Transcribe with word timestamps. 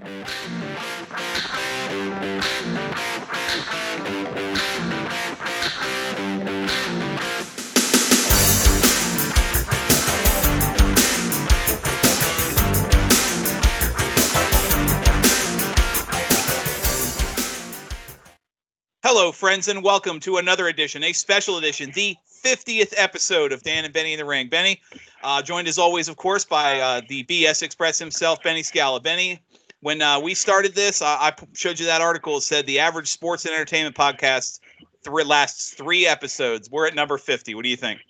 Hello, 0.00 0.12
friends, 19.32 19.68
and 19.68 19.82
welcome 19.82 20.18
to 20.20 20.38
another 20.38 20.68
edition, 20.68 21.04
a 21.04 21.12
special 21.12 21.58
edition, 21.58 21.92
the 21.94 22.16
50th 22.42 22.94
episode 22.96 23.52
of 23.52 23.62
Dan 23.62 23.84
and 23.84 23.92
Benny 23.92 24.14
in 24.14 24.18
the 24.18 24.24
Ring. 24.24 24.48
Benny, 24.48 24.80
uh, 25.22 25.42
joined 25.42 25.68
as 25.68 25.76
always, 25.76 26.08
of 26.08 26.16
course, 26.16 26.46
by 26.46 26.80
uh, 26.80 27.02
the 27.06 27.24
BS 27.24 27.62
Express 27.62 27.98
himself, 27.98 28.42
Benny 28.42 28.62
Scala. 28.62 28.98
Benny, 28.98 29.42
when 29.80 30.02
uh, 30.02 30.20
we 30.20 30.34
started 30.34 30.74
this, 30.74 31.02
I 31.02 31.32
showed 31.54 31.80
you 31.80 31.86
that 31.86 32.00
article. 32.00 32.36
It 32.36 32.42
said 32.42 32.66
the 32.66 32.78
average 32.78 33.08
sports 33.08 33.44
and 33.44 33.54
entertainment 33.54 33.96
podcast 33.96 34.60
th- 35.04 35.26
lasts 35.26 35.70
three 35.70 36.06
episodes. 36.06 36.70
We're 36.70 36.86
at 36.86 36.94
number 36.94 37.18
50. 37.18 37.54
What 37.54 37.64
do 37.64 37.70
you 37.70 37.76
think? 37.76 38.00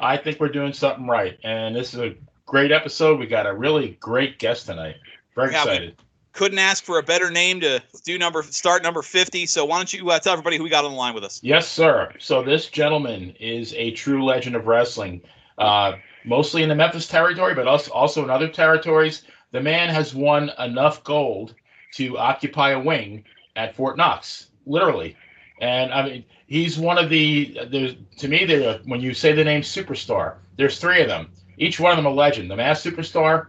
I 0.00 0.16
think 0.16 0.40
we're 0.40 0.48
doing 0.48 0.72
something 0.72 1.06
right, 1.06 1.38
and 1.44 1.76
this 1.76 1.94
is 1.94 2.00
a 2.00 2.14
great 2.46 2.72
episode. 2.72 3.18
We 3.18 3.26
got 3.26 3.46
a 3.46 3.54
really 3.54 3.98
great 4.00 4.38
guest 4.38 4.66
tonight. 4.66 4.96
Very 5.34 5.52
yeah, 5.52 5.62
excited. 5.62 6.02
Couldn't 6.32 6.58
ask 6.58 6.84
for 6.84 6.98
a 6.98 7.02
better 7.02 7.30
name 7.30 7.60
to 7.60 7.82
do 8.04 8.18
number 8.18 8.42
start 8.42 8.82
number 8.82 9.02
50 9.02 9.46
so 9.46 9.64
why 9.64 9.76
don't 9.76 9.92
you 9.92 10.08
uh, 10.10 10.18
tell 10.20 10.32
everybody 10.32 10.56
who 10.56 10.62
we 10.62 10.70
got 10.70 10.84
on 10.84 10.92
the 10.92 10.96
line 10.96 11.12
with 11.12 11.24
us 11.24 11.40
yes 11.42 11.68
sir 11.68 12.12
so 12.20 12.40
this 12.40 12.68
gentleman 12.68 13.34
is 13.40 13.74
a 13.74 13.90
true 13.90 14.24
legend 14.24 14.54
of 14.54 14.68
wrestling 14.68 15.20
uh, 15.58 15.94
mostly 16.24 16.62
in 16.62 16.68
the 16.68 16.74
memphis 16.74 17.08
territory 17.08 17.52
but 17.52 17.66
also, 17.66 17.90
also 17.90 18.22
in 18.22 18.30
other 18.30 18.48
territories 18.48 19.22
the 19.52 19.60
man 19.60 19.88
has 19.88 20.14
won 20.14 20.50
enough 20.58 21.02
gold 21.04 21.54
to 21.94 22.18
occupy 22.18 22.70
a 22.70 22.80
wing 22.80 23.24
at 23.56 23.74
fort 23.74 23.96
knox 23.96 24.50
literally 24.66 25.16
and 25.60 25.92
i 25.92 26.04
mean 26.04 26.24
he's 26.46 26.78
one 26.78 26.98
of 26.98 27.10
the 27.10 27.58
there's 27.70 27.94
to 28.16 28.28
me 28.28 28.44
there 28.44 28.78
when 28.84 29.00
you 29.00 29.12
say 29.12 29.32
the 29.32 29.44
name 29.44 29.62
superstar 29.62 30.36
there's 30.56 30.78
three 30.78 31.00
of 31.00 31.08
them 31.08 31.30
each 31.58 31.80
one 31.80 31.90
of 31.90 31.96
them 31.96 32.06
a 32.06 32.10
legend 32.10 32.50
the 32.50 32.56
masked 32.56 32.86
superstar 32.86 33.48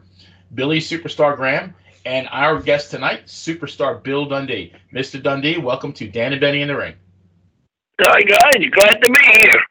billy 0.53 0.79
superstar 0.79 1.35
graham 1.35 1.73
and 2.05 2.27
our 2.31 2.59
guest 2.59 2.91
tonight, 2.91 3.25
superstar 3.25 4.01
Bill 4.01 4.25
Dundee. 4.25 4.73
Mr. 4.93 5.21
Dundee, 5.21 5.57
welcome 5.57 5.93
to 5.93 6.07
Dan 6.07 6.31
and 6.31 6.41
Benny 6.41 6.61
in 6.61 6.67
the 6.67 6.75
Ring. 6.75 6.95
Hi 8.01 8.21
guys, 8.21 8.69
glad 8.71 9.01
to 9.01 9.11
be 9.11 9.41
here. 9.41 9.70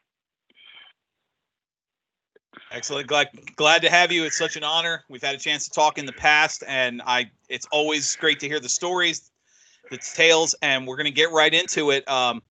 Excellent. 2.72 3.08
Glad 3.08 3.28
glad 3.56 3.82
to 3.82 3.90
have 3.90 4.12
you. 4.12 4.24
It's 4.24 4.38
such 4.38 4.56
an 4.56 4.62
honor. 4.62 5.04
We've 5.08 5.22
had 5.22 5.34
a 5.34 5.38
chance 5.38 5.64
to 5.64 5.70
talk 5.70 5.98
in 5.98 6.06
the 6.06 6.12
past, 6.12 6.62
and 6.68 7.02
I 7.04 7.28
it's 7.48 7.66
always 7.72 8.14
great 8.16 8.38
to 8.40 8.46
hear 8.46 8.60
the 8.60 8.68
stories, 8.68 9.32
the 9.90 9.98
tales, 9.98 10.54
and 10.62 10.86
we're 10.86 10.96
gonna 10.96 11.10
get 11.10 11.32
right 11.32 11.52
into 11.52 11.90
it. 11.90 12.08
Um, 12.08 12.42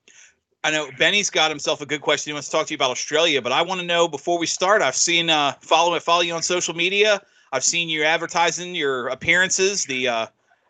I 0.66 0.72
know 0.72 0.90
Benny's 0.98 1.30
got 1.30 1.50
himself 1.50 1.82
a 1.82 1.86
good 1.86 2.02
question. 2.02 2.32
He 2.32 2.34
wants 2.34 2.50
to 2.50 2.52
talk 2.52 2.68
to 2.68 2.74
you 2.74 2.76
about 2.76 2.92
Australia, 2.92 3.42
but 3.42 3.54
I 3.54 3.62
want 3.62 3.80
to 3.80 3.88
know 3.88 4.10
before 4.10 4.38
we 4.38 4.46
start. 4.46 4.82
I've 4.82 4.96
seen 4.96 5.30
uh, 5.30 5.54
follow 5.62 5.98
follow 6.02 6.22
you 6.22 6.34
on 6.34 6.44
social 6.44 6.74
media. 6.74 7.22
I've 7.54 7.64
seen 7.64 7.88
you 7.88 8.04
advertising 8.04 8.76
your 8.76 9.08
appearances, 9.08 9.86
the 9.86 10.10
uh, 10.10 10.28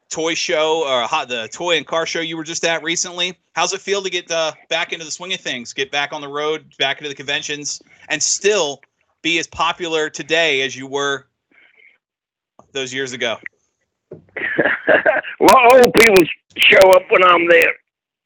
toy 0.09 0.35
show 0.35 0.87
or 0.87 1.07
uh, 1.11 1.25
the 1.25 1.49
toy 1.51 1.77
and 1.77 1.87
car 1.87 2.05
show 2.05 2.19
you 2.19 2.37
were 2.37 2.43
just 2.43 2.63
at 2.65 2.83
recently. 2.83 3.35
How's 3.53 3.73
it 3.73 3.81
feel 3.81 4.03
to 4.03 4.11
get 4.11 4.29
uh, 4.29 4.51
back 4.69 4.93
into 4.93 5.05
the 5.05 5.11
swing 5.11 5.33
of 5.33 5.39
things, 5.39 5.73
get 5.73 5.91
back 5.91 6.13
on 6.13 6.21
the 6.21 6.27
road, 6.27 6.65
back 6.77 6.99
into 6.99 7.09
the 7.09 7.15
conventions, 7.15 7.81
and 8.09 8.21
still 8.21 8.79
be 9.21 9.39
as 9.39 9.47
popular 9.47 10.09
today 10.09 10.61
as 10.61 10.75
you 10.75 10.87
were 10.87 11.27
those 12.71 12.93
years 12.93 13.13
ago? 13.13 13.37
well, 14.11 15.73
old 15.73 15.93
people 15.93 16.23
show 16.57 16.91
up 16.91 17.03
when 17.09 17.23
I'm 17.23 17.47
there. 17.47 17.73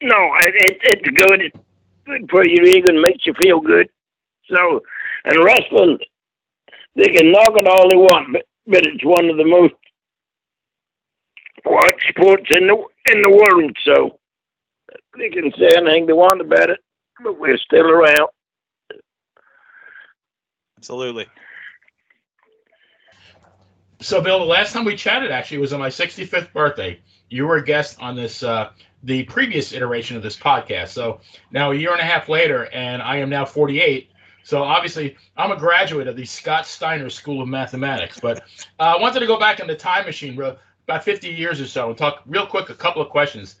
No, 0.02 0.16
it, 0.40 0.78
it's 0.82 1.20
good. 1.20 1.42
It's 1.42 1.56
good 2.06 2.30
for 2.30 2.46
your 2.46 2.64
ego 2.64 2.88
and 2.88 3.00
makes 3.00 3.26
you 3.26 3.34
feel 3.40 3.60
good. 3.60 3.88
So, 4.50 4.82
and 5.24 5.44
wrestling 5.44 5.98
they 6.96 7.08
can 7.08 7.32
knock 7.32 7.50
it 7.54 7.66
all 7.66 7.88
they 7.88 7.96
want, 7.96 8.32
but, 8.32 8.46
but 8.66 8.86
it's 8.86 9.04
one 9.04 9.28
of 9.28 9.36
the 9.36 9.44
most 9.44 9.74
watched 11.64 12.06
sports 12.08 12.46
in 12.50 12.66
the 12.66 12.76
in 13.12 13.22
the 13.22 13.30
world. 13.30 13.76
So 13.84 14.18
they 15.18 15.30
can 15.30 15.52
say 15.58 15.76
anything 15.76 16.06
they 16.06 16.12
want 16.12 16.40
about 16.40 16.70
it, 16.70 16.80
but 17.22 17.38
we're 17.38 17.58
still 17.58 17.90
around. 17.90 18.28
Absolutely. 20.84 21.26
So, 24.02 24.20
Bill, 24.20 24.38
the 24.38 24.44
last 24.44 24.74
time 24.74 24.84
we 24.84 24.96
chatted 24.96 25.30
actually 25.30 25.56
was 25.56 25.72
on 25.72 25.80
my 25.80 25.88
65th 25.88 26.52
birthday. 26.52 27.00
You 27.30 27.46
were 27.46 27.56
a 27.56 27.64
guest 27.64 27.96
on 28.00 28.14
this, 28.14 28.42
uh, 28.42 28.68
the 29.02 29.22
previous 29.22 29.72
iteration 29.72 30.14
of 30.18 30.22
this 30.22 30.36
podcast. 30.36 30.88
So 30.88 31.22
now 31.50 31.70
a 31.70 31.74
year 31.74 31.92
and 31.92 32.02
a 32.02 32.04
half 32.04 32.28
later, 32.28 32.66
and 32.66 33.00
I 33.00 33.16
am 33.16 33.30
now 33.30 33.46
48. 33.46 34.10
So 34.42 34.62
obviously, 34.62 35.16
I'm 35.38 35.52
a 35.52 35.56
graduate 35.56 36.06
of 36.06 36.16
the 36.16 36.26
Scott 36.26 36.66
Steiner 36.66 37.08
School 37.08 37.40
of 37.40 37.48
Mathematics. 37.48 38.20
But 38.20 38.42
uh, 38.78 38.96
I 38.98 39.00
wanted 39.00 39.20
to 39.20 39.26
go 39.26 39.38
back 39.38 39.60
in 39.60 39.66
the 39.66 39.74
time 39.74 40.04
machine 40.04 40.38
about 40.38 41.02
50 41.02 41.30
years 41.30 41.62
or 41.62 41.66
so 41.66 41.88
and 41.88 41.96
talk 41.96 42.20
real 42.26 42.46
quick 42.46 42.68
a 42.68 42.74
couple 42.74 43.00
of 43.00 43.08
questions 43.08 43.54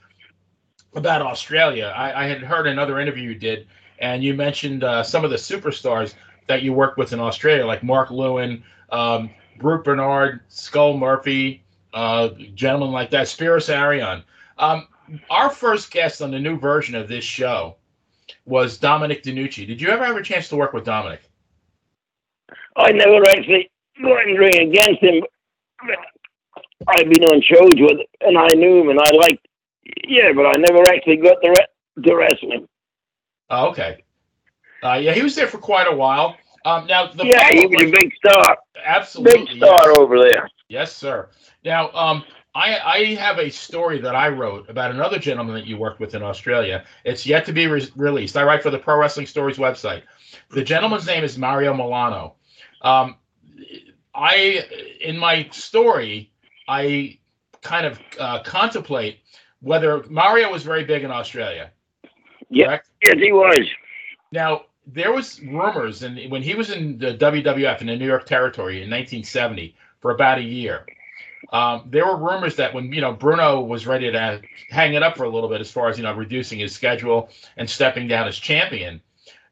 about 0.94 1.22
Australia. 1.22 1.90
I, 1.96 2.24
I 2.24 2.26
had 2.26 2.42
heard 2.42 2.66
another 2.66 3.00
interview 3.00 3.30
you 3.30 3.34
did, 3.34 3.66
and 3.98 4.22
you 4.22 4.34
mentioned 4.34 4.84
uh, 4.84 5.02
some 5.02 5.24
of 5.24 5.30
the 5.30 5.38
superstars 5.38 6.12
that 6.46 6.62
you 6.62 6.72
worked 6.72 6.98
with 6.98 7.12
in 7.12 7.20
Australia, 7.20 7.66
like 7.66 7.82
Mark 7.82 8.10
Lewin, 8.10 8.62
um, 8.90 9.30
Bernard, 9.58 10.40
Skull 10.48 10.96
Murphy, 10.96 11.62
uh, 11.92 12.30
gentlemen 12.54 12.90
like 12.90 13.10
that, 13.10 13.26
Spiros 13.26 13.68
Arion. 13.68 14.22
Um, 14.58 14.88
our 15.30 15.50
first 15.50 15.90
guest 15.90 16.22
on 16.22 16.30
the 16.30 16.38
new 16.38 16.58
version 16.58 16.94
of 16.94 17.08
this 17.08 17.24
show 17.24 17.76
was 18.46 18.78
Dominic 18.78 19.22
DeNucci. 19.22 19.66
Did 19.66 19.80
you 19.80 19.88
ever 19.88 20.04
have 20.04 20.16
a 20.16 20.22
chance 20.22 20.48
to 20.48 20.56
work 20.56 20.72
with 20.72 20.84
Dominic? 20.84 21.22
I 22.76 22.92
never 22.92 23.24
actually 23.28 23.70
went 24.02 24.28
in 24.28 24.36
ring 24.36 24.68
against 24.68 25.02
him. 25.02 25.22
I've 26.86 27.08
been 27.08 27.24
on 27.24 27.40
shows 27.40 27.72
with 27.76 28.00
him, 28.00 28.06
and 28.20 28.38
I 28.38 28.48
knew 28.54 28.80
him, 28.80 28.88
and 28.90 29.00
I 29.00 29.10
liked. 29.12 29.46
Yeah, 30.06 30.32
but 30.34 30.46
I 30.46 30.54
never 30.54 30.82
actually 30.88 31.16
got 31.16 31.40
to, 31.42 31.50
re- 31.50 32.02
to 32.02 32.16
wrestle 32.16 32.52
him. 32.52 32.68
Oh, 33.50 33.68
okay. 33.68 34.03
Uh, 34.84 34.94
yeah, 34.94 35.12
he 35.12 35.22
was 35.22 35.34
there 35.34 35.48
for 35.48 35.58
quite 35.58 35.86
a 35.86 35.94
while. 35.94 36.36
Um, 36.66 36.86
now, 36.86 37.12
the 37.12 37.26
yeah, 37.26 37.48
he 37.50 37.66
was, 37.66 37.82
a 37.82 37.90
big 37.90 38.12
star. 38.16 38.58
Absolutely, 38.84 39.46
big 39.46 39.56
star 39.56 39.88
yes. 39.88 39.96
over 39.98 40.18
there. 40.18 40.48
Yes, 40.68 40.94
sir. 40.94 41.30
Now, 41.64 41.90
um, 41.92 42.24
I, 42.54 42.78
I 42.78 43.04
have 43.14 43.38
a 43.38 43.50
story 43.50 44.00
that 44.00 44.14
I 44.14 44.28
wrote 44.28 44.68
about 44.68 44.90
another 44.90 45.18
gentleman 45.18 45.54
that 45.56 45.66
you 45.66 45.76
worked 45.76 46.00
with 46.00 46.14
in 46.14 46.22
Australia. 46.22 46.84
It's 47.04 47.26
yet 47.26 47.44
to 47.46 47.52
be 47.52 47.66
re- 47.66 47.90
released. 47.96 48.36
I 48.36 48.44
write 48.44 48.62
for 48.62 48.70
the 48.70 48.78
Pro 48.78 48.98
Wrestling 48.98 49.26
Stories 49.26 49.56
website. 49.56 50.02
The 50.50 50.62
gentleman's 50.62 51.06
name 51.06 51.24
is 51.24 51.36
Mario 51.36 51.74
Milano. 51.74 52.36
Um, 52.82 53.16
I 54.14 54.64
in 55.00 55.18
my 55.18 55.48
story, 55.50 56.30
I 56.68 57.18
kind 57.62 57.86
of 57.86 57.98
uh, 58.20 58.42
contemplate 58.42 59.18
whether 59.60 60.04
Mario 60.08 60.52
was 60.52 60.62
very 60.62 60.84
big 60.84 61.02
in 61.02 61.10
Australia. 61.10 61.72
Yeah, 62.50 62.78
yes, 63.02 63.16
he 63.18 63.32
was. 63.32 63.66
Now 64.30 64.66
there 64.86 65.12
was 65.12 65.40
rumors, 65.40 66.02
and 66.02 66.30
when 66.30 66.42
he 66.42 66.54
was 66.54 66.70
in 66.70 66.98
the 66.98 67.14
WWF 67.14 67.80
in 67.80 67.86
the 67.86 67.96
New 67.96 68.06
York 68.06 68.26
territory 68.26 68.82
in 68.82 68.90
1970 68.90 69.74
for 70.00 70.10
about 70.10 70.38
a 70.38 70.42
year, 70.42 70.86
um, 71.52 71.84
there 71.86 72.06
were 72.06 72.16
rumors 72.16 72.56
that 72.56 72.72
when 72.72 72.92
you 72.92 73.00
know 73.00 73.12
Bruno 73.12 73.60
was 73.60 73.86
ready 73.86 74.10
to 74.10 74.42
hang 74.70 74.94
it 74.94 75.02
up 75.02 75.16
for 75.16 75.24
a 75.24 75.28
little 75.28 75.48
bit, 75.48 75.60
as 75.60 75.70
far 75.70 75.88
as 75.88 75.96
you 75.96 76.04
know 76.04 76.14
reducing 76.14 76.58
his 76.58 76.74
schedule 76.74 77.30
and 77.56 77.68
stepping 77.68 78.08
down 78.08 78.28
as 78.28 78.36
champion, 78.36 79.00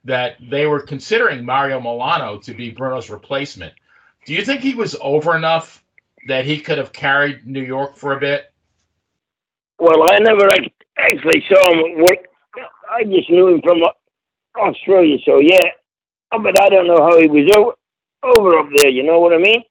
that 0.05 0.37
they 0.51 0.67
were 0.67 0.81
considering 0.81 1.45
Mario 1.45 1.81
Milano 1.81 2.39
to 2.39 2.55
be 2.55 2.71
Bruno's 2.71 3.11
replacement. 3.11 3.73
Do 4.27 4.35
you 4.35 4.45
think 4.45 4.61
he 4.61 4.75
was 4.75 4.97
over 5.01 5.37
enough 5.37 5.83
that 6.29 6.45
he 6.45 6.61
could 6.61 6.79
have 6.79 6.93
carried 6.93 7.47
New 7.47 7.63
York 7.63 7.97
for 7.97 8.17
a 8.17 8.21
bit? 8.21 8.53
Well, 9.79 10.03
I 10.13 10.19
never 10.21 10.49
actually 10.97 11.45
saw 11.49 11.73
him 11.73 11.99
work. 11.99 12.29
I 12.91 13.05
just 13.05 13.31
knew 13.31 13.49
him 13.49 13.63
from 13.63 13.83
Australia, 14.57 15.19
so 15.25 15.39
yeah. 15.39 15.71
But 16.31 16.61
I 16.61 16.69
don't 16.69 16.87
know 16.87 16.97
how 16.97 17.21
he 17.21 17.29
was 17.29 17.51
over, 17.57 17.73
over 18.23 18.59
up 18.59 18.69
there. 18.77 18.89
You 18.89 19.03
know 19.03 19.21
what 19.21 19.35
I 19.35 19.39
mean? 19.39 19.63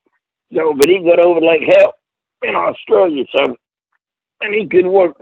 So, 0.53 0.73
but 0.73 0.87
he 0.87 0.99
got 0.99 1.19
over 1.19 1.39
like 1.41 1.61
hell 1.61 1.93
in 2.43 2.55
Australia, 2.55 3.23
so 3.35 3.55
and 4.41 4.53
he 4.53 4.67
could 4.67 4.85
work. 4.85 5.15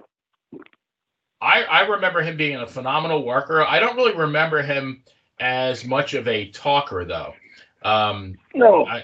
I 1.42 1.64
I 1.64 1.82
remember 1.82 2.22
him 2.22 2.36
being 2.38 2.58
a 2.58 2.68
phenomenal 2.68 3.26
worker. 3.26 3.64
I 3.64 3.80
don't 3.80 3.96
really 3.96 4.16
remember 4.16 4.62
him 4.62 5.04
as 5.40 5.86
much 5.86 6.14
of 6.14 6.28
a 6.28 6.50
talker 6.50 7.06
though. 7.06 7.34
Um, 7.84 8.38
no, 8.54 8.86
I 8.86 9.04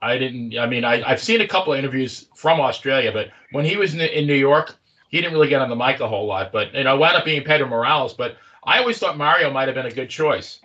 I 0.00 0.18
didn't. 0.18 0.58
I 0.58 0.66
mean, 0.66 0.84
I 0.84 1.02
I've 1.02 1.22
seen 1.22 1.40
a 1.40 1.48
couple 1.48 1.72
of 1.72 1.78
interviews 1.78 2.28
from 2.34 2.60
Australia, 2.60 3.12
but 3.12 3.28
when 3.52 3.64
he 3.64 3.76
was 3.76 3.94
in, 3.94 4.00
in 4.00 4.26
New 4.26 4.34
York, 4.34 4.76
he 5.08 5.20
didn't 5.20 5.34
really 5.34 5.48
get 5.48 5.60
on 5.60 5.68
the 5.68 5.76
mic 5.76 6.00
a 6.00 6.08
whole 6.08 6.26
lot. 6.26 6.52
But 6.52 6.72
you 6.74 6.84
know, 6.84 6.96
wound 6.96 7.16
up 7.16 7.24
being 7.24 7.44
Pedro 7.44 7.68
Morales. 7.68 8.14
But 8.14 8.36
I 8.66 8.78
always 8.78 8.98
thought 8.98 9.18
Mario 9.18 9.50
might 9.50 9.68
have 9.68 9.74
been 9.74 9.86
a 9.86 9.90
good 9.90 10.10
choice. 10.10 10.60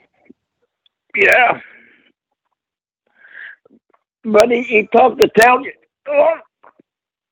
Yeah, 1.16 1.60
but 4.24 4.50
he, 4.51 4.63
he 4.63 4.88
talked 4.88 5.22
Italian. 5.22 5.74
Oh, 6.07 6.36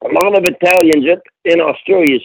a 0.03 0.07
lot 0.09 0.37
of 0.37 0.43
Italians 0.43 1.21
in 1.45 1.61
Australia, 1.61 2.19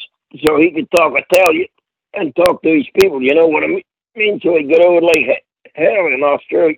so 0.45 0.59
he 0.59 0.73
could 0.73 0.91
talk 0.91 1.15
Italian 1.17 1.69
and 2.15 2.35
talk 2.37 2.63
to 2.63 2.71
these 2.71 2.89
people. 2.99 3.23
You 3.23 3.35
know 3.35 3.47
what 3.47 3.65
I 3.65 3.69
mean? 3.69 4.41
So 4.43 4.57
he 4.57 4.65
got 4.65 4.85
over 4.85 5.01
like 5.01 5.45
hell 5.75 6.07
in 6.07 6.23
Australia. 6.23 6.77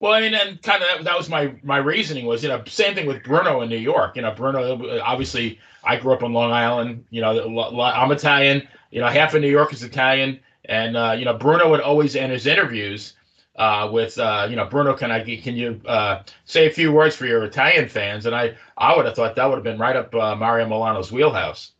Well, 0.00 0.12
I 0.12 0.20
mean, 0.20 0.34
and 0.34 0.62
kind 0.62 0.82
of 0.82 0.88
that, 0.88 1.04
that, 1.04 1.16
was 1.16 1.28
my 1.28 1.54
my 1.62 1.78
reasoning 1.78 2.26
was 2.26 2.42
you 2.42 2.48
know 2.48 2.62
same 2.66 2.94
thing 2.94 3.06
with 3.06 3.22
Bruno 3.24 3.62
in 3.62 3.68
New 3.68 3.78
York. 3.78 4.16
You 4.16 4.22
know, 4.22 4.32
Bruno 4.32 5.00
obviously 5.00 5.58
I 5.82 5.96
grew 5.96 6.12
up 6.12 6.22
on 6.22 6.32
Long 6.32 6.52
Island. 6.52 7.04
You 7.10 7.20
know, 7.20 7.80
I'm 7.82 8.12
Italian. 8.12 8.68
You 8.90 9.00
know, 9.00 9.08
half 9.08 9.34
of 9.34 9.42
New 9.42 9.50
York 9.50 9.72
is 9.72 9.82
Italian, 9.82 10.40
and 10.68 10.96
uh, 10.96 11.14
you 11.18 11.24
know 11.24 11.34
Bruno 11.34 11.68
would 11.70 11.80
always 11.80 12.14
end 12.16 12.32
his 12.32 12.46
interviews 12.46 13.14
uh, 13.56 13.88
with 13.92 14.18
uh, 14.18 14.46
you 14.48 14.56
know 14.56 14.66
Bruno. 14.66 14.94
Can 14.94 15.10
I 15.10 15.22
can 15.24 15.56
you 15.56 15.80
uh, 15.86 16.22
say 16.44 16.66
a 16.66 16.70
few 16.70 16.92
words 16.92 17.16
for 17.16 17.26
your 17.26 17.44
Italian 17.44 17.88
fans? 17.88 18.26
And 18.26 18.34
I 18.34 18.56
I 18.76 18.96
would 18.96 19.06
have 19.06 19.16
thought 19.16 19.36
that 19.36 19.46
would 19.46 19.56
have 19.56 19.64
been 19.64 19.78
right 19.78 19.96
up 19.96 20.14
uh, 20.14 20.36
Mario 20.36 20.68
Milano's 20.68 21.10
wheelhouse. 21.10 21.72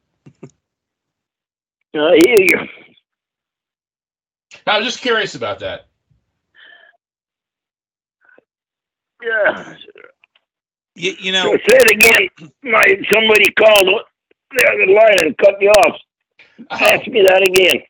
I 1.95 2.17
hear 2.19 2.41
you. 2.41 2.69
I 4.67 4.79
was 4.79 4.87
just 4.87 5.01
curious 5.01 5.35
about 5.35 5.61
that. 5.61 5.87
Yeah. 9.23 9.75
You, 10.95 11.15
you 11.19 11.33
know. 11.33 11.45
So 11.45 11.59
say 11.69 11.79
it 11.81 11.91
again. 11.93 12.51
My 12.63 12.85
somebody 13.13 13.51
called 13.53 13.89
the 14.51 14.69
other 14.73 14.93
line 14.93 15.17
and 15.23 15.39
cut 15.39 15.59
me 15.61 15.69
off. 15.69 15.97
Ask 16.71 17.07
me 17.07 17.23
that 17.23 17.43
again. 17.43 17.83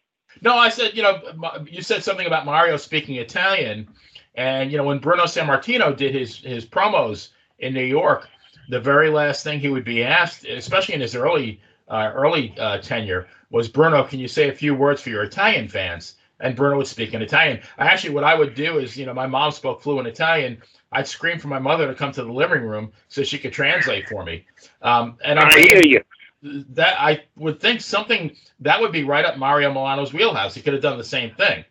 No, 0.42 0.56
I 0.56 0.68
said 0.68 0.96
you 0.96 1.02
know 1.02 1.20
you 1.66 1.82
said 1.82 2.02
something 2.02 2.26
about 2.26 2.46
Mario 2.46 2.76
speaking 2.76 3.16
Italian, 3.16 3.88
and 4.34 4.70
you 4.70 4.78
know 4.78 4.84
when 4.84 4.98
Bruno 4.98 5.24
Sammartino 5.24 5.96
did 5.96 6.14
his 6.14 6.38
his 6.38 6.64
promos 6.64 7.28
in 7.58 7.74
New 7.74 7.84
York, 7.84 8.28
the 8.68 8.80
very 8.80 9.10
last 9.10 9.44
thing 9.44 9.60
he 9.60 9.68
would 9.68 9.84
be 9.84 10.04
asked, 10.04 10.44
especially 10.44 10.94
in 10.94 11.00
his 11.00 11.14
early 11.14 11.60
uh, 11.88 12.12
early 12.14 12.54
uh, 12.58 12.78
tenure, 12.78 13.26
was 13.50 13.68
Bruno, 13.68 14.04
can 14.04 14.18
you 14.18 14.28
say 14.28 14.48
a 14.48 14.52
few 14.52 14.74
words 14.74 15.00
for 15.00 15.10
your 15.10 15.22
Italian 15.22 15.68
fans? 15.68 16.16
And 16.40 16.54
Bruno 16.54 16.76
would 16.76 16.86
speak 16.86 17.14
in 17.14 17.22
Italian. 17.22 17.60
Actually, 17.78 18.14
what 18.14 18.22
I 18.22 18.34
would 18.36 18.54
do 18.54 18.78
is, 18.78 18.96
you 18.96 19.06
know, 19.06 19.14
my 19.14 19.26
mom 19.26 19.50
spoke 19.50 19.82
fluent 19.82 20.06
Italian. 20.06 20.62
I'd 20.92 21.08
scream 21.08 21.38
for 21.40 21.48
my 21.48 21.58
mother 21.58 21.88
to 21.88 21.94
come 21.94 22.12
to 22.12 22.22
the 22.22 22.32
living 22.32 22.62
room 22.62 22.92
so 23.08 23.24
she 23.24 23.38
could 23.38 23.52
translate 23.52 24.08
for 24.08 24.24
me. 24.24 24.46
Um, 24.82 25.16
and 25.24 25.38
I'm 25.38 25.48
I 25.48 25.58
hear 25.58 25.82
you. 25.82 26.00
That 26.42 27.00
I 27.00 27.24
would 27.36 27.60
think 27.60 27.80
something 27.80 28.36
that 28.60 28.80
would 28.80 28.92
be 28.92 29.04
right 29.04 29.24
up 29.24 29.38
Mario 29.38 29.72
Milano's 29.72 30.12
wheelhouse. 30.12 30.54
He 30.54 30.62
could 30.62 30.72
have 30.72 30.82
done 30.82 30.98
the 30.98 31.04
same 31.04 31.34
thing. 31.34 31.64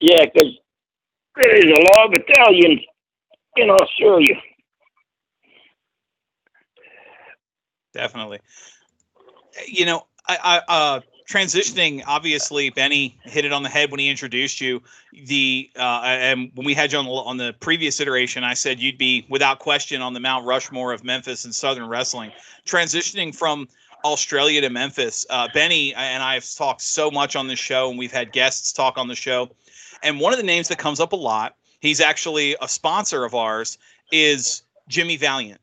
Yeah, 0.00 0.24
because 0.24 0.54
there 1.36 1.56
is 1.56 1.64
a 1.64 1.82
lot 1.82 2.06
of 2.06 2.14
Italians 2.14 2.80
in 3.56 3.70
Australia. 3.70 4.34
Definitely. 7.92 8.40
You 9.66 9.84
know, 9.84 10.06
I, 10.26 10.62
I 10.68 10.72
uh, 10.72 11.00
transitioning 11.30 12.02
obviously 12.08 12.70
benny 12.70 13.16
hit 13.22 13.44
it 13.44 13.52
on 13.52 13.62
the 13.62 13.68
head 13.68 13.90
when 13.92 14.00
he 14.00 14.08
introduced 14.08 14.60
you. 14.60 14.82
The 15.26 15.70
uh, 15.76 16.02
and 16.04 16.50
when 16.56 16.66
we 16.66 16.74
had 16.74 16.90
you 16.90 16.98
on 16.98 17.04
the, 17.04 17.12
on 17.12 17.36
the 17.36 17.54
previous 17.60 18.00
iteration 18.00 18.42
i 18.42 18.54
said 18.54 18.80
you'd 18.80 18.98
be 18.98 19.24
without 19.28 19.60
question 19.60 20.02
on 20.02 20.12
the 20.12 20.20
mount 20.20 20.44
rushmore 20.44 20.92
of 20.92 21.04
memphis 21.04 21.44
and 21.44 21.54
southern 21.54 21.88
wrestling. 21.88 22.32
Transitioning 22.66 23.34
from 23.34 23.68
australia 24.04 24.60
to 24.62 24.70
memphis 24.70 25.24
uh, 25.30 25.46
benny 25.54 25.94
and 25.94 26.22
i 26.22 26.34
have 26.34 26.54
talked 26.54 26.80
so 26.80 27.10
much 27.10 27.36
on 27.36 27.46
this 27.46 27.58
show 27.58 27.90
and 27.90 27.98
we've 27.98 28.12
had 28.12 28.32
guests 28.32 28.72
talk 28.72 28.98
on 28.98 29.06
the 29.06 29.14
show. 29.14 29.48
And 30.02 30.18
one 30.18 30.32
of 30.32 30.38
the 30.38 30.46
names 30.46 30.68
that 30.68 30.78
comes 30.78 30.98
up 30.98 31.12
a 31.12 31.16
lot 31.16 31.54
he's 31.78 32.00
actually 32.00 32.56
a 32.60 32.68
sponsor 32.68 33.24
of 33.24 33.36
ours 33.36 33.78
is 34.10 34.62
jimmy 34.88 35.16
valiant. 35.16 35.60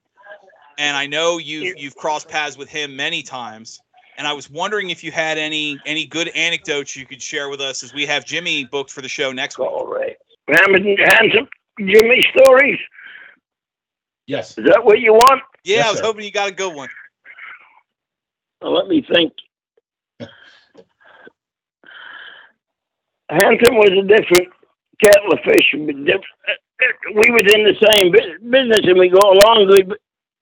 And 0.77 0.95
i 0.95 1.07
know 1.07 1.39
you've 1.39 1.77
you've 1.77 1.95
crossed 1.97 2.29
paths 2.29 2.57
with 2.57 2.69
him 2.69 2.95
many 2.95 3.21
times 3.21 3.81
and 4.17 4.27
I 4.27 4.33
was 4.33 4.49
wondering 4.49 4.89
if 4.89 5.03
you 5.03 5.11
had 5.11 5.37
any 5.37 5.79
any 5.85 6.05
good 6.05 6.29
anecdotes 6.29 6.95
you 6.95 7.05
could 7.05 7.21
share 7.21 7.49
with 7.49 7.61
us 7.61 7.83
as 7.83 7.93
we 7.93 8.05
have 8.05 8.25
Jimmy 8.25 8.65
booked 8.65 8.91
for 8.91 9.01
the 9.01 9.09
show 9.09 9.31
next 9.31 9.57
week. 9.57 9.69
All 9.69 9.87
right, 9.87 10.17
handsome 10.47 11.47
Jimmy 11.79 12.25
stories. 12.35 12.79
Yes. 14.25 14.57
Is 14.57 14.65
that 14.65 14.83
what 14.83 14.99
you 14.99 15.13
want? 15.13 15.41
Yeah, 15.63 15.77
yes, 15.77 15.87
I 15.87 15.91
was 15.91 15.99
sir. 15.99 16.05
hoping 16.05 16.25
you 16.25 16.31
got 16.31 16.49
a 16.49 16.53
good 16.53 16.75
one. 16.75 16.89
Well, 18.61 18.73
let 18.73 18.87
me 18.87 19.05
think. 19.13 19.33
Handsome 23.29 23.75
was 23.75 23.91
a 23.91 24.03
different 24.03 24.53
kettle 25.03 25.33
of 25.33 25.39
fish. 25.45 25.73
We 25.73 25.83
was 27.31 27.53
in 27.53 27.63
the 27.63 27.75
same 27.91 28.11
business 28.11 28.79
and 28.83 28.97
we 28.97 29.09
go 29.09 29.19
along 29.19 29.67
good, 29.67 29.93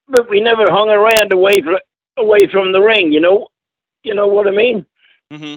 but 0.08 0.30
we 0.30 0.40
never 0.40 0.66
hung 0.70 0.90
around 0.90 1.34
away 1.34 1.62
from 1.62 1.78
away 2.18 2.48
from 2.52 2.72
the 2.72 2.82
ring. 2.82 3.12
You 3.12 3.22
know, 3.22 3.48
you 4.06 4.14
know 4.16 4.28
what 4.28 4.48
I 4.48 4.52
mean? 4.52 4.86
Mm-hmm. 5.32 5.56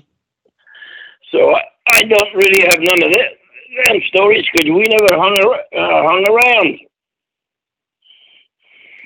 So 1.30 1.54
I, 1.54 1.62
I 1.92 2.02
don't 2.02 2.34
really 2.34 2.60
have 2.62 2.78
none 2.80 3.02
of 3.02 3.12
that 3.12 3.38
them 3.86 4.00
stories 4.08 4.46
because 4.52 4.70
we 4.70 4.84
never 4.88 5.14
hung, 5.14 5.38
uh, 5.76 6.02
hung 6.08 6.26
around. 6.26 6.78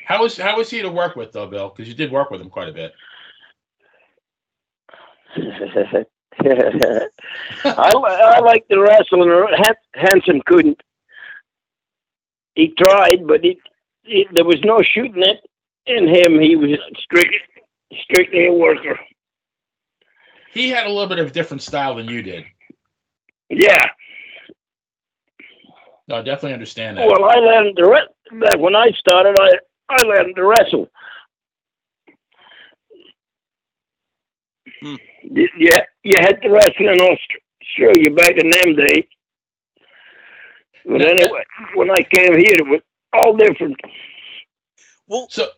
How 0.07 0.23
was 0.23 0.37
how 0.37 0.57
was 0.57 0.69
he 0.69 0.83
to 0.83 0.91
work 0.91 1.17
with 1.17 1.33
though, 1.33 1.47
Bill? 1.47 1.71
Because 1.71 1.89
you 1.89 1.95
did 1.95 2.13
work 2.13 2.31
with 2.31 2.41
him 2.41 2.51
quite 2.51 2.69
a 2.69 2.73
bit. 2.73 2.93
I, 7.65 7.93
I 7.95 8.41
like 8.41 8.67
the 8.69 8.81
wrestling. 8.81 9.47
Handsome 9.95 10.43
couldn't. 10.45 10.83
He 12.55 12.75
tried, 12.77 13.27
but 13.27 13.43
he, 13.43 13.59
he, 14.03 14.27
there 14.33 14.45
was 14.45 14.61
no 14.65 14.83
shooting 14.83 15.23
it 15.23 15.41
in 15.87 16.09
him. 16.09 16.39
He 16.41 16.57
was 16.57 16.79
strictly 16.99 17.39
strictly 18.03 18.47
a 18.47 18.53
worker 18.53 18.99
he 20.53 20.69
had 20.69 20.87
a 20.87 20.91
little 20.91 21.09
bit 21.09 21.19
of 21.19 21.29
a 21.29 21.31
different 21.31 21.63
style 21.63 21.97
than 21.97 22.09
you 22.09 22.23
did. 22.23 22.45
Yeah. 23.49 23.85
No, 26.09 26.17
I 26.17 26.23
definitely 26.23 26.55
understand 26.55 26.99
that. 26.99 27.07
Well, 27.07 27.25
I 27.25 27.37
learned 27.37 27.77
to 27.77 27.89
wrestle. 27.89 28.61
When 28.61 28.75
I 28.75 28.91
started, 28.99 29.37
I 29.41 29.51
I 29.89 30.03
learned 30.05 30.37
to 30.37 30.45
wrestle. 30.45 30.91
Hmm. 34.81 34.97
Yeah, 35.23 35.81
you 36.03 36.15
had 36.19 36.41
to 36.43 36.49
wrestle 36.49 36.89
in 36.89 37.01
Australia 37.01 38.15
back 38.15 38.33
in 38.37 38.51
them 38.51 38.77
days. 38.77 39.05
But 40.85 41.03
anyway, 41.03 41.45
when 41.75 41.91
I 41.91 42.03
came 42.11 42.33
here, 42.33 42.57
it 42.59 42.67
was 42.67 42.81
all 43.13 43.37
different. 43.37 43.77
Well, 45.07 45.29
so 45.31 45.49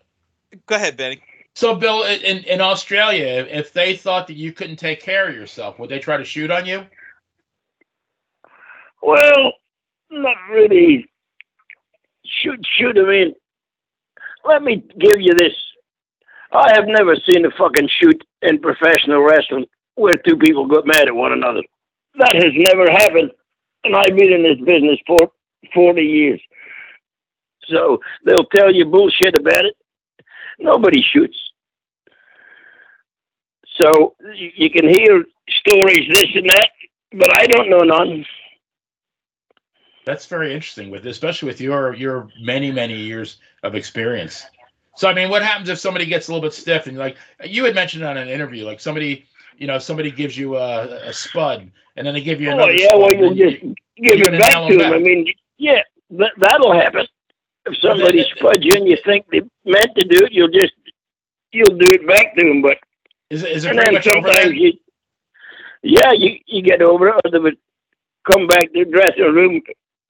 go 0.67 0.75
ahead, 0.76 0.96
Benny. 0.96 1.23
So, 1.55 1.77
Bill, 1.77 2.03
in, 2.03 2.39
in 2.45 2.61
Australia, 2.61 3.47
if 3.49 3.73
they 3.73 3.96
thought 3.96 4.27
that 4.27 4.37
you 4.37 4.53
couldn't 4.53 4.77
take 4.77 5.01
care 5.01 5.29
of 5.29 5.34
yourself, 5.34 5.79
would 5.79 5.89
they 5.89 6.01
try 6.01 6.17
to 6.17 6.25
shoot 6.25 6.51
on 6.51 6.67
you? 6.67 6.84
Well, 9.03 9.53
not 10.11 10.37
really. 10.51 11.06
Shoot, 12.25 12.61
shoot. 12.77 12.99
I 12.99 13.03
mean, 13.08 13.34
let 14.44 14.63
me 14.63 14.82
give 14.99 15.20
you 15.20 15.34
this. 15.34 15.53
I 16.53 16.73
have 16.75 16.87
never 16.87 17.15
seen 17.29 17.44
a 17.44 17.51
fucking 17.58 17.89
shoot 18.01 18.25
in 18.43 18.61
professional 18.61 19.23
wrestling 19.23 19.67
where 19.96 20.17
two 20.17 20.37
people 20.37 20.67
got 20.67 20.87
mad 20.87 21.08
at 21.08 21.15
one 21.15 21.32
another. 21.32 21.63
That 22.19 22.34
has 22.34 22.53
never 22.55 22.91
happened, 22.91 23.31
and 23.84 23.94
I've 23.94 24.17
been 24.17 24.32
in 24.32 24.43
this 24.43 24.58
business 24.65 24.99
for 25.06 25.31
40 25.73 26.03
years. 26.03 26.41
So 27.69 27.99
they'll 28.25 28.46
tell 28.55 28.73
you 28.73 28.84
bullshit 28.87 29.37
about 29.37 29.65
it. 29.65 29.75
Nobody 30.58 31.03
shoots. 31.03 31.39
So 33.81 34.15
you 34.34 34.70
can 34.70 34.89
hear 34.89 35.25
stories, 35.49 36.08
this 36.13 36.27
and 36.34 36.49
that, 36.49 36.70
but 37.13 37.37
I 37.39 37.46
don't 37.46 37.69
know 37.69 37.81
none. 37.81 38.25
That's 40.06 40.27
very 40.27 40.55
interesting, 40.55 40.91
with 40.91 41.06
especially 41.06 41.49
with 41.49 41.61
your 41.61 41.94
your 41.94 42.29
many 42.41 42.70
many 42.70 42.94
years 42.94 43.39
of 43.63 43.75
experience. 43.75 44.44
So 44.96 45.08
I 45.08 45.15
mean, 45.15 45.29
what 45.29 45.43
happens 45.43 45.69
if 45.69 45.79
somebody 45.79 46.06
gets 46.06 46.29
a 46.29 46.32
little 46.32 46.46
bit 46.46 46.55
stiff 46.55 46.87
and 46.87 46.96
like 46.96 47.17
you 47.44 47.65
had 47.65 47.75
mentioned 47.75 48.05
on 48.05 48.17
an 48.17 48.29
interview, 48.29 48.65
like 48.65 48.81
somebody 48.81 49.27
you 49.56 49.67
know 49.67 49.79
somebody 49.79 50.11
gives 50.11 50.37
you 50.37 50.56
a, 50.56 51.08
a 51.08 51.13
spud 51.13 51.70
and 51.96 52.06
then 52.06 52.15
they 52.15 52.20
give 52.20 52.41
you 52.41 52.51
oh, 52.51 52.55
another. 52.55 52.70
Oh 52.70 52.75
yeah, 52.75 52.94
well 52.94 53.13
you 53.13 53.51
just 53.51 53.63
you, 53.96 54.17
give 54.17 54.20
it 54.20 54.41
back 54.41 54.69
to 54.69 54.77
them. 54.77 54.93
I 54.93 54.99
mean, 54.99 55.32
yeah, 55.58 55.81
that, 56.11 56.32
that'll 56.39 56.73
happen. 56.73 57.06
If 57.67 57.79
somebody 57.79 58.25
spuds 58.37 58.58
you 58.61 58.73
and 58.75 58.87
you 58.87 58.99
think 59.05 59.27
they 59.31 59.41
meant 59.65 59.91
to 59.97 60.05
do 60.05 60.25
it, 60.25 60.33
you'll 60.33 60.49
just 60.49 60.73
you'll 61.53 61.79
do 61.79 61.93
it 61.93 62.06
back 62.06 62.37
to 62.37 62.44
them. 62.44 62.63
But 62.63 62.79
is 63.31 63.43
it, 63.43 63.53
is 63.53 63.65
it 63.65 64.06
over 64.09 64.29
there? 64.29 64.53
You, 64.53 64.73
yeah, 65.83 66.13
you, 66.13 66.39
you 66.47 66.63
get 66.63 66.83
over 66.83 67.09
it, 67.09 67.21
or 67.25 67.31
they 67.31 67.39
would 67.39 67.59
come 68.31 68.47
back 68.47 68.73
to 68.73 68.85
the 68.85 68.91
dressing 68.91 69.23
room 69.23 69.61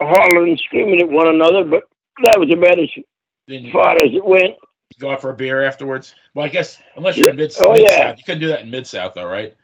hollering 0.01 0.57
screaming 0.59 1.01
at 1.01 1.09
one 1.09 1.29
another, 1.29 1.65
but 1.65 1.85
that 2.25 2.39
was 2.39 2.51
about 2.53 2.79
as 2.79 3.73
far 3.73 3.97
as 3.97 4.13
it 4.13 4.25
went. 4.25 4.55
Go 5.01 5.11
out 5.11 5.21
for 5.21 5.31
a 5.31 5.35
beer 5.35 5.65
afterwards? 5.65 6.15
Well, 6.35 6.47
I 6.47 6.49
guess, 6.49 6.79
unless 6.97 7.17
you're 7.17 7.31
in 7.31 7.37
mid, 7.37 7.53
oh, 7.61 7.73
mid 7.73 7.83
yeah. 7.83 8.15
You 8.17 8.23
couldn't 8.23 8.41
do 8.41 8.49
that 8.49 8.61
in 8.61 8.71
Mid 8.71 8.87
South, 8.87 9.15
though, 9.15 9.27
right? 9.27 9.57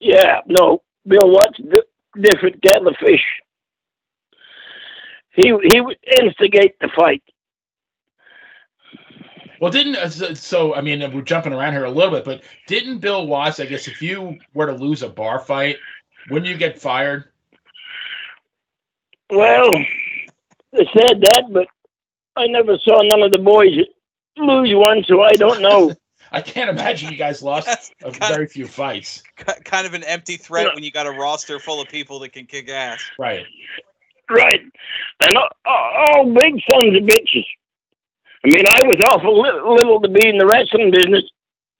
Yeah, 0.00 0.40
no. 0.46 0.82
Bill 1.06 1.30
Watts, 1.30 1.58
different 2.20 2.62
kettle 2.62 2.88
of 2.88 2.96
fish. 3.00 3.24
He, 5.34 5.52
he 5.70 5.80
would 5.80 5.96
instigate 6.20 6.78
the 6.80 6.90
fight. 6.94 7.22
Well, 9.60 9.70
didn't 9.70 9.96
uh, 9.96 10.08
so- 10.08 10.34
so? 10.34 10.74
I 10.74 10.80
mean, 10.80 11.00
we're 11.12 11.22
jumping 11.22 11.52
around 11.52 11.72
here 11.72 11.84
a 11.84 11.90
little 11.90 12.12
bit, 12.12 12.24
but 12.24 12.42
didn't 12.66 12.98
Bill 12.98 13.26
Watts? 13.26 13.60
I 13.60 13.66
guess 13.66 13.88
if 13.88 14.02
you 14.02 14.38
were 14.54 14.66
to 14.66 14.72
lose 14.72 15.02
a 15.02 15.08
bar 15.08 15.38
fight, 15.38 15.76
wouldn't 16.30 16.50
you 16.50 16.56
get 16.56 16.80
fired? 16.80 17.24
Well, 19.30 19.70
they 20.72 20.86
said 20.96 21.20
that, 21.20 21.44
but 21.50 21.66
I 22.36 22.46
never 22.46 22.78
saw 22.78 23.00
none 23.02 23.22
of 23.22 23.32
the 23.32 23.38
boys 23.38 23.72
lose 24.36 24.74
one, 24.74 25.04
so 25.04 25.22
I 25.22 25.32
don't 25.32 25.62
know. 25.62 25.94
I 26.32 26.40
can't 26.40 26.68
imagine 26.68 27.12
you 27.12 27.16
guys 27.16 27.42
lost 27.44 27.92
a 28.02 28.10
very 28.10 28.48
few 28.48 28.66
fights. 28.66 29.22
kind 29.36 29.86
of 29.86 29.94
an 29.94 30.02
empty 30.02 30.36
threat 30.36 30.66
Yeah. 30.66 30.74
when 30.74 30.82
you 30.82 30.90
got 30.90 31.06
a 31.06 31.12
roster 31.12 31.60
full 31.60 31.80
of 31.80 31.88
people 31.88 32.18
that 32.20 32.32
can 32.32 32.46
kick 32.46 32.68
ass. 32.68 33.00
Right. 33.20 33.46
right. 34.28 34.60
And 35.22 35.36
all, 35.36 35.48
all 35.64 36.24
big 36.32 36.54
sons 36.72 36.96
of 36.96 37.02
bitches. 37.04 37.44
I 38.44 38.48
mean, 38.48 38.64
I 38.68 38.82
was 38.82 38.96
awful 39.08 39.40
li- 39.40 39.76
little 39.76 40.00
to 40.00 40.08
be 40.08 40.28
in 40.28 40.36
the 40.36 40.46
wrestling 40.46 40.90
business, 40.90 41.24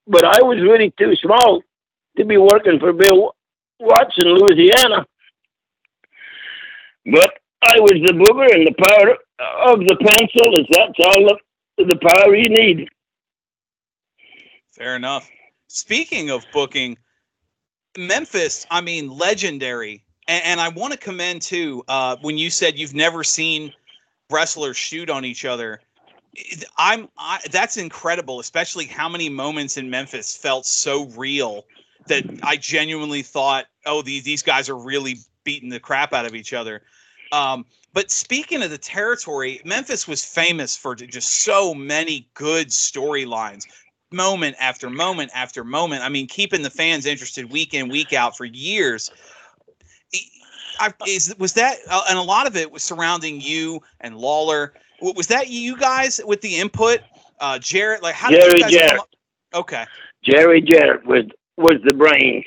but 0.07 0.25
I 0.25 0.43
was 0.43 0.61
really 0.63 0.93
too 0.99 1.15
small 1.17 1.63
to 2.17 2.25
be 2.25 2.39
working 2.39 2.79
for 2.79 2.93
Bill 2.93 3.35
Watts 3.81 4.15
in 4.19 4.29
Louisiana. 4.29 5.05
But 7.05 7.39
I 7.63 7.81
was 7.81 8.01
the 8.07 8.15
booker 8.15 8.45
and 8.55 8.67
the 8.67 8.75
power 8.83 9.17
of 9.73 9.81
the 9.81 9.97
pencil 9.97 10.59
is 10.59 10.67
that's 10.71 10.99
all 10.99 11.39
the, 11.77 11.85
the 11.85 11.97
power 11.97 12.35
you 12.35 12.49
need. 12.49 12.89
Fair 14.73 14.97
enough. 14.97 15.29
Speaking 15.69 16.31
of 16.31 16.47
booking, 16.53 16.97
Memphis, 17.99 18.67
I 18.71 18.81
mean, 18.81 19.09
legendary. 19.11 20.03
And, 20.29 20.43
and 20.45 20.61
I 20.61 20.69
want 20.69 20.93
to 20.93 20.99
commend 20.99 21.43
too, 21.43 21.85
uh, 21.89 22.17
when 22.23 22.39
you 22.39 22.49
said 22.49 22.79
you've 22.79 22.95
never 22.95 23.23
seen 23.23 23.73
wrestlers 24.31 24.77
shoot 24.77 25.11
on 25.11 25.25
each 25.25 25.45
other. 25.45 25.81
I'm 26.77 27.09
I, 27.19 27.41
that's 27.51 27.77
incredible, 27.77 28.41
especially 28.41 28.87
how 28.87 29.09
many 29.09 29.29
moments 29.29 29.77
in 29.77 29.91
Memphis 29.91 30.37
felt 30.37 30.67
so 30.67 31.07
real 31.17 31.65
that 32.07 32.25
I 32.43 32.57
genuinely 32.57 33.23
thought, 33.23 33.67
oh, 33.87 34.03
these 34.03 34.25
these 34.25 34.43
guys 34.43 34.69
are 34.69 34.77
really 34.77 35.19
beating 35.45 35.69
the 35.69 35.81
crap 35.81 36.13
out 36.13 36.27
of 36.27 36.35
each 36.35 36.53
other. 36.53 36.83
Um, 37.33 37.65
but 37.93 38.11
speaking 38.11 38.63
of 38.63 38.71
the 38.71 38.79
territory, 38.79 39.61
Memphis 39.65 40.09
was 40.09 40.25
famous 40.25 40.77
for 40.77 40.95
just 40.95 41.43
so 41.43 41.75
many 41.75 42.29
good 42.35 42.69
storylines 42.69 43.67
moment 44.11 44.57
after 44.59 44.91
moment 44.91 45.31
after 45.35 45.65
moment. 45.65 46.03
I 46.03 46.09
mean, 46.09 46.27
keeping 46.27 46.63
the 46.63 46.71
fans 46.71 47.07
interested 47.07 47.51
week 47.51 47.75
in 47.75 47.89
week 47.89 48.13
out 48.13 48.37
for 48.37 48.45
years. 48.45 49.11
I, 50.81 50.93
is 51.07 51.35
was 51.39 51.53
that 51.53 51.79
uh, 51.89 52.03
and 52.09 52.19
a 52.19 52.23
lot 52.23 52.49
of 52.49 52.57
it 52.57 52.73
was 52.73 52.83
surrounding 52.83 53.41
you 53.41 53.81
and 54.01 54.17
Lawler. 54.17 54.75
W- 55.01 55.15
Was 55.17 55.27
that 55.29 55.49
you 55.49 55.77
guys 55.77 56.21
with 56.25 56.41
the 56.41 56.57
input? 56.57 57.01
Uh, 57.41 57.59
Jarrett, 57.59 58.03
like 58.03 58.15
how 58.15 58.31
did 58.31 58.53
you 58.55 58.61
guys 58.61 58.73
Jarrett. 58.73 58.97
come? 58.97 59.07
Okay, 59.61 59.85
Jerry 60.25 60.61
Jarrett 60.61 61.05
was 61.07 61.25
was 61.57 61.77
the 61.85 61.95
brains. 61.95 62.45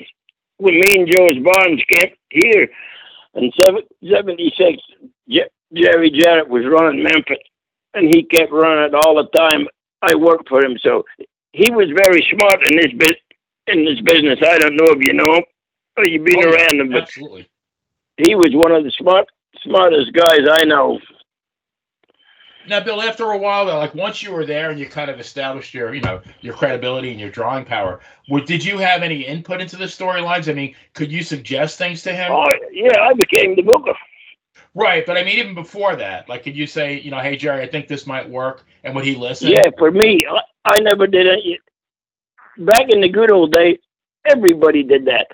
When 0.58 0.74
me 0.74 0.96
and 0.98 1.08
George 1.10 1.42
Barnes 1.44 1.82
came 1.88 2.12
here 2.30 2.68
in 3.34 3.52
76, 3.56 4.82
Je- 5.28 5.42
Jerry 5.74 6.10
Jarrett 6.10 6.48
was 6.48 6.64
running 6.66 7.02
Memphis, 7.04 7.38
and 7.94 8.12
he 8.12 8.24
kept 8.24 8.50
running 8.52 8.84
it 8.84 8.94
all 8.94 9.14
the 9.14 9.28
time. 9.38 9.68
I 10.02 10.14
worked 10.16 10.48
for 10.48 10.64
him, 10.64 10.76
so 10.82 11.04
he 11.52 11.70
was 11.70 11.88
very 11.96 12.26
smart 12.32 12.66
in 12.66 12.76
this 12.76 12.92
bit 12.96 13.16
in 13.68 13.84
this 13.84 14.00
business. 14.00 14.38
I 14.42 14.58
don't 14.58 14.76
know 14.76 14.86
if 14.88 15.06
you 15.06 15.14
know 15.14 15.34
him 15.36 15.44
or 15.96 16.04
you've 16.06 16.24
been 16.24 16.44
Oh, 16.44 16.50
around 16.50 16.80
him, 16.80 16.90
but 16.90 17.02
Absolutely. 17.04 17.48
he 18.16 18.34
was 18.34 18.50
one 18.52 18.72
of 18.72 18.84
the 18.84 18.90
smart 18.92 19.26
smartest 19.62 20.12
guys 20.12 20.40
I 20.50 20.64
know. 20.64 20.98
Now, 22.68 22.80
Bill, 22.80 23.00
after 23.00 23.30
a 23.30 23.38
while, 23.38 23.66
though, 23.66 23.78
like 23.78 23.94
once 23.94 24.22
you 24.22 24.32
were 24.32 24.44
there 24.44 24.70
and 24.70 24.78
you 24.78 24.86
kind 24.86 25.10
of 25.10 25.18
established 25.18 25.72
your, 25.72 25.94
you 25.94 26.00
know, 26.02 26.20
your 26.40 26.54
credibility 26.54 27.10
and 27.10 27.18
your 27.18 27.30
drawing 27.30 27.64
power, 27.64 28.00
what, 28.28 28.46
did 28.46 28.64
you 28.64 28.78
have 28.78 29.02
any 29.02 29.22
input 29.22 29.60
into 29.60 29.76
the 29.76 29.86
storylines? 29.86 30.48
I 30.48 30.54
mean, 30.54 30.74
could 30.94 31.10
you 31.10 31.22
suggest 31.22 31.78
things 31.78 32.02
to 32.02 32.14
him? 32.14 32.30
Oh 32.32 32.48
yeah, 32.72 33.00
I 33.00 33.14
became 33.14 33.54
the 33.54 33.62
booker. 33.62 33.94
Right, 34.74 35.04
but 35.06 35.16
I 35.16 35.24
mean, 35.24 35.38
even 35.38 35.54
before 35.54 35.96
that, 35.96 36.28
like, 36.28 36.44
could 36.44 36.56
you 36.56 36.66
say, 36.66 37.00
you 37.00 37.10
know, 37.10 37.20
hey 37.20 37.36
Jerry, 37.36 37.62
I 37.62 37.68
think 37.68 37.88
this 37.88 38.06
might 38.06 38.28
work, 38.28 38.64
and 38.84 38.94
would 38.94 39.04
he 39.04 39.14
listen? 39.14 39.48
Yeah, 39.48 39.70
for 39.78 39.90
me, 39.90 40.24
I, 40.30 40.40
I 40.64 40.80
never 40.80 41.06
did 41.06 41.26
it. 41.26 41.60
Back 42.58 42.90
in 42.90 43.00
the 43.00 43.08
good 43.08 43.30
old 43.30 43.52
days, 43.52 43.78
everybody 44.24 44.82
did 44.82 45.06
that. 45.06 45.28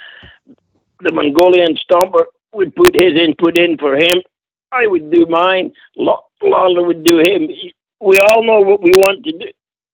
The 1.00 1.12
Mongolian 1.12 1.76
Stomper 1.76 2.24
would 2.52 2.74
put 2.76 2.94
his 2.94 3.18
input 3.18 3.58
in 3.58 3.76
for 3.76 3.96
him. 3.96 4.22
I 4.74 4.86
would 4.86 5.10
do 5.10 5.26
mine. 5.26 5.72
Law- 5.96 6.24
Lawler 6.42 6.84
would 6.86 7.04
do 7.04 7.18
him. 7.18 7.48
We 8.00 8.18
all 8.18 8.42
know 8.44 8.60
what 8.60 8.82
we 8.82 8.90
want 8.96 9.24
to 9.24 9.32
do, 9.32 9.46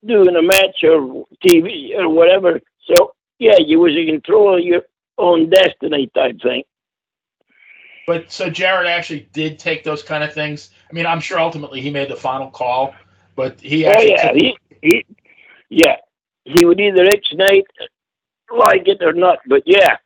do 0.06 0.28
in 0.28 0.36
a 0.36 0.42
match 0.42 0.82
or 0.82 1.26
TV 1.46 1.94
or 1.96 2.08
whatever. 2.08 2.60
So, 2.86 3.12
yeah, 3.38 3.58
you 3.58 3.78
was 3.80 3.94
in 3.96 4.06
control 4.06 4.56
of 4.58 4.64
your 4.64 4.82
own 5.18 5.50
destiny 5.50 6.10
type 6.14 6.40
thing. 6.42 6.62
But 8.06 8.32
so 8.32 8.50
Jarrett 8.50 8.88
actually 8.88 9.28
did 9.32 9.58
take 9.58 9.84
those 9.84 10.02
kind 10.02 10.24
of 10.24 10.32
things. 10.32 10.70
I 10.90 10.92
mean, 10.94 11.06
I'm 11.06 11.20
sure 11.20 11.38
ultimately 11.38 11.80
he 11.80 11.90
made 11.90 12.10
the 12.10 12.16
final 12.16 12.50
call, 12.50 12.94
but 13.36 13.60
he 13.60 13.84
Oh 13.86 13.90
actually 13.90 14.10
yeah, 14.10 14.22
took- 14.32 14.36
he 14.36 14.56
he 14.82 15.06
yeah. 15.68 15.96
He 16.44 16.64
would 16.64 16.80
either 16.80 17.04
ixnay 17.04 17.62
like 18.50 18.88
it 18.88 19.02
or 19.02 19.12
not, 19.12 19.38
but 19.46 19.62
yeah. 19.66 19.98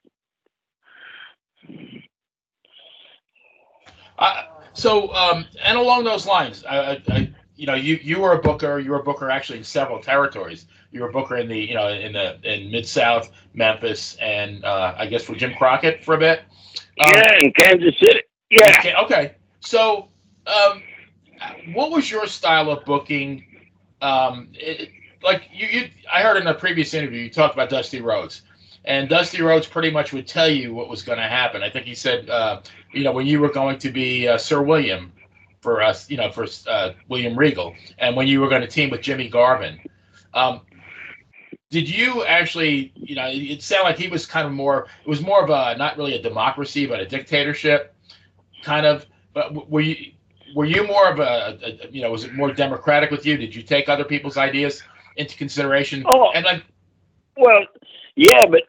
Uh, 4.19 4.43
so, 4.75 5.13
um, 5.15 5.47
and 5.63 5.79
along 5.79 6.05
those 6.05 6.27
lines, 6.27 6.65
I, 6.65 7.03
I, 7.09 7.33
you 7.57 7.67
know, 7.67 7.75
you 7.75 7.99
you 8.03 8.21
were 8.21 8.33
a 8.33 8.39
booker. 8.39 8.79
You 8.79 8.91
were 8.91 9.01
a 9.01 9.03
booker 9.03 9.31
actually 9.31 9.59
in 9.59 9.65
several 9.65 10.01
territories. 10.01 10.67
You 10.91 11.01
were 11.01 11.09
a 11.09 11.13
booker 11.13 11.37
in 11.37 11.49
the, 11.49 11.59
you 11.59 11.75
know, 11.75 11.89
in 11.89 12.13
the 12.13 12.39
in 12.43 12.71
Mid 12.71 12.87
South, 12.87 13.31
Memphis, 13.55 14.17
and 14.21 14.65
uh, 14.65 14.95
I 14.99 15.07
guess 15.07 15.25
for 15.25 15.35
Jim 15.35 15.55
Crockett 15.55 16.05
for 16.05 16.15
a 16.15 16.19
bit. 16.19 16.43
Um, 17.01 17.13
yeah, 17.15 17.39
in 17.41 17.53
Kansas 17.53 17.95
City. 17.99 18.21
Yeah. 18.51 18.77
Okay. 18.79 18.95
okay. 18.95 19.35
So, 19.61 20.09
um, 20.47 20.83
what 21.73 21.91
was 21.91 22.11
your 22.11 22.27
style 22.27 22.71
of 22.71 22.85
booking? 22.85 23.45
Um, 24.03 24.49
it, 24.53 24.91
like 25.23 25.49
you, 25.53 25.67
you, 25.67 25.89
I 26.13 26.23
heard 26.23 26.37
in 26.37 26.47
a 26.47 26.55
previous 26.55 26.93
interview 26.95 27.23
you 27.23 27.31
talked 27.31 27.55
about 27.55 27.71
Dusty 27.71 28.01
Rhodes, 28.01 28.43
and 28.85 29.09
Dusty 29.09 29.41
Rhodes 29.41 29.67
pretty 29.67 29.91
much 29.91 30.13
would 30.13 30.27
tell 30.27 30.49
you 30.49 30.75
what 30.75 30.89
was 30.89 31.03
going 31.03 31.19
to 31.19 31.29
happen. 31.29 31.63
I 31.63 31.71
think 31.71 31.87
he 31.87 31.95
said, 31.95 32.29
uh, 32.29 32.61
you 32.93 33.03
know, 33.03 33.13
when 33.13 33.27
you 33.27 33.41
were 33.41 33.51
going 33.51 33.79
to 33.79 33.91
be 33.91 34.29
uh, 34.29 34.37
Sir 34.37 34.63
William 34.63 35.13
for 35.61 35.83
us, 35.83 36.11
you 36.11 36.17
know, 36.17 36.31
for 36.31 36.47
uh, 36.69 36.93
William 37.09 37.39
Regal, 37.39 37.75
and 37.99 38.15
when 38.15 38.27
you 38.27 38.41
were 38.41 38.49
going 38.49 38.61
to 38.61 38.69
team 38.69 38.91
with 38.91 39.01
Jimmy 39.01 39.29
Garvin. 39.29 39.81
Um, 40.35 40.61
did 41.71 41.89
you 41.89 42.25
actually, 42.25 42.93
you 42.95 43.17
know, 43.17 43.27
it 43.27 43.63
sounded 43.63 43.85
like 43.85 43.99
he 43.99 44.09
was 44.09 44.27
kind 44.27 44.47
of 44.47 44.53
more, 44.53 44.87
it 45.05 45.09
was 45.09 45.21
more 45.21 45.43
of 45.43 45.51
a, 45.51 45.77
not 45.79 45.97
really 45.97 46.15
a 46.15 46.23
democracy, 46.23 46.87
but 46.87 47.01
a 47.01 47.07
dictatorship 47.07 47.95
kind 48.63 48.87
of, 48.87 49.07
but 49.33 49.71
were 49.71 49.81
you, 49.81 50.13
were 50.55 50.67
you 50.67 50.87
more 50.87 51.09
of 51.09 51.19
a, 51.19 51.59
a, 51.65 51.91
you 51.91 52.03
know, 52.03 52.13
was 52.13 52.25
it 52.25 52.35
more 52.35 52.53
democratic 52.53 53.11
with 53.11 53.27
you? 53.27 53.37
Did 53.37 53.55
you 53.55 53.63
take 53.63 53.89
other 53.89 54.05
people's 54.05 54.37
ideas 54.37 54.83
into 55.17 55.37
consideration? 55.37 56.05
Oh. 56.07 56.31
And 56.33 56.45
like, 56.45 56.63
Well, 57.37 57.65
yeah, 58.15 58.47
but 58.47 58.63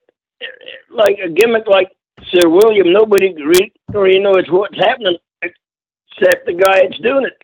like 0.90 1.18
a 1.24 1.30
gimmick 1.30 1.68
like 1.68 1.92
Sir 2.32 2.50
William, 2.50 2.92
nobody 2.92 3.34
really, 3.34 3.74
really 3.90 4.20
knows 4.20 4.46
what's 4.50 4.78
happening 4.78 5.18
except 5.42 6.46
the 6.46 6.54
guy 6.54 6.82
that's 6.84 7.00
doing 7.02 7.26
it. 7.26 7.42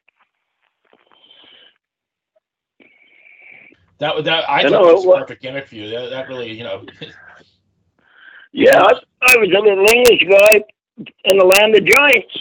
that, 4.00 4.16
was 4.16 4.26
that 4.26 4.50
I 4.50 4.60
I 4.60 4.64
thought 4.64 4.72
that 4.72 4.82
was 4.82 5.06
a 5.06 5.20
perfect 5.20 5.42
gimmick 5.44 5.68
for 5.68 5.76
you. 5.76 5.90
That, 5.90 6.10
that 6.10 6.28
really, 6.28 6.52
you 6.52 6.64
know, 6.64 6.86
Yeah, 8.54 8.78
I, 8.78 8.92
I 9.22 9.38
was 9.38 9.50
a 9.50 9.60
little 9.60 9.86
English 9.88 10.24
guy 10.30 10.64
in 11.24 11.38
the 11.38 11.46
land 11.46 11.76
of 11.76 11.86
giants. 11.86 12.36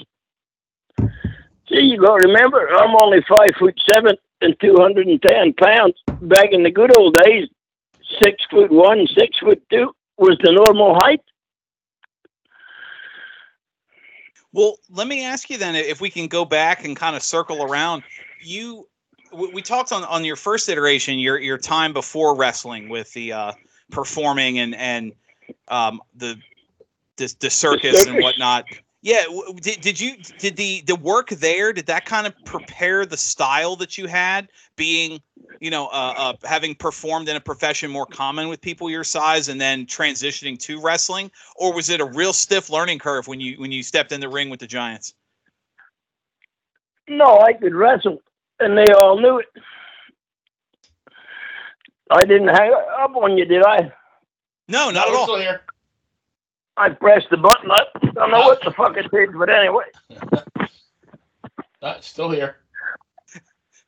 See, 1.68 1.86
you 1.86 2.00
got 2.00 2.18
to 2.18 2.26
remember, 2.26 2.68
I'm 2.68 2.96
only 2.96 3.20
five 3.28 3.50
foot 3.58 3.78
seven 3.92 4.16
and 4.40 4.56
two 4.60 4.74
hundred 4.76 5.06
and 5.06 5.22
ten 5.22 5.52
pounds. 5.54 5.94
Back 6.22 6.48
in 6.50 6.64
the 6.64 6.70
good 6.70 6.96
old 6.98 7.14
days, 7.14 7.48
six 8.22 8.42
foot 8.50 8.72
one, 8.72 9.06
six 9.16 9.38
foot 9.38 9.62
two 9.70 9.94
was 10.20 10.38
the 10.42 10.52
normal 10.52 10.94
height. 10.94 11.22
Well, 14.52 14.76
let 14.90 15.06
me 15.06 15.24
ask 15.24 15.48
you 15.48 15.58
then 15.58 15.74
if 15.74 16.00
we 16.00 16.10
can 16.10 16.26
go 16.26 16.44
back 16.44 16.84
and 16.84 16.96
kind 16.96 17.16
of 17.16 17.22
circle 17.22 17.62
around. 17.62 18.02
You, 18.42 18.88
we 19.32 19.62
talked 19.62 19.92
on 19.92 20.04
on 20.04 20.24
your 20.24 20.36
first 20.36 20.68
iteration, 20.68 21.18
your 21.18 21.38
your 21.38 21.58
time 21.58 21.92
before 21.92 22.36
wrestling 22.36 22.88
with 22.88 23.12
the 23.12 23.32
uh, 23.32 23.52
performing 23.90 24.58
and 24.58 24.74
and 24.74 25.12
um, 25.68 26.00
the 26.16 26.36
the, 27.16 27.34
the 27.38 27.50
circus 27.50 28.06
and 28.06 28.16
circus. 28.16 28.22
whatnot. 28.22 28.64
Yeah, 29.02 29.22
did, 29.62 29.80
did 29.80 29.98
you 29.98 30.16
did 30.38 30.56
the 30.56 30.82
the 30.82 30.96
work 30.96 31.30
there? 31.30 31.72
Did 31.72 31.86
that 31.86 32.04
kind 32.04 32.26
of 32.26 32.34
prepare 32.44 33.06
the 33.06 33.16
style 33.16 33.74
that 33.76 33.96
you 33.96 34.06
had, 34.06 34.48
being 34.76 35.22
you 35.58 35.70
know 35.70 35.86
uh, 35.86 36.14
uh, 36.16 36.32
having 36.44 36.74
performed 36.74 37.26
in 37.30 37.36
a 37.36 37.40
profession 37.40 37.90
more 37.90 38.04
common 38.04 38.48
with 38.48 38.60
people 38.60 38.90
your 38.90 39.04
size, 39.04 39.48
and 39.48 39.58
then 39.58 39.86
transitioning 39.86 40.58
to 40.60 40.82
wrestling, 40.82 41.30
or 41.56 41.72
was 41.72 41.88
it 41.88 42.02
a 42.02 42.04
real 42.04 42.34
stiff 42.34 42.68
learning 42.68 42.98
curve 42.98 43.26
when 43.26 43.40
you 43.40 43.58
when 43.58 43.72
you 43.72 43.82
stepped 43.82 44.12
in 44.12 44.20
the 44.20 44.28
ring 44.28 44.50
with 44.50 44.60
the 44.60 44.66
Giants? 44.66 45.14
No, 47.08 47.40
I 47.40 47.54
could 47.54 47.74
wrestle, 47.74 48.20
and 48.58 48.76
they 48.76 48.92
all 48.92 49.18
knew 49.18 49.38
it. 49.38 49.46
I 52.10 52.24
didn't 52.24 52.48
hang 52.48 52.72
up 52.98 53.16
on 53.16 53.38
you, 53.38 53.46
did 53.46 53.64
I? 53.64 53.92
No, 54.68 54.90
not 54.90 54.94
No, 54.94 55.00
at 55.00 55.08
we're 55.08 55.16
all. 55.16 55.58
I 56.80 56.88
pressed 56.88 57.28
the 57.30 57.36
button. 57.36 57.70
I 57.70 57.78
don't 58.14 58.30
know 58.30 58.40
what 58.40 58.62
the 58.64 58.72
fuck 58.72 58.96
it 58.96 59.10
did, 59.10 59.38
but 59.38 59.50
anyway. 59.50 59.84
Uh, 61.82 62.00
still 62.00 62.30
here. 62.30 62.56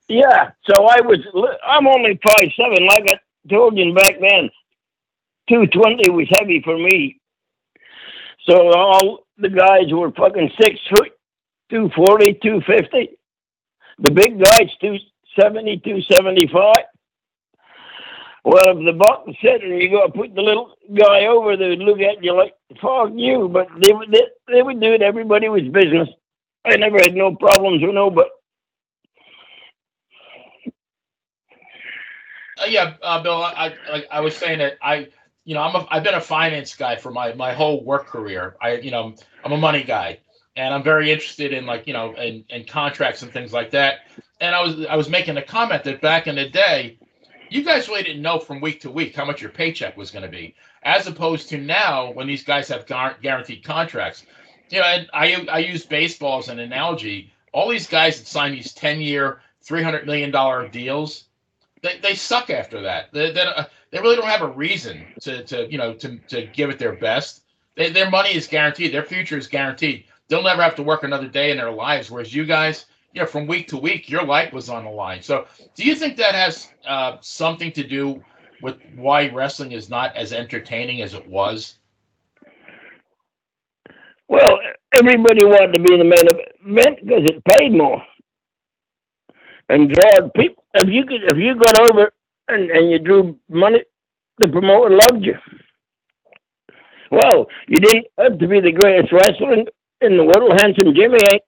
Yeah. 0.09 0.51
So 0.69 0.87
I 0.87 1.01
was. 1.01 1.19
I'm 1.67 1.87
only 1.87 2.21
five 2.23 2.51
seven, 2.55 2.87
like 2.87 3.07
I 3.09 3.19
told 3.49 3.79
you 3.79 3.95
back 3.95 4.21
then. 4.21 4.51
Two 5.49 5.67
twenty 5.69 6.11
was 6.11 6.29
heavy 6.39 6.61
for 6.63 6.77
me. 6.77 7.19
So 8.47 8.73
all 8.75 9.27
the 9.39 9.49
guys 9.49 9.91
were 9.91 10.11
fucking 10.13 10.51
six 10.61 10.79
foot, 10.91 11.13
240, 11.71 12.35
250. 12.43 13.17
The 14.01 14.11
big 14.11 14.39
guys, 14.39 14.69
270, 14.81 15.79
275. 15.79 16.75
Well, 18.45 18.77
if 18.77 18.85
the 18.85 18.93
buck 18.93 19.27
was 19.27 19.37
sitting, 19.41 19.81
you 19.81 19.91
got 19.91 20.07
to 20.07 20.13
put 20.13 20.35
the 20.35 20.43
little 20.43 20.75
guy 20.93 21.27
over 21.27 21.57
there 21.57 21.73
and 21.73 21.83
look 21.83 22.01
at 22.01 22.23
you 22.23 22.37
like, 22.37 22.55
fuck 22.81 23.11
you. 23.15 23.49
But 23.53 23.69
they 23.81 23.93
would, 23.93 24.11
they, 24.13 24.23
they 24.53 24.63
would 24.63 24.81
do 24.81 24.95
it. 24.95 25.03
Everybody 25.03 25.49
was 25.49 25.63
business. 25.65 26.09
I 26.65 26.77
never 26.77 26.99
had 26.99 27.15
no 27.15 27.35
problems 27.37 27.83
with 27.83 27.95
nobody. 27.95 28.31
Uh, 32.59 32.67
yeah, 32.69 32.95
uh, 33.03 33.23
Bill. 33.23 33.43
I, 33.43 33.53
I 33.89 33.93
like 33.93 34.07
I 34.11 34.21
was 34.21 34.37
saying 34.37 34.61
that 34.61 34.75
I, 34.83 35.09
you 35.45 35.55
know, 35.55 35.63
I'm 35.63 35.75
a, 35.77 35.87
I've 35.91 36.05
been 36.05 36.15
a 36.15 36.21
finance 36.21 36.75
guy 36.77 36.97
for 36.97 37.11
my 37.11 37.35
my 37.35 37.53
whole 37.53 37.85
work 37.85 38.07
career. 38.07 38.57
I, 38.63 38.77
you 38.77 38.91
know, 38.93 39.15
I'm 39.45 39.53
a 39.53 39.57
money 39.59 39.85
guy, 39.85 40.21
and 40.57 40.73
I'm 40.75 40.83
very 40.85 41.11
interested 41.13 41.53
in 41.53 41.67
like 41.67 41.87
you 41.87 41.93
know 41.93 42.15
in, 42.15 42.45
in 42.51 42.65
contracts 42.65 43.23
and 43.23 43.33
things 43.33 43.53
like 43.53 43.73
that. 43.73 44.01
And 44.41 44.55
I 44.55 44.63
was 44.63 44.87
I 44.87 44.97
was 44.97 45.09
making 45.09 45.37
a 45.37 45.43
comment 45.43 45.85
that 45.85 46.01
back 46.01 46.29
in 46.29 46.37
the 46.37 46.49
day, 46.49 46.99
you 47.55 47.65
guys 47.65 47.89
really 47.89 48.03
didn't 48.03 48.23
know 48.23 48.39
from 48.39 48.61
week 48.61 48.81
to 48.83 48.91
week 48.91 49.15
how 49.15 49.25
much 49.25 49.41
your 49.41 49.51
paycheck 49.51 49.97
was 49.97 50.11
going 50.11 50.25
to 50.25 50.31
be, 50.31 50.55
as 50.83 51.07
opposed 51.07 51.49
to 51.51 51.59
now 51.59 52.13
when 52.13 52.27
these 52.27 52.45
guys 52.45 52.69
have 52.69 52.87
gar- 52.87 53.17
guaranteed 53.23 53.65
contracts. 53.65 54.25
You 54.71 54.81
know, 54.81 54.87
and 54.87 55.09
I 55.13 55.47
I 55.51 55.59
use 55.59 55.85
baseball 55.85 56.39
as 56.39 56.49
an 56.49 56.59
analogy. 56.59 57.33
All 57.53 57.69
these 57.69 57.87
guys 57.87 58.19
that 58.19 58.27
sign 58.27 58.53
these 58.53 58.73
ten 58.73 59.01
year, 59.01 59.41
three 59.63 59.83
hundred 59.83 60.07
million 60.07 60.31
dollar 60.31 60.69
deals 60.69 61.25
they, 61.83 61.99
they 61.99 62.15
suck 62.15 62.49
after 62.51 62.81
that. 62.83 63.13
They, 63.13 63.33
they, 63.33 63.45
they 63.91 64.01
really 64.01 64.17
don't 64.17 64.29
have 64.29 64.43
a 64.43 64.49
reason 64.49 65.05
to, 65.21 65.45
to 65.45 65.71
you 65.71 65.79
know 65.79 65.93
to, 65.95 66.17
to 66.29 66.47
give 66.47 66.71
it 66.71 66.79
their 66.79 66.95
best. 66.95 67.43
They, 67.77 67.91
their 67.91 68.11
money 68.11 68.35
is 68.35 68.47
guaranteed. 68.47 68.95
Their 68.95 69.05
future 69.05 69.37
is 69.37 69.47
guaranteed. 69.47 70.05
They'll 70.29 70.43
never 70.43 70.63
have 70.63 70.77
to 70.77 70.83
work 70.83 71.03
another 71.03 71.29
day 71.29 71.51
in 71.51 71.57
their 71.57 71.71
lives. 71.71 72.11
Whereas 72.11 72.35
you 72.35 72.47
guys, 72.47 72.87
know, 73.21 73.27
from 73.27 73.47
week 73.47 73.69
to 73.69 73.77
week, 73.77 74.09
your 74.09 74.25
life 74.25 74.53
was 74.53 74.69
on 74.69 74.85
the 74.85 74.91
line. 74.91 75.23
So, 75.23 75.47
do 75.75 75.85
you 75.85 75.95
think 75.95 76.17
that 76.17 76.35
has 76.35 76.69
uh, 76.87 77.17
something 77.21 77.71
to 77.73 77.87
do 77.87 78.23
with 78.63 78.77
why 78.97 79.29
wrestling 79.29 79.73
is 79.73 79.91
not 79.91 80.17
as 80.17 80.33
entertaining 80.33 81.03
as 81.03 81.15
it 81.15 81.27
was? 81.29 81.79
Well, 84.29 84.59
everybody 84.95 85.45
wanted 85.45 85.75
to 85.75 85.81
be 85.81 85.97
the 85.97 86.05
main 86.05 86.27
event 86.79 86.99
because 87.05 87.25
it 87.25 87.45
paid 87.45 87.73
more 87.73 88.03
and 89.69 89.91
drawed 89.91 90.33
people. 90.35 90.65
If 90.75 90.89
you 90.89 91.05
could, 91.05 91.25
if 91.25 91.39
you 91.39 91.57
got 91.57 91.81
over 91.81 92.13
and, 92.49 92.71
and 92.71 92.91
you 92.91 92.99
drew 92.99 93.39
money, 93.49 93.83
the 94.39 94.49
promoter 94.49 94.97
loved 94.97 95.25
you. 95.25 95.37
Well, 97.11 97.47
you 97.69 97.79
didn't 97.79 98.07
have 98.19 98.39
to 98.39 98.49
be 98.49 98.61
the 98.61 98.73
greatest 98.73 99.13
wrestler 99.13 99.53
in, 99.55 99.67
in 100.01 100.17
the 100.17 100.25
world. 100.25 100.61
Handsome 100.61 100.95
Jimmy 100.95 101.19
ain't 101.33 101.43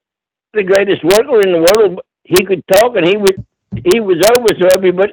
the 0.55 0.63
greatest 0.63 1.05
worker 1.05 1.41
in 1.41 1.53
the 1.53 1.67
world. 1.75 2.01
He 2.25 2.45
could 2.45 2.67
talk, 2.67 2.97
and 2.97 3.07
he 3.07 3.17
would 3.17 3.45
he 3.93 4.01
was 4.01 4.25
over, 4.39 4.49
so 4.61 4.69
everybody 4.73 5.13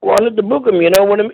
wanted 0.00 0.36
to 0.36 0.42
book 0.42 0.66
him. 0.66 0.82
You 0.82 0.90
know 0.90 1.04
what 1.04 1.20
I 1.20 1.22
mean? 1.24 1.32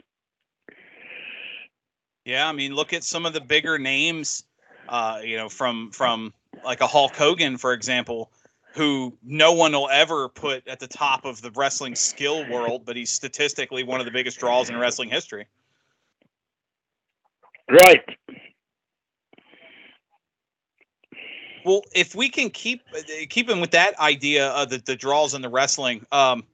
Yeah, 2.24 2.46
I 2.48 2.52
mean, 2.52 2.74
look 2.74 2.92
at 2.92 3.04
some 3.04 3.24
of 3.24 3.32
the 3.32 3.40
bigger 3.40 3.78
names, 3.78 4.44
uh, 4.88 5.20
you 5.24 5.36
know, 5.36 5.48
from 5.48 5.90
from 5.90 6.32
like 6.64 6.80
a 6.80 6.86
Hulk 6.86 7.16
Hogan, 7.16 7.56
for 7.56 7.72
example, 7.72 8.30
who 8.74 9.16
no 9.24 9.52
one 9.52 9.72
will 9.72 9.88
ever 9.90 10.28
put 10.28 10.66
at 10.68 10.78
the 10.78 10.86
top 10.86 11.24
of 11.24 11.40
the 11.40 11.50
wrestling 11.52 11.94
skill 11.94 12.48
world, 12.50 12.82
but 12.84 12.96
he's 12.96 13.10
statistically 13.10 13.82
one 13.82 14.00
of 14.00 14.06
the 14.06 14.12
biggest 14.12 14.38
draws 14.38 14.68
in 14.68 14.76
wrestling 14.76 15.08
history. 15.08 15.46
Right. 17.70 18.04
Well, 21.68 21.82
if 21.94 22.14
we 22.14 22.30
can 22.30 22.48
keep 22.48 22.80
uh, 22.96 23.02
keeping 23.28 23.60
with 23.60 23.72
that 23.72 23.98
idea 24.00 24.48
of 24.52 24.70
the, 24.70 24.78
the 24.78 24.96
draws 24.96 25.34
and 25.34 25.44
the 25.44 25.50
wrestling, 25.50 26.06
um, 26.12 26.44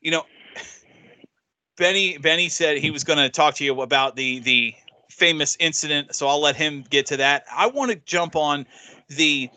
you 0.00 0.10
know, 0.10 0.24
Benny 1.76 2.16
Benny 2.16 2.48
said 2.48 2.78
he 2.78 2.90
was 2.90 3.04
going 3.04 3.18
to 3.18 3.28
talk 3.28 3.56
to 3.56 3.64
you 3.64 3.82
about 3.82 4.16
the 4.16 4.38
the 4.38 4.74
famous 5.10 5.54
incident, 5.60 6.14
so 6.14 6.28
I'll 6.28 6.40
let 6.40 6.56
him 6.56 6.82
get 6.88 7.04
to 7.06 7.18
that. 7.18 7.44
I 7.54 7.66
want 7.66 7.90
to 7.90 7.98
jump 8.06 8.36
on 8.36 8.64
the 9.08 9.50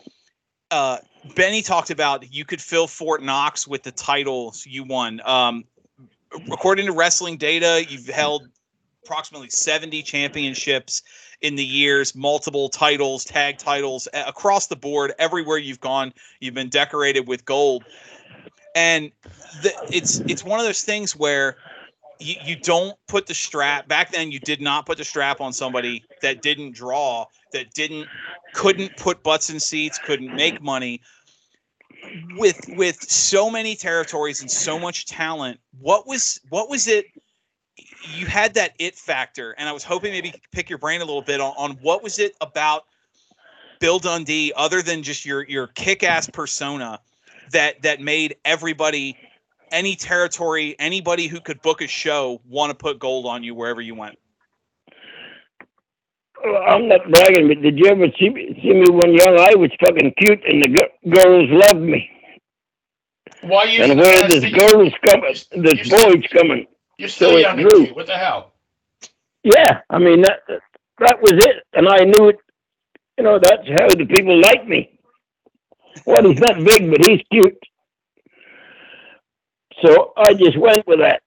uh, 0.70 0.98
Benny 1.34 1.62
talked 1.62 1.88
about 1.88 2.30
you 2.30 2.44
could 2.44 2.60
fill 2.60 2.86
Fort 2.86 3.22
Knox 3.22 3.66
with 3.66 3.84
the 3.84 3.92
titles 3.92 4.66
you 4.66 4.84
won. 4.84 5.22
Um, 5.24 5.64
according 6.52 6.84
to 6.84 6.92
wrestling 6.92 7.38
data, 7.38 7.82
you've 7.88 8.08
held 8.08 8.46
approximately 9.04 9.48
70 9.48 10.02
championships 10.02 11.02
in 11.40 11.56
the 11.56 11.64
years, 11.64 12.14
multiple 12.14 12.68
titles, 12.68 13.24
tag 13.24 13.58
titles 13.58 14.08
across 14.12 14.66
the 14.66 14.76
board. 14.76 15.12
Everywhere 15.18 15.58
you've 15.58 15.80
gone, 15.80 16.12
you've 16.40 16.54
been 16.54 16.68
decorated 16.68 17.28
with 17.28 17.44
gold. 17.44 17.84
And 18.74 19.12
the, 19.62 19.72
it's 19.90 20.20
it's 20.20 20.44
one 20.44 20.60
of 20.60 20.66
those 20.66 20.82
things 20.82 21.16
where 21.16 21.56
you, 22.20 22.34
you 22.44 22.56
don't 22.56 22.96
put 23.06 23.26
the 23.26 23.34
strap 23.34 23.88
back 23.88 24.12
then 24.12 24.30
you 24.30 24.40
did 24.40 24.60
not 24.60 24.86
put 24.86 24.98
the 24.98 25.04
strap 25.04 25.40
on 25.40 25.52
somebody 25.52 26.04
that 26.22 26.42
didn't 26.42 26.74
draw 26.74 27.24
that 27.52 27.72
didn't 27.74 28.06
couldn't 28.54 28.96
put 28.96 29.22
butts 29.22 29.50
in 29.50 29.60
seats 29.60 29.98
couldn't 30.04 30.34
make 30.34 30.60
money 30.60 31.00
with 32.36 32.60
with 32.70 33.00
so 33.10 33.50
many 33.50 33.74
territories 33.74 34.40
and 34.40 34.50
so 34.50 34.78
much 34.78 35.06
talent 35.06 35.58
what 35.80 36.06
was 36.06 36.40
what 36.50 36.68
was 36.68 36.88
it 36.88 37.06
you 38.02 38.26
had 38.26 38.54
that 38.54 38.72
it 38.78 38.94
factor 38.94 39.52
and 39.58 39.68
i 39.68 39.72
was 39.72 39.84
hoping 39.84 40.12
maybe 40.12 40.28
you 40.28 40.34
pick 40.52 40.68
your 40.68 40.78
brain 40.78 41.00
a 41.00 41.04
little 41.04 41.22
bit 41.22 41.40
on, 41.40 41.54
on 41.56 41.72
what 41.82 42.02
was 42.02 42.18
it 42.18 42.34
about 42.40 42.84
bill 43.80 43.98
dundee 43.98 44.52
other 44.56 44.82
than 44.82 45.02
just 45.02 45.24
your 45.24 45.44
your 45.48 45.66
kick-ass 45.68 46.28
persona 46.28 47.00
that 47.50 47.80
that 47.82 48.00
made 48.00 48.36
everybody 48.44 49.16
any 49.70 49.94
territory 49.94 50.76
anybody 50.78 51.26
who 51.26 51.40
could 51.40 51.60
book 51.62 51.82
a 51.82 51.86
show 51.86 52.40
want 52.48 52.70
to 52.70 52.74
put 52.74 52.98
gold 52.98 53.26
on 53.26 53.42
you 53.42 53.54
wherever 53.54 53.80
you 53.80 53.94
went 53.94 54.18
Well, 56.44 56.62
I'm 56.68 56.88
not 56.88 57.00
bragging, 57.10 57.48
but 57.48 57.62
did 57.62 57.78
you 57.78 57.86
ever 57.86 58.06
see 58.18 58.30
me, 58.30 58.58
see 58.62 58.72
me 58.72 58.86
when 58.90 59.12
young? 59.14 59.38
I 59.40 59.54
was 59.56 59.70
fucking 59.80 60.14
cute, 60.18 60.40
and 60.46 60.62
the 60.62 60.68
g- 60.68 61.10
girls 61.10 61.48
loved 61.50 61.84
me. 61.84 62.08
Why 63.42 63.64
you? 63.64 63.82
And 63.82 63.98
where 63.98 64.28
this 64.28 64.44
girls 64.44 64.92
coming, 65.04 65.34
this 65.64 65.88
boys 65.88 66.24
coming. 66.32 66.66
You're 66.98 67.08
still 67.08 67.30
so 67.32 67.36
young 67.38 67.60
and 67.60 67.68
grew. 67.68 67.84
cute. 67.86 67.96
What 67.96 68.06
the 68.06 68.16
hell? 68.16 68.52
Yeah, 69.44 69.80
I 69.90 69.98
mean 69.98 70.22
that 70.22 70.40
that 70.98 71.22
was 71.22 71.32
it, 71.32 71.64
and 71.74 71.88
I 71.88 72.04
knew 72.04 72.28
it. 72.30 72.36
You 73.16 73.24
know, 73.24 73.38
that's 73.40 73.66
how 73.68 73.88
the 73.88 74.06
people 74.06 74.40
like 74.40 74.66
me. 74.68 74.98
Well, 76.06 76.22
he's 76.28 76.40
not 76.40 76.56
big, 76.64 76.90
but 76.90 77.06
he's 77.06 77.20
cute. 77.30 77.58
So 79.82 80.12
I 80.16 80.34
just 80.34 80.58
went 80.58 80.86
with 80.86 80.98
that. 81.00 81.22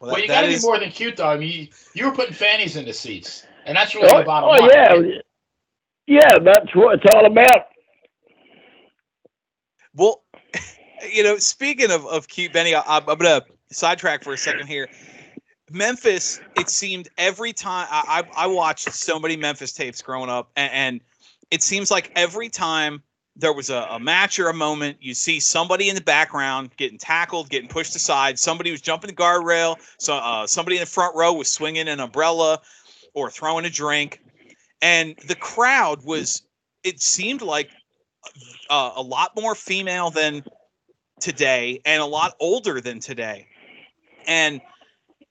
well, 0.00 0.12
Well, 0.12 0.20
you 0.20 0.28
got 0.28 0.42
to 0.42 0.48
be 0.48 0.60
more 0.60 0.78
than 0.78 0.90
cute, 0.90 1.16
though. 1.16 1.28
I 1.28 1.36
mean, 1.38 1.50
you, 1.50 1.68
you 1.94 2.06
were 2.06 2.14
putting 2.14 2.34
fannies 2.34 2.76
in 2.76 2.84
the 2.84 2.92
seats, 2.92 3.46
and 3.66 3.76
that's 3.76 3.94
really 3.94 4.08
Oh, 4.12 4.18
the 4.18 4.24
bottom 4.24 4.48
line. 4.50 4.62
oh 4.62 4.66
line. 4.66 5.12
yeah, 6.06 6.20
yeah, 6.20 6.38
that's 6.42 6.74
what 6.74 7.00
it's 7.02 7.14
all 7.14 7.26
about. 7.26 7.66
Well, 9.94 10.22
you 11.12 11.22
know, 11.22 11.38
speaking 11.38 11.90
of, 11.90 12.06
of 12.06 12.28
cute 12.28 12.52
Benny, 12.52 12.74
I, 12.74 12.82
I'm 12.86 13.04
going 13.04 13.18
to 13.20 13.44
sidetrack 13.70 14.24
for 14.24 14.32
a 14.32 14.38
second 14.38 14.66
here. 14.66 14.88
Memphis, 15.70 16.40
it 16.56 16.70
seemed 16.70 17.08
every 17.18 17.52
time 17.52 17.86
I, 17.90 18.22
I, 18.34 18.44
I 18.44 18.46
watched 18.46 18.92
so 18.92 19.18
many 19.18 19.36
Memphis 19.36 19.72
tapes 19.72 20.00
growing 20.00 20.30
up, 20.30 20.50
and, 20.56 20.72
and 20.72 21.00
it 21.50 21.62
seems 21.62 21.90
like 21.90 22.10
every 22.16 22.48
time 22.48 23.02
there 23.36 23.52
was 23.52 23.70
a, 23.70 23.86
a 23.90 24.00
match 24.00 24.38
or 24.38 24.48
a 24.48 24.54
moment, 24.54 24.96
you 25.00 25.14
see 25.14 25.38
somebody 25.38 25.88
in 25.88 25.94
the 25.94 26.00
background 26.00 26.70
getting 26.76 26.98
tackled, 26.98 27.48
getting 27.50 27.68
pushed 27.68 27.94
aside. 27.94 28.38
Somebody 28.38 28.70
was 28.70 28.80
jumping 28.80 29.08
the 29.08 29.14
guardrail. 29.14 29.76
So 29.98 30.16
uh, 30.16 30.46
somebody 30.46 30.76
in 30.76 30.80
the 30.80 30.86
front 30.86 31.14
row 31.14 31.32
was 31.32 31.48
swinging 31.48 31.88
an 31.88 32.00
umbrella 32.00 32.60
or 33.14 33.30
throwing 33.30 33.64
a 33.64 33.70
drink, 33.70 34.20
and 34.82 35.16
the 35.26 35.36
crowd 35.36 36.04
was. 36.04 36.42
It 36.84 37.02
seemed 37.02 37.42
like 37.42 37.70
uh, 38.70 38.92
a 38.94 39.02
lot 39.02 39.32
more 39.36 39.54
female 39.54 40.10
than 40.10 40.44
today 41.20 41.80
and 41.84 42.00
a 42.00 42.06
lot 42.06 42.34
older 42.40 42.80
than 42.80 43.00
today. 43.00 43.48
And 44.28 44.60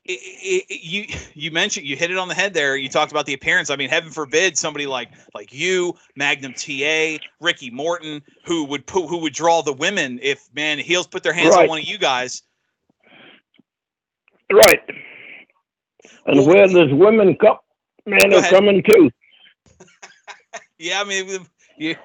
it, 0.06 0.66
it, 0.70 0.82
you 0.84 1.06
you 1.34 1.52
mentioned 1.52 1.86
you 1.86 1.96
hit 1.96 2.12
it 2.12 2.18
on 2.18 2.28
the 2.28 2.34
head 2.34 2.54
there. 2.54 2.76
You 2.76 2.90
talked 2.90 3.12
about 3.12 3.26
the 3.26 3.34
appearance. 3.34 3.70
I 3.70 3.76
mean, 3.76 3.90
heaven 3.90 4.10
forbid 4.12 4.58
somebody 4.58 4.88
like 4.88 5.10
like 5.34 5.54
you, 5.54 5.96
Magnum 6.16 6.54
TA, 6.54 7.18
Ricky 7.40 7.70
Morton, 7.70 8.22
who 8.46 8.66
would 8.66 8.86
put 8.86 9.08
who 9.08 9.20
would 9.20 9.34
draw 9.34 9.62
the 9.62 9.74
women 9.74 10.20
if 10.22 10.48
man 10.54 10.80
heels 10.80 11.08
put 11.08 11.24
their 11.24 11.34
hands 11.34 11.56
on 11.56 11.68
one 11.68 11.80
of 11.80 11.86
you 11.86 11.98
guys. 11.98 12.42
Right. 14.52 14.82
And 16.26 16.40
Well, 16.40 16.48
where 16.48 16.68
there's 16.68 16.94
women 16.94 17.36
come, 17.36 17.58
men 18.06 18.34
are 18.34 18.42
coming 18.50 18.84
too. 18.84 19.12
Yeah, 20.80 21.02
I 21.02 21.06
mean, 21.06 21.40
you. 21.78 21.96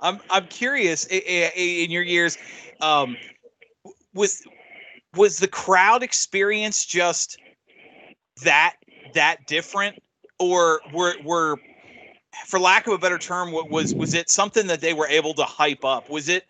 I'm 0.00 0.20
I'm 0.30 0.46
curious. 0.46 1.06
i- 1.10 1.14
i- 1.16 1.52
i- 1.54 1.84
In 1.84 1.90
your 1.90 2.02
years, 2.02 2.38
um, 2.80 3.16
was 4.14 4.42
was 5.18 5.38
the 5.38 5.48
crowd 5.48 6.02
experience 6.02 6.86
just 6.86 7.38
that 8.44 8.76
that 9.14 9.46
different, 9.46 10.00
or 10.38 10.80
were 10.94 11.14
were, 11.24 11.58
for 12.46 12.60
lack 12.60 12.86
of 12.86 12.92
a 12.94 12.98
better 12.98 13.18
term, 13.18 13.50
what 13.52 13.68
was 13.70 13.94
was 13.94 14.14
it 14.14 14.30
something 14.30 14.66
that 14.68 14.80
they 14.80 14.94
were 14.94 15.08
able 15.08 15.34
to 15.34 15.44
hype 15.44 15.84
up? 15.84 16.08
Was 16.08 16.28
it 16.28 16.44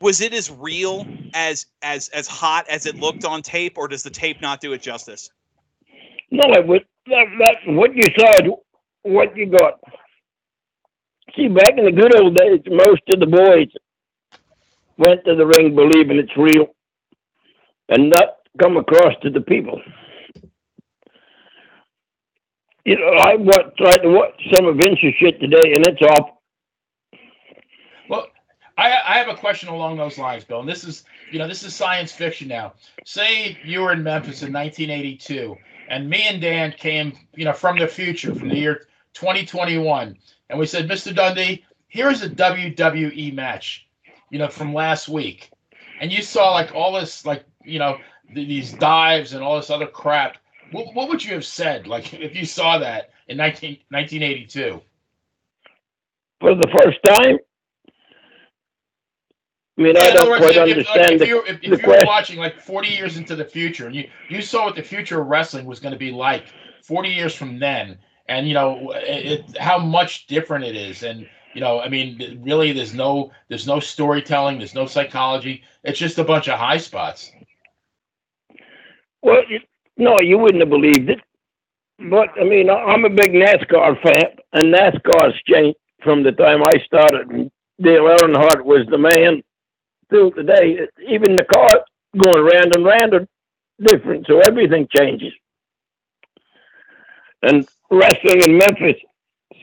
was 0.00 0.20
it 0.20 0.32
as 0.32 0.50
real 0.50 1.06
as 1.34 1.66
as 1.82 2.08
as 2.10 2.28
hot 2.28 2.66
as 2.68 2.86
it 2.86 2.94
looked 2.96 3.24
on 3.24 3.42
tape, 3.42 3.76
or 3.76 3.88
does 3.88 4.02
the 4.02 4.10
tape 4.10 4.40
not 4.40 4.60
do 4.60 4.72
it 4.72 4.80
justice? 4.80 5.30
No, 6.30 6.44
it 6.52 6.66
was 6.66 6.80
that, 7.06 7.26
that's 7.38 7.60
what 7.66 7.94
you 7.94 8.04
saw, 8.16 8.32
is 8.44 8.52
what 9.02 9.36
you 9.36 9.46
got. 9.46 9.80
See, 11.36 11.48
back 11.48 11.74
in 11.76 11.84
the 11.84 11.92
good 11.92 12.16
old 12.16 12.36
days, 12.36 12.60
most 12.68 13.02
of 13.12 13.20
the 13.20 13.26
boys 13.26 13.68
went 14.98 15.24
to 15.24 15.34
the 15.34 15.46
ring 15.46 15.74
believing 15.74 16.18
it's 16.18 16.36
real 16.36 16.74
and 17.88 18.10
not 18.10 18.38
come 18.60 18.76
across 18.76 19.14
to 19.22 19.30
the 19.30 19.40
people. 19.40 19.80
You 22.84 22.98
know, 22.98 23.18
I 23.20 23.36
wa 23.36 23.54
tried 23.76 23.98
to 23.98 24.08
watch 24.08 24.40
some 24.54 24.66
of 24.66 24.80
shit 24.80 25.40
today, 25.40 25.74
and 25.74 25.86
it's 25.86 26.00
off. 26.00 26.30
Well, 28.08 28.28
I, 28.78 28.96
I 29.06 29.18
have 29.18 29.28
a 29.28 29.34
question 29.34 29.68
along 29.68 29.98
those 29.98 30.16
lines, 30.16 30.44
Bill. 30.44 30.60
And 30.60 30.68
this 30.68 30.84
is, 30.84 31.04
you 31.30 31.38
know, 31.38 31.46
this 31.46 31.62
is 31.64 31.74
science 31.74 32.12
fiction 32.12 32.48
now. 32.48 32.74
Say 33.04 33.58
you 33.64 33.82
were 33.82 33.92
in 33.92 34.02
Memphis 34.02 34.42
in 34.42 34.52
1982, 34.52 35.54
and 35.90 36.08
me 36.08 36.24
and 36.28 36.40
Dan 36.40 36.72
came, 36.78 37.12
you 37.34 37.44
know, 37.44 37.52
from 37.52 37.78
the 37.78 37.86
future, 37.86 38.34
from 38.34 38.48
the 38.48 38.56
year 38.56 38.86
2021, 39.12 40.16
and 40.48 40.58
we 40.58 40.64
said, 40.64 40.88
Mr. 40.88 41.14
Dundee, 41.14 41.64
here's 41.88 42.22
a 42.22 42.30
WWE 42.30 43.34
match, 43.34 43.86
you 44.30 44.38
know, 44.38 44.48
from 44.48 44.72
last 44.72 45.08
week, 45.08 45.50
and 46.00 46.12
you 46.12 46.22
saw 46.22 46.52
like 46.52 46.74
all 46.74 46.92
this, 46.92 47.26
like, 47.26 47.44
you 47.68 47.78
know, 47.78 47.98
th- 48.34 48.48
these 48.48 48.72
dives 48.72 49.32
and 49.34 49.42
all 49.42 49.56
this 49.56 49.70
other 49.70 49.86
crap. 49.86 50.36
What, 50.72 50.94
what 50.94 51.08
would 51.08 51.24
you 51.24 51.34
have 51.34 51.44
said, 51.44 51.86
like, 51.86 52.12
if 52.28 52.34
you 52.36 52.44
saw 52.46 52.78
that 52.78 53.10
in 53.28 53.36
19, 53.36 53.78
1982? 53.90 54.80
For 56.40 56.54
the 56.54 56.68
first 56.68 56.98
time, 57.04 57.38
I 59.78 59.82
mean, 59.82 59.96
I 59.96 60.00
Yeah, 60.04 60.08
other 60.08 60.14
don't 60.14 60.28
words, 60.30 60.42
quite 60.42 60.56
if- 60.56 60.62
if- 60.78 60.88
understand 60.88 61.12
if, 61.14 61.18
the, 61.20 61.26
you, 61.26 61.42
if, 61.46 61.58
if 61.62 61.82
you 61.82 61.88
were 61.88 62.00
watching 62.04 62.38
like 62.38 62.60
40 62.60 62.88
years 62.88 63.16
into 63.16 63.36
the 63.36 63.44
future 63.44 63.86
and 63.86 63.94
you, 63.94 64.08
you 64.28 64.42
saw 64.42 64.64
what 64.66 64.74
the 64.76 64.82
future 64.82 65.20
of 65.20 65.28
wrestling 65.28 65.66
was 65.66 65.80
going 65.80 65.92
to 65.92 65.98
be 65.98 66.10
like 66.10 66.46
40 66.82 67.08
years 67.08 67.34
from 67.34 67.58
then 67.58 67.98
and 68.28 68.46
you 68.48 68.54
know 68.54 68.92
it, 68.96 69.40
it, 69.50 69.58
how 69.58 69.78
much 69.78 70.26
different 70.26 70.64
it 70.64 70.74
is 70.76 71.02
and 71.02 71.28
you 71.54 71.60
know 71.60 71.80
i 71.80 71.88
mean 71.88 72.40
really 72.42 72.72
there's 72.72 72.94
no 72.94 73.30
there's 73.48 73.66
no 73.66 73.78
storytelling 73.80 74.58
there's 74.58 74.74
no 74.74 74.86
psychology 74.86 75.62
it's 75.84 75.98
just 75.98 76.18
a 76.18 76.24
bunch 76.24 76.48
of 76.48 76.58
high 76.58 76.76
spots 76.78 77.30
Well, 79.22 79.42
no, 79.96 80.20
you 80.20 80.38
wouldn't 80.38 80.62
have 80.62 80.70
believed 80.70 81.10
it. 81.10 81.20
But 81.98 82.28
I 82.40 82.44
mean, 82.44 82.70
I'm 82.70 83.04
a 83.04 83.10
big 83.10 83.32
NASCAR 83.32 84.00
fan, 84.02 84.36
and 84.52 84.72
NASCAR's 84.72 85.34
changed 85.46 85.78
from 86.02 86.22
the 86.22 86.32
time 86.32 86.62
I 86.62 86.78
started. 86.84 87.50
Dale 87.80 88.04
Earnhardt 88.04 88.64
was 88.64 88.86
the 88.88 88.98
man 88.98 89.42
till 90.10 90.30
today. 90.30 90.78
Even 91.08 91.36
the 91.36 91.44
car 91.44 91.84
going 92.16 92.44
round 92.44 92.74
and 92.76 92.84
round 92.84 93.14
are 93.14 93.26
different, 93.82 94.26
so 94.26 94.38
everything 94.40 94.88
changes. 94.96 95.32
And 97.42 97.68
wrestling 97.90 98.42
in 98.42 98.58
Memphis 98.58 99.00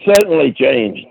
certainly 0.05 0.53
changed. 0.53 1.07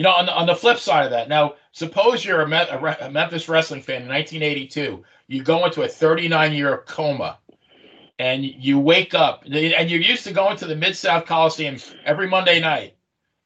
You 0.00 0.04
know, 0.04 0.12
on 0.12 0.24
the, 0.24 0.34
on 0.34 0.46
the 0.46 0.54
flip 0.54 0.78
side 0.78 1.04
of 1.04 1.10
that, 1.10 1.28
now 1.28 1.56
suppose 1.72 2.24
you're 2.24 2.40
a, 2.40 2.48
Me- 2.48 2.96
a, 3.02 3.10
Memphis 3.10 3.50
wrestling 3.50 3.82
fan 3.82 4.00
in 4.00 4.08
1982. 4.08 5.04
You 5.26 5.42
go 5.42 5.66
into 5.66 5.82
a 5.82 5.88
39 5.88 6.54
year 6.54 6.78
coma, 6.86 7.36
and 8.18 8.42
you 8.42 8.78
wake 8.78 9.12
up, 9.12 9.42
and 9.44 9.90
you're 9.90 10.00
used 10.00 10.24
to 10.24 10.32
going 10.32 10.56
to 10.56 10.66
the 10.66 10.74
Mid 10.74 10.96
South 10.96 11.26
Coliseum 11.26 11.76
every 12.06 12.28
Monday 12.28 12.60
night, 12.60 12.96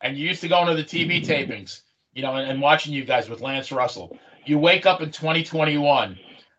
and 0.01 0.17
you 0.17 0.29
used 0.29 0.43
to 0.43 0.49
going 0.49 0.69
to 0.69 0.81
the 0.81 0.85
TV 0.85 1.27
tapings, 1.27 1.81
you 2.13 2.23
know, 2.23 2.37
and, 2.37 2.49
and 2.49 2.61
watching 2.61 2.93
you 2.93 3.05
guys 3.05 3.29
with 3.29 3.41
Lance 3.41 3.73
Russell. 3.73 4.17
You 4.47 4.61
wake 4.61 4.87
up 4.87 5.03
in 5.03 5.11
2021. 5.11 6.17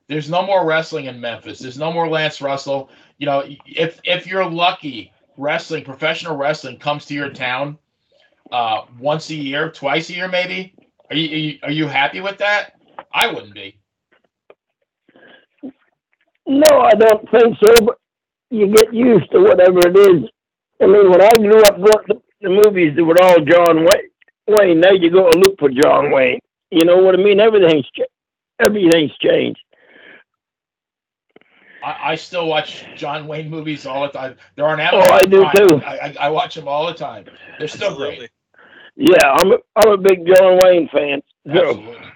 There's 0.09 0.29
no 0.29 0.45
more 0.45 0.65
wrestling 0.65 1.05
in 1.05 1.21
Memphis. 1.21 1.59
There's 1.59 1.79
no 1.79 1.93
more 1.93 2.09
Lance 2.09 2.41
Russell. 2.41 2.89
You 3.17 3.27
know, 3.27 3.45
if 3.65 4.01
if 4.03 4.27
you're 4.27 4.45
lucky, 4.45 5.13
wrestling, 5.37 5.85
professional 5.85 6.35
wrestling 6.35 6.79
comes 6.79 7.05
to 7.05 7.13
your 7.13 7.29
town 7.29 7.77
uh, 8.51 8.81
once 8.99 9.29
a 9.29 9.35
year, 9.35 9.71
twice 9.71 10.09
a 10.09 10.13
year, 10.13 10.27
maybe. 10.27 10.73
Are 11.09 11.15
you, 11.15 11.29
are 11.29 11.37
you 11.37 11.59
are 11.63 11.71
you 11.71 11.87
happy 11.87 12.21
with 12.21 12.37
that? 12.39 12.73
I 13.13 13.27
wouldn't 13.31 13.53
be. 13.53 13.77
No, 16.47 16.81
I 16.81 16.91
don't 16.91 17.29
think 17.31 17.57
so, 17.63 17.85
but 17.85 17.97
you 18.49 18.67
get 18.67 18.93
used 18.93 19.31
to 19.31 19.39
whatever 19.39 19.79
it 19.79 19.97
is. 19.97 20.29
I 20.81 20.87
mean, 20.87 21.09
when 21.09 21.21
I 21.21 21.29
grew 21.37 21.61
up 21.61 21.77
going 21.77 22.05
to 22.09 22.21
the 22.41 22.49
movies, 22.49 22.95
they 22.95 23.01
were 23.01 23.21
all 23.21 23.39
John 23.39 23.77
Wayne. 23.77 24.09
Wayne. 24.47 24.79
Now 24.79 24.91
you 24.91 25.09
go 25.09 25.27
and 25.27 25.43
look 25.43 25.57
for 25.57 25.69
John 25.69 26.11
Wayne. 26.11 26.39
You 26.71 26.85
know 26.85 26.97
what 26.97 27.15
I 27.15 27.17
mean? 27.17 27.39
Everything's 27.39 27.89
cha- 27.95 28.03
everything's 28.59 29.15
changed. 29.17 29.59
I, 31.83 32.11
I 32.11 32.15
still 32.15 32.47
watch 32.47 32.85
John 32.95 33.27
Wayne 33.27 33.49
movies 33.49 33.85
all 33.85 34.03
the 34.03 34.09
time. 34.09 34.35
They're 34.55 34.67
on 34.67 34.79
Amazon. 34.79 35.07
Oh, 35.09 35.13
I 35.13 35.25
do 35.25 35.41
Prime. 35.41 35.55
too. 35.55 35.81
I, 35.85 35.97
I, 35.97 36.15
I 36.21 36.29
watch 36.29 36.55
them 36.55 36.67
all 36.67 36.87
the 36.87 36.93
time. 36.93 37.25
They're 37.57 37.67
still 37.67 37.95
great. 37.95 38.29
Yeah, 38.95 39.31
I'm 39.31 39.51
a, 39.51 39.57
I'm 39.75 39.91
a 39.91 39.97
big 39.97 40.25
John 40.25 40.57
Wayne 40.61 40.89
fan. 40.89 41.21
So, 41.53 41.69
Absolutely. 41.69 42.11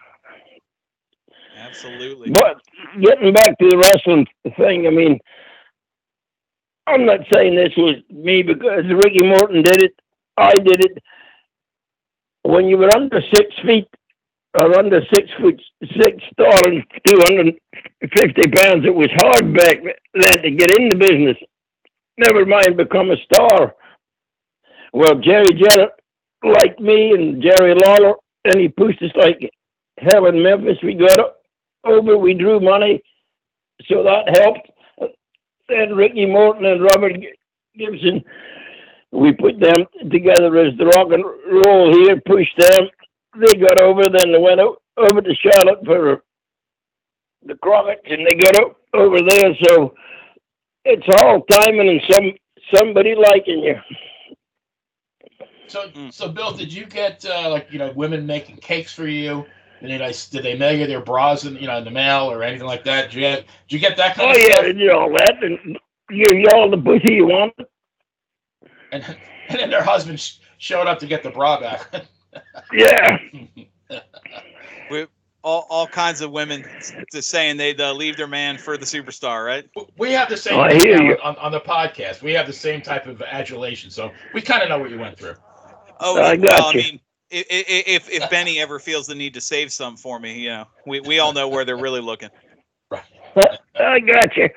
Absolutely. 1.58 2.32
but 2.32 2.62
getting 3.02 3.34
back 3.34 3.58
to 3.60 3.70
the 3.70 3.78
wrestling 3.78 4.26
thing, 4.58 4.88
I 4.88 4.90
mean, 4.90 5.20
I'm 6.88 7.06
not 7.06 7.20
saying 7.32 7.56
this 7.56 7.74
was 7.78 7.96
me 8.10 8.42
because 8.42 8.86
Ricky 8.88 9.22
Morton 9.22 9.62
did 9.62 9.84
it. 9.84 9.94
I 10.38 10.54
did 10.54 10.84
it. 10.84 11.04
When 12.44 12.66
you 12.66 12.78
were 12.78 12.90
under 12.96 13.22
six 13.34 13.54
feet 13.66 13.88
or 14.56 14.80
under 14.80 15.02
six 15.14 15.30
foot 15.40 15.62
six 16.00 16.24
tall 16.38 16.66
and 16.66 16.84
250 17.06 18.42
pounds, 18.52 18.86
it 18.86 18.96
was 18.96 19.10
hard 19.18 19.54
back 19.54 19.78
then 20.14 20.42
to 20.42 20.52
get 20.52 20.72
in 20.80 20.90
the 20.90 20.96
business. 20.96 21.38
Never 22.18 22.46
mind 22.46 22.78
become 22.78 23.12
a 23.12 23.18
star. 23.18 23.76
Well, 24.92 25.16
Jerry 25.20 25.54
Jarrett 25.54 25.92
liked 26.44 26.80
me 26.80 27.12
and 27.12 27.42
Jerry 27.42 27.76
Lawler, 27.76 28.16
and 28.46 28.60
he 28.60 28.68
pushed 28.68 29.02
us 29.02 29.12
like 29.16 29.52
hell 30.00 30.28
in 30.28 30.42
Memphis. 30.42 30.78
We 30.84 30.94
got 30.96 31.20
over, 31.84 32.18
we 32.18 32.34
drew 32.34 32.60
money, 32.60 33.02
so 33.88 34.04
that 34.04 34.38
helped. 34.38 34.70
Then 35.68 35.96
Ricky 35.96 36.26
Morton 36.26 36.66
and 36.66 36.82
Robert 36.82 37.14
Gibson, 37.78 38.24
we 39.12 39.34
put 39.34 39.60
them 39.60 39.86
together 40.12 40.58
as 40.58 40.78
the 40.78 40.86
rock 40.86 41.12
and 41.12 41.24
roll 41.24 41.94
here, 41.94 42.20
pushed 42.26 42.58
them. 42.58 42.90
They 43.40 43.60
got 43.60 43.78
over, 43.78 44.04
then 44.04 44.32
they 44.32 44.40
went 44.40 44.60
over 44.60 45.22
to 45.22 45.36
Charlotte 45.36 45.86
for 45.86 46.24
the 47.46 47.56
Crockett's, 47.56 48.02
and 48.06 48.26
they 48.26 48.34
got 48.36 48.56
over 48.94 49.18
there. 49.28 49.56
So 49.68 49.94
it's 50.86 51.08
all 51.22 51.42
timing 51.42 51.90
and 51.90 52.02
some 52.10 52.32
somebody 52.74 53.16
liking 53.16 53.60
you. 53.64 53.76
So, 55.70 55.88
Mm. 55.90 56.14
so 56.14 56.28
Bill, 56.30 56.52
did 56.52 56.74
you 56.74 56.86
get 56.86 57.24
uh, 57.26 57.50
like 57.50 57.68
you 57.72 57.80
know 57.80 57.92
women 57.96 58.26
making 58.26 58.58
cakes 58.58 58.94
for 58.94 59.08
you? 59.08 59.46
And 59.82 59.90
Did 59.90 60.02
they 60.02 60.14
did 60.32 60.44
they 60.44 60.58
mail 60.58 60.78
you 60.78 60.88
their 60.88 61.02
bras 61.02 61.46
in 61.46 61.56
you 61.56 61.68
know 61.68 61.78
in 61.78 61.86
the 61.86 61.92
mail 61.92 62.30
or 62.32 62.44
anything 62.44 62.68
like 62.68 62.84
that? 62.86 63.06
Did 63.12 63.14
you 63.14 63.22
get, 63.22 63.46
did 63.68 63.74
you 63.76 63.80
get 63.80 63.96
that 63.98 64.16
kind 64.16 64.32
of 64.32 64.36
Oh 64.36 64.40
of 64.40 64.48
yeah, 64.48 64.54
stuff? 64.56 64.66
they 64.66 64.74
did 64.74 64.90
all 64.90 65.10
that, 65.12 65.44
and 65.44 65.78
give 66.10 66.38
you 66.38 66.48
all 66.54 66.70
the 66.70 66.78
pussy 66.78 67.14
you 67.14 67.28
want. 67.28 67.54
And, 68.92 69.04
and 69.50 69.60
then 69.60 69.70
their 69.70 69.84
husband 69.84 70.20
sh- 70.20 70.38
showed 70.58 70.88
up 70.88 71.00
to 71.00 71.08
get 71.08 71.24
the 71.24 71.30
bra 71.30 71.60
back. 71.60 72.06
Yeah. 72.74 73.18
We 74.92 75.08
all, 75.44 75.66
all 75.70 75.88
kinds 75.88 76.22
of 76.22 76.32
women 76.32 76.64
just 77.12 77.30
saying 77.30 77.58
they'd 77.58 77.80
uh, 77.82 77.94
leave 77.94 78.18
their 78.18 78.28
man 78.28 78.58
for 78.58 78.78
the 78.78 78.86
superstar, 78.86 79.46
right? 79.46 79.66
we 79.98 80.12
have 80.12 80.30
the 80.30 80.38
same 80.38 80.60
Oh, 80.60 80.68
thing 80.68 80.80
hear 80.80 80.98
now 80.98 81.04
you. 81.04 81.18
on, 81.24 81.36
on 81.38 81.52
the 81.52 81.60
podcast. 81.62 82.22
We 82.22 82.34
have 82.34 82.46
the 82.46 82.54
same 82.54 82.82
type 82.82 83.08
of 83.08 83.22
adulation, 83.24 83.90
so 83.90 84.12
we 84.34 84.42
kind 84.42 84.62
of 84.62 84.70
know 84.70 84.78
what 84.78 84.92
you 84.92 85.00
went 85.00 85.18
through. 85.18 85.36
Oh, 86.00 86.22
I 86.22 86.36
well, 86.38 86.38
got 86.38 86.66
I 86.70 86.74
you. 86.74 86.84
mean, 86.84 87.00
i- 87.32 87.38
i- 87.38 87.66
i- 87.70 87.84
if 87.88 88.10
if 88.10 88.30
Benny 88.30 88.60
ever 88.60 88.80
feels 88.80 89.08
the 89.08 89.16
need 89.16 89.34
to 89.36 89.42
save 89.42 89.72
some 89.72 89.98
for 89.98 90.20
me, 90.20 90.40
you 90.40 90.50
know, 90.50 90.66
we, 90.86 91.00
we 91.02 91.20
all 91.20 91.34
know 91.34 91.48
where 91.50 91.66
they're 91.66 91.78
really 91.78 92.02
looking. 92.02 92.30
I 93.80 94.00
got 94.00 94.36
you. 94.38 94.50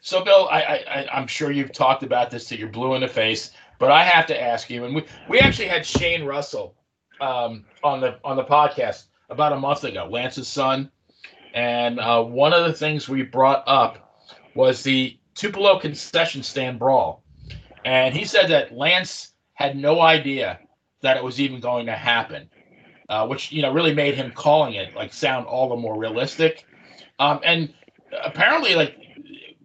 So, 0.00 0.24
Bill, 0.24 0.48
I, 0.50 0.62
I, 0.62 0.74
I 1.00 1.06
I'm 1.18 1.26
sure 1.26 1.50
you've 1.52 1.72
talked 1.72 2.02
about 2.02 2.30
this 2.30 2.46
till 2.46 2.58
you're 2.58 2.68
blue 2.68 2.94
in 2.94 3.02
the 3.02 3.08
face, 3.08 3.52
but 3.78 3.90
I 3.90 4.04
have 4.04 4.26
to 4.26 4.40
ask 4.40 4.70
you. 4.70 4.84
And 4.84 4.94
we 4.94 5.04
we 5.28 5.40
actually 5.40 5.68
had 5.68 5.86
Shane 5.86 6.24
Russell 6.24 6.76
um, 7.20 7.66
on 7.84 8.00
the 8.00 8.18
on 8.24 8.36
the 8.36 8.44
podcast 8.44 9.04
about 9.30 9.52
a 9.52 9.56
month 9.58 9.84
ago, 9.84 10.06
Lance's 10.10 10.48
son, 10.48 10.90
and 11.54 12.00
uh, 12.00 12.22
one 12.22 12.52
of 12.52 12.64
the 12.66 12.72
things 12.72 13.08
we 13.08 13.22
brought 13.22 13.62
up 13.66 13.98
was 14.54 14.82
the 14.82 15.18
Tupelo 15.34 15.78
concession 15.78 16.42
stand 16.42 16.78
brawl, 16.78 17.21
and 17.84 18.14
he 18.14 18.24
said 18.24 18.48
that 18.48 18.72
Lance 18.72 19.32
had 19.54 19.76
no 19.76 20.00
idea 20.00 20.58
that 21.02 21.16
it 21.16 21.24
was 21.24 21.40
even 21.40 21.60
going 21.60 21.86
to 21.86 21.92
happen, 21.92 22.48
uh, 23.08 23.26
which 23.26 23.52
you 23.52 23.62
know 23.62 23.72
really 23.72 23.94
made 23.94 24.14
him 24.14 24.32
calling 24.32 24.74
it 24.74 24.94
like 24.94 25.12
sound 25.12 25.46
all 25.46 25.68
the 25.68 25.76
more 25.76 25.98
realistic. 25.98 26.64
Um, 27.18 27.40
and 27.44 27.72
apparently, 28.24 28.74
like, 28.74 28.96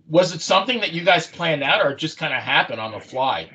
was 0.09 0.33
it 0.33 0.41
something 0.41 0.79
that 0.81 0.93
you 0.93 1.03
guys 1.03 1.27
planned 1.27 1.63
out, 1.63 1.85
or 1.85 1.95
just 1.95 2.17
kind 2.17 2.33
of 2.33 2.41
happened 2.41 2.79
on 2.79 2.91
the 2.91 2.99
fly? 2.99 3.49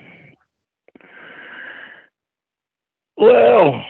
Well, 3.16 3.84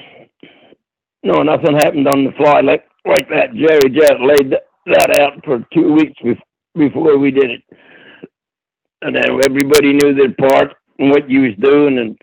no, 1.23 1.43
nothing 1.43 1.75
happened 1.75 2.09
on 2.09 2.25
the 2.25 2.33
fly 2.33 2.61
like 2.61 2.85
like 3.05 3.29
that. 3.29 3.55
Jerry 3.55 3.91
Jarrett 3.91 4.21
laid 4.21 4.55
that 4.87 5.21
out 5.21 5.45
for 5.45 5.65
two 5.73 5.93
weeks 5.93 6.21
before 6.75 7.19
we 7.19 7.31
did 7.31 7.51
it, 7.51 7.63
and 9.03 9.15
then 9.15 9.25
everybody 9.45 9.93
knew 9.93 10.15
their 10.15 10.33
part 10.33 10.75
and 10.99 11.11
what 11.11 11.29
you 11.29 11.43
was 11.43 11.55
doing, 11.59 11.99
and 11.99 12.19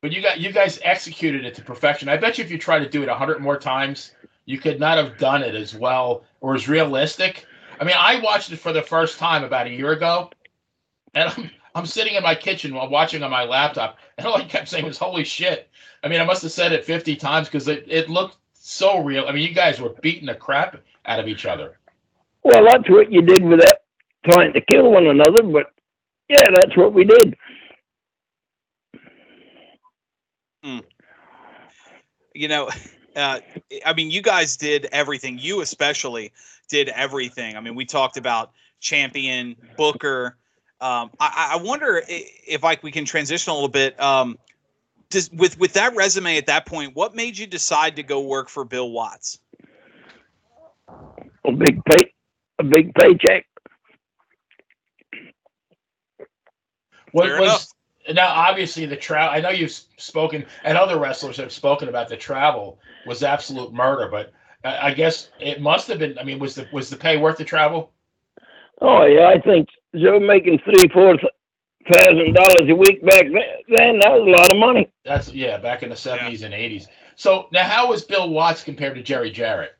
But 0.00 0.12
you 0.12 0.22
got 0.22 0.40
you 0.40 0.52
guys 0.52 0.78
executed 0.82 1.44
it 1.44 1.54
to 1.56 1.62
perfection. 1.62 2.08
I 2.08 2.16
bet 2.16 2.38
you 2.38 2.44
if 2.44 2.50
you 2.50 2.58
try 2.58 2.78
to 2.78 2.88
do 2.88 3.02
it 3.02 3.08
a 3.08 3.14
hundred 3.14 3.40
more 3.40 3.58
times, 3.58 4.12
you 4.46 4.58
could 4.58 4.78
not 4.78 4.98
have 4.98 5.18
done 5.18 5.42
it 5.42 5.54
as 5.54 5.74
well 5.74 6.24
or 6.40 6.54
as 6.54 6.68
realistic. 6.68 7.46
I 7.80 7.84
mean, 7.84 7.96
I 7.98 8.20
watched 8.20 8.52
it 8.52 8.58
for 8.58 8.72
the 8.72 8.82
first 8.82 9.18
time 9.18 9.42
about 9.42 9.66
a 9.66 9.70
year 9.70 9.92
ago, 9.92 10.30
and 11.14 11.28
I'm 11.28 11.50
I'm 11.74 11.86
sitting 11.86 12.14
in 12.14 12.22
my 12.22 12.34
kitchen 12.34 12.74
while 12.74 12.88
watching 12.88 13.22
on 13.22 13.30
my 13.30 13.44
laptop, 13.44 13.98
and 14.16 14.26
all 14.26 14.36
I 14.36 14.44
kept 14.44 14.68
saying 14.68 14.84
was 14.84 14.98
"Holy 14.98 15.24
shit!" 15.24 15.68
I 16.04 16.08
mean, 16.08 16.20
I 16.20 16.24
must 16.24 16.42
have 16.42 16.52
said 16.52 16.72
it 16.72 16.84
50 16.84 17.16
times 17.16 17.48
because 17.48 17.66
it, 17.66 17.86
it 17.88 18.10
looked 18.10 18.36
so 18.52 19.02
real. 19.02 19.26
I 19.26 19.32
mean, 19.32 19.48
you 19.48 19.54
guys 19.54 19.80
were 19.80 19.94
beating 20.02 20.26
the 20.26 20.34
crap 20.34 20.76
out 21.06 21.18
of 21.18 21.28
each 21.28 21.46
other. 21.46 21.78
well, 22.42 22.62
that's 22.64 22.88
what 22.90 23.10
you 23.10 23.22
did 23.22 23.42
without 23.42 23.83
trying 24.30 24.52
to 24.52 24.60
kill 24.60 24.90
one 24.90 25.06
another. 25.06 25.42
But 25.42 25.66
yeah, 26.28 26.50
that's 26.50 26.76
what 26.76 26.92
we 26.92 27.04
did. 27.04 27.36
you 32.34 32.48
know, 32.48 32.68
uh, 33.16 33.40
I 33.86 33.92
mean, 33.94 34.10
you 34.10 34.20
guys 34.20 34.56
did 34.56 34.88
everything. 34.92 35.38
You 35.38 35.60
especially 35.62 36.32
did 36.68 36.88
everything. 36.90 37.56
I 37.56 37.60
mean, 37.60 37.74
we 37.74 37.84
talked 37.84 38.16
about 38.16 38.52
champion 38.80 39.56
Booker. 39.76 40.36
Um, 40.80 41.10
I, 41.20 41.52
I 41.52 41.62
wonder 41.62 42.02
if 42.06 42.62
like 42.62 42.82
we 42.82 42.90
can 42.90 43.04
transition 43.04 43.50
a 43.50 43.54
little 43.54 43.68
bit. 43.68 43.98
Um, 44.00 44.36
does, 45.08 45.30
with 45.30 45.58
with 45.58 45.72
that 45.74 45.94
resume 45.94 46.36
at 46.36 46.46
that 46.46 46.66
point, 46.66 46.94
what 46.94 47.14
made 47.14 47.38
you 47.38 47.46
decide 47.46 47.96
to 47.96 48.02
go 48.02 48.20
work 48.20 48.48
for 48.48 48.64
Bill 48.64 48.90
Watts? 48.90 49.38
A 50.88 51.52
big 51.52 51.82
pay, 51.84 52.12
a 52.58 52.64
big 52.64 52.92
paycheck. 52.94 53.46
What 57.14 57.28
Fair 57.28 57.40
was 57.42 57.72
now 58.12 58.26
obviously 58.26 58.86
the 58.86 58.96
travel? 58.96 59.32
I 59.32 59.40
know 59.40 59.50
you've 59.50 59.70
spoken, 59.70 60.44
and 60.64 60.76
other 60.76 60.98
wrestlers 60.98 61.36
have 61.36 61.52
spoken 61.52 61.88
about 61.88 62.08
the 62.08 62.16
travel 62.16 62.80
was 63.06 63.22
absolute 63.22 63.72
murder. 63.72 64.08
But 64.10 64.32
I, 64.64 64.88
I 64.88 64.94
guess 64.94 65.30
it 65.38 65.60
must 65.60 65.86
have 65.86 66.00
been. 66.00 66.18
I 66.18 66.24
mean, 66.24 66.40
was 66.40 66.56
the 66.56 66.66
was 66.72 66.90
the 66.90 66.96
pay 66.96 67.16
worth 67.16 67.38
the 67.38 67.44
travel? 67.44 67.92
Oh 68.80 69.04
yeah, 69.04 69.28
I 69.28 69.38
think 69.38 69.68
Joe 69.94 70.18
making 70.18 70.58
three, 70.64 70.88
four 70.92 71.16
thousand 71.92 72.34
dollars 72.34 72.68
a 72.68 72.74
week 72.74 73.00
back 73.04 73.26
then. 73.26 73.42
Then 73.68 73.98
that 74.00 74.10
was 74.10 74.26
a 74.26 74.30
lot 74.30 74.50
of 74.50 74.58
money. 74.58 74.90
That's 75.04 75.32
yeah, 75.32 75.58
back 75.58 75.84
in 75.84 75.90
the 75.90 75.96
seventies 75.96 76.42
and 76.42 76.52
eighties. 76.52 76.88
So 77.14 77.46
now, 77.52 77.62
how 77.62 77.90
was 77.90 78.02
Bill 78.02 78.28
Watts 78.28 78.64
compared 78.64 78.96
to 78.96 79.04
Jerry 79.04 79.30
Jarrett? 79.30 79.76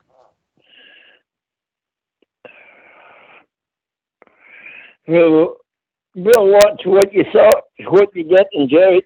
Well, 5.08 5.56
Bill 6.14 6.48
Watts, 6.52 6.84
what 6.86 7.12
you 7.12 7.24
saw 7.32 7.50
is 7.78 7.86
what 7.88 8.14
you 8.14 8.24
get, 8.24 8.46
and 8.54 8.68
Jerry, 8.70 9.02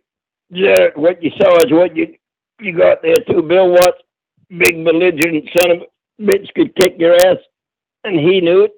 Jerry, 0.52 0.92
what 0.96 1.22
you 1.22 1.30
saw 1.40 1.56
is 1.58 1.70
what 1.72 1.96
you 1.96 2.14
you 2.60 2.76
got 2.76 3.02
there 3.02 3.16
too. 3.28 3.42
Bill 3.42 3.70
Watts, 3.70 4.02
big 4.50 4.84
belligerent 4.84 5.48
son 5.58 5.70
of 5.72 5.78
a 5.82 6.22
bitch, 6.22 6.52
could 6.54 6.74
kick 6.76 6.94
your 6.98 7.14
ass, 7.14 7.38
and 8.04 8.18
he 8.18 8.40
knew 8.40 8.64
it. 8.64 8.72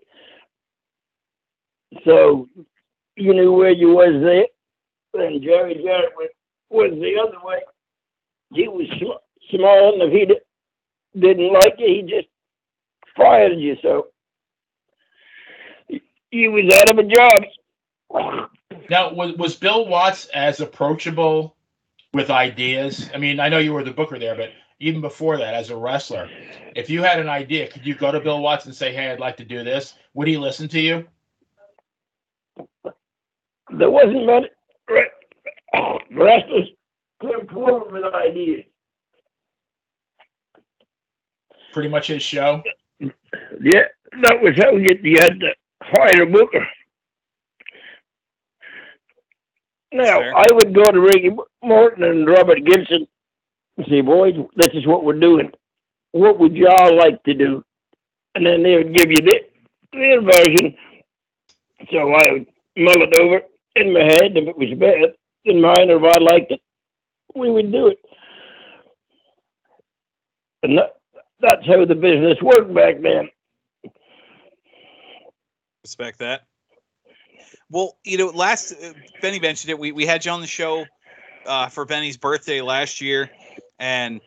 So 2.05 2.49
you 3.17 3.35
knew 3.35 3.53
where 3.53 3.71
you 3.73 3.89
was 3.89 4.23
there. 4.23 4.47
And 5.15 5.43
Jerry 5.43 5.75
Jarrett 5.75 6.13
was, 6.17 6.31
was 6.71 6.91
the 6.93 7.21
other 7.21 7.45
way. 7.45 7.61
He 8.55 8.69
was 8.69 8.87
sm- 8.99 9.57
small, 9.57 9.95
and 9.95 10.03
if 10.03 10.13
he 10.13 10.27
di- 10.27 11.21
didn't 11.21 11.53
like 11.53 11.75
you, 11.79 11.89
he 11.89 12.03
just 12.03 12.29
fired 13.17 13.59
you. 13.59 13.77
So 13.83 14.09
you 16.31 16.53
was 16.53 16.73
out 16.79 16.91
of 16.91 16.99
a 16.99 17.09
job. 17.09 17.43
Now, 18.91 19.13
was 19.13 19.35
was 19.37 19.57
Bill 19.57 19.87
Watts 19.87 20.27
as 20.35 20.61
approachable 20.61 21.57
with 22.13 22.31
ideas? 22.31 23.11
I 23.15 23.19
mean, 23.19 23.41
I 23.41 23.49
know 23.49 23.59
you 23.59 23.73
were 23.73 23.85
the 23.85 23.93
booker 23.93 24.19
there, 24.19 24.35
but 24.35 24.51
even 24.81 25.01
before 25.01 25.37
that, 25.39 25.55
as 25.55 25.71
a 25.71 25.77
wrestler, 25.77 26.29
if 26.75 26.91
you 26.91 27.03
had 27.03 27.21
an 27.21 27.29
idea, 27.29 27.69
could 27.69 27.87
you 27.87 27.95
go 27.95 28.11
to 28.11 28.21
Bill 28.21 28.41
Watts 28.41 28.67
and 28.67 28.75
say, 28.75 28.93
"Hey, 28.93 29.11
I'd 29.11 29.21
like 29.21 29.37
to 29.39 29.45
do 29.45 29.63
this"? 29.63 29.95
Would 30.15 30.29
he 30.29 30.37
listen 30.39 30.69
to 30.69 30.81
you? 30.81 31.07
There 33.79 33.91
wasn't 33.91 34.27
many 34.27 34.49
wrestlers 36.11 36.69
came 37.23 37.47
forward 37.49 37.93
with 37.93 38.15
ideas. 38.15 38.65
Pretty 41.73 41.89
much 41.89 42.09
his 42.09 42.23
show. 42.23 42.63
Yeah, 43.01 43.85
that 44.23 44.43
was 44.43 44.55
how 44.57 44.73
you, 44.73 44.99
you 45.03 45.19
had 45.21 45.39
to 45.41 45.55
hire 45.83 46.23
a 46.23 46.27
booker. 46.27 46.67
Now, 49.93 50.21
I 50.21 50.47
would 50.53 50.75
go 50.75 50.91
to 50.91 51.01
Ricky 51.01 51.31
Morton 51.63 52.05
and 52.05 52.27
Robert 52.27 52.65
Gibson 52.65 53.09
and 53.77 53.87
say, 53.89 54.01
boys, 54.01 54.35
this 54.57 54.69
is 54.75 54.87
what 54.87 55.05
we're 55.05 55.19
doing. 55.19 55.51
What 56.13 56.39
would 56.39 56.55
y'all 56.55 56.97
like 56.97 57.23
to 57.25 57.35
do? 57.35 57.65
And 58.35 58.47
then 58.47 58.63
they 58.63 58.77
would 58.77 58.95
give 58.95 59.11
you 59.11 59.19
their, 59.23 59.41
their 59.93 60.23
version. 60.23 60.77
So 61.91 62.13
I 62.13 62.33
would 62.33 62.47
mull 62.77 63.03
it 63.03 63.17
over 63.19 63.43
in 63.77 63.93
my 63.93 64.01
head. 64.03 64.37
If 64.37 64.49
it 64.49 64.57
was 64.57 64.79
better 64.79 65.13
than 65.45 65.61
mine 65.61 65.91
or 65.91 65.97
if 65.97 66.17
I 66.17 66.21
liked 66.21 66.53
it, 66.53 66.61
we 67.35 67.51
would 67.51 67.73
do 67.73 67.89
it. 67.89 67.99
And 70.63 70.79
that, 70.79 70.97
that's 71.41 71.67
how 71.67 71.85
the 71.85 71.95
business 71.95 72.37
worked 72.43 72.73
back 72.75 73.01
then. 73.01 73.29
Respect 75.83 76.19
that. 76.19 76.43
Well, 77.71 77.97
you 78.05 78.19
know, 78.19 78.27
last 78.27 78.73
uh, 78.73 78.93
Benny 79.23 79.39
mentioned 79.39 79.71
it. 79.71 79.79
We 79.79 79.93
we 79.93 80.05
had 80.05 80.25
you 80.25 80.33
on 80.33 80.41
the 80.41 80.47
show 80.47 80.87
uh, 81.47 81.69
for 81.69 81.85
Benny's 81.85 82.17
birthday 82.17 82.61
last 82.61 83.01
year, 83.01 83.31
and 83.79 84.21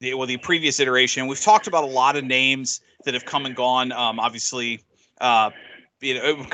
the 0.00 0.14
well 0.14 0.26
the 0.26 0.36
previous 0.36 0.78
iteration. 0.78 1.26
We've 1.26 1.40
talked 1.40 1.66
about 1.66 1.84
a 1.84 1.88
lot 1.88 2.16
of 2.16 2.24
names 2.24 2.80
that 3.04 3.14
have 3.14 3.24
come 3.24 3.46
and 3.46 3.56
gone. 3.56 3.92
Um, 3.92 4.20
obviously, 4.20 4.84
uh, 5.20 5.50
you 6.02 6.14
know, 6.14 6.44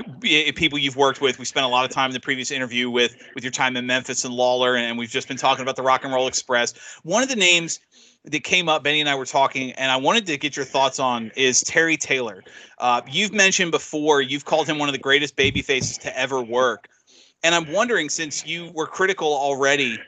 people 0.55 0.79
you've 0.79 0.97
worked 0.97 1.21
with. 1.21 1.39
We 1.39 1.45
spent 1.45 1.65
a 1.65 1.69
lot 1.69 1.85
of 1.85 1.91
time 1.91 2.11
in 2.11 2.15
the 2.15 2.21
previous 2.21 2.51
interview 2.51 2.91
with 2.91 3.17
with 3.35 3.43
your 3.43 3.51
time 3.51 3.77
in 3.77 3.87
Memphis 3.87 4.25
and 4.25 4.35
Lawler, 4.35 4.77
and 4.77 4.99
we've 4.99 5.11
just 5.11 5.27
been 5.27 5.37
talking 5.37 5.63
about 5.63 5.77
the 5.77 5.83
Rock 5.83 6.05
and 6.05 6.13
Roll 6.13 6.29
Express. 6.29 6.75
One 7.03 7.23
of 7.23 7.29
the 7.29 7.37
names 7.37 7.81
that 8.25 8.45
came 8.45 8.69
up, 8.69 8.85
Benny 8.85 9.01
and 9.01 9.09
I 9.09 9.15
were 9.15 9.25
talking, 9.25 9.73
and 9.73 9.91
I 9.91 9.97
wanted 9.97 10.27
to 10.27 10.37
get 10.37 10.55
your 10.55 10.65
thoughts 10.65 10.99
on 10.99 11.33
is 11.35 11.63
Terry 11.63 11.97
Taylor. 11.97 12.45
Uh, 12.79 13.01
you've 13.11 13.33
mentioned 13.33 13.71
before, 13.71 14.21
you've 14.21 14.45
called 14.45 14.69
him 14.69 14.79
one 14.79 14.89
of 14.89 14.93
the 14.93 14.99
greatest 14.99 15.37
baby 15.37 15.63
faces 15.63 15.97
to 15.99 16.19
ever 16.19 16.43
work. 16.43 16.89
And 17.43 17.55
I'm 17.55 17.73
wondering, 17.73 18.11
since 18.11 18.47
you 18.47 18.71
were 18.75 18.87
critical 18.87 19.33
already 19.33 19.99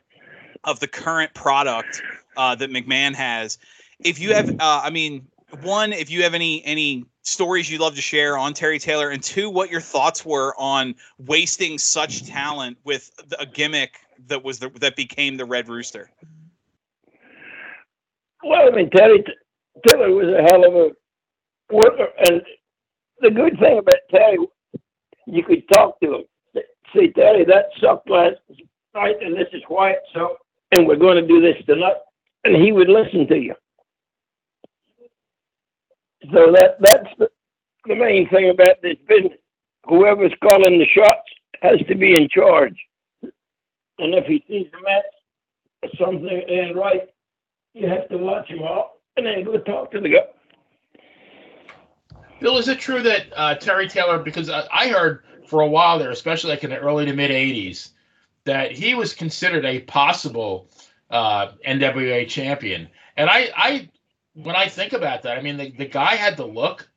of 0.64 0.80
the 0.80 0.88
current 0.88 1.32
product 1.32 2.02
uh, 2.36 2.54
that 2.56 2.70
McMahon 2.70 3.14
has, 3.14 3.58
if 4.04 4.18
you 4.18 4.34
have, 4.34 4.50
uh, 4.50 4.80
I 4.82 4.90
mean, 4.90 5.26
one, 5.62 5.92
if 5.92 6.10
you 6.10 6.22
have 6.22 6.34
any 6.34 6.64
any 6.64 7.06
stories 7.22 7.70
you'd 7.70 7.80
love 7.80 7.94
to 7.94 8.00
share 8.00 8.36
on 8.38 8.54
Terry 8.54 8.78
Taylor, 8.78 9.10
and 9.10 9.22
two, 9.22 9.50
what 9.50 9.70
your 9.70 9.80
thoughts 9.80 10.24
were 10.24 10.54
on 10.58 10.94
wasting 11.18 11.78
such 11.78 12.26
talent 12.26 12.78
with 12.84 13.10
a 13.38 13.46
gimmick 13.46 13.98
that 14.26 14.42
was 14.42 14.58
the, 14.58 14.70
that 14.80 14.96
became 14.96 15.36
the 15.36 15.44
Red 15.44 15.68
Rooster. 15.68 16.10
Well, 18.42 18.68
I 18.68 18.70
mean, 18.74 18.90
Terry 18.90 19.22
Taylor 19.86 20.10
was 20.12 20.28
a 20.28 20.42
hell 20.42 20.64
of 20.64 20.74
a 20.74 21.74
worker, 21.74 22.08
and 22.26 22.42
the 23.20 23.30
good 23.30 23.58
thing 23.58 23.78
about 23.78 23.96
Terry, 24.10 24.38
you 25.26 25.42
could 25.42 25.68
talk 25.72 26.00
to 26.00 26.16
him. 26.16 26.24
Say, 26.94 27.08
Terry, 27.08 27.44
that 27.44 27.66
sucked 27.80 28.10
last 28.10 28.36
night, 28.94 29.16
and 29.22 29.34
this 29.36 29.46
is 29.52 29.62
why 29.68 29.90
it 29.90 30.00
sucked, 30.12 30.42
and 30.72 30.88
we're 30.88 30.96
going 30.96 31.16
to 31.16 31.26
do 31.26 31.40
this 31.40 31.56
tonight, 31.66 31.96
and 32.44 32.56
he 32.56 32.72
would 32.72 32.88
listen 32.88 33.28
to 33.28 33.36
you. 33.36 33.54
So 36.32 36.52
that 36.52 36.76
that's 36.80 37.08
the, 37.18 37.30
the 37.86 37.94
main 37.94 38.28
thing 38.28 38.50
about 38.50 38.82
this 38.82 38.96
business. 39.08 39.38
Whoever's 39.86 40.32
calling 40.42 40.78
the 40.78 40.86
shots 40.86 41.30
has 41.62 41.80
to 41.88 41.94
be 41.94 42.14
in 42.14 42.28
charge, 42.28 42.76
and 43.22 44.14
if 44.14 44.26
he 44.26 44.44
sees 44.46 44.66
a 44.78 44.82
match 44.82 45.04
or 45.82 45.88
something 45.98 46.28
ain't 46.28 46.76
right, 46.76 47.08
you 47.74 47.88
have 47.88 48.08
to 48.10 48.18
watch 48.18 48.48
him 48.48 48.62
out 48.62 48.92
and 49.16 49.26
then 49.26 49.44
go 49.44 49.58
talk 49.58 49.90
to 49.92 50.00
the 50.00 50.08
guy. 50.08 50.26
Bill, 52.40 52.58
is 52.58 52.68
it 52.68 52.78
true 52.78 53.02
that 53.02 53.26
uh, 53.36 53.54
Terry 53.54 53.88
Taylor? 53.88 54.18
Because 54.18 54.48
I, 54.50 54.66
I 54.72 54.88
heard 54.88 55.24
for 55.46 55.60
a 55.60 55.66
while 55.66 55.98
there, 55.98 56.10
especially 56.10 56.50
like 56.50 56.64
in 56.64 56.70
the 56.70 56.78
early 56.78 57.06
to 57.06 57.12
mid 57.12 57.30
'80s, 57.30 57.90
that 58.44 58.72
he 58.72 58.94
was 58.94 59.14
considered 59.14 59.64
a 59.64 59.80
possible 59.80 60.68
uh, 61.10 61.52
NWA 61.66 62.28
champion. 62.28 62.88
And 63.16 63.28
I, 63.28 63.50
I, 63.54 63.88
when 64.34 64.56
I 64.56 64.68
think 64.68 64.92
about 64.92 65.22
that, 65.22 65.38
I 65.38 65.42
mean, 65.42 65.56
the, 65.56 65.70
the 65.72 65.86
guy 65.86 66.16
had 66.16 66.36
the 66.36 66.46
look. 66.46 66.88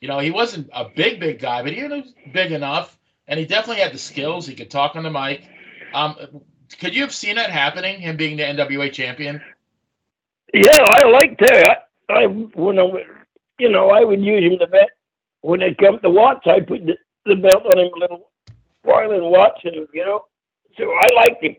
You 0.00 0.08
know, 0.08 0.18
he 0.18 0.30
wasn't 0.30 0.68
a 0.74 0.88
big, 0.88 1.18
big 1.20 1.38
guy, 1.38 1.62
but 1.62 1.72
he 1.72 1.82
was 1.84 2.12
big 2.32 2.52
enough, 2.52 2.98
and 3.26 3.40
he 3.40 3.46
definitely 3.46 3.82
had 3.82 3.92
the 3.92 3.98
skills. 3.98 4.46
He 4.46 4.54
could 4.54 4.70
talk 4.70 4.96
on 4.96 5.02
the 5.02 5.10
mic. 5.10 5.44
Um, 5.94 6.16
could 6.78 6.94
you 6.94 7.02
have 7.02 7.14
seen 7.14 7.36
that 7.36 7.50
happening? 7.50 8.00
Him 8.00 8.16
being 8.16 8.36
the 8.36 8.42
NWA 8.42 8.92
champion? 8.92 9.40
Yeah, 10.52 10.84
I 10.90 11.08
like 11.08 11.38
that. 11.38 11.88
I, 12.10 12.14
I 12.14 12.26
when 12.26 12.78
I, 12.78 12.84
you 13.58 13.70
know, 13.70 13.90
I 13.90 14.04
would 14.04 14.22
use 14.22 14.52
him 14.52 14.58
to 14.58 14.66
bet 14.66 14.90
when 15.40 15.62
it 15.62 15.78
come 15.78 15.98
to 16.00 16.10
Watts. 16.10 16.46
I 16.46 16.60
put 16.60 16.84
the, 16.84 16.96
the 17.24 17.36
belt 17.36 17.64
on 17.64 17.78
him 17.78 17.90
a 17.94 17.98
little 17.98 18.30
while 18.82 19.10
and 19.10 19.24
watch 19.24 19.62
him. 19.62 19.86
You 19.92 20.04
know, 20.04 20.24
so 20.76 20.84
I 20.84 21.08
liked 21.16 21.42
him. 21.42 21.56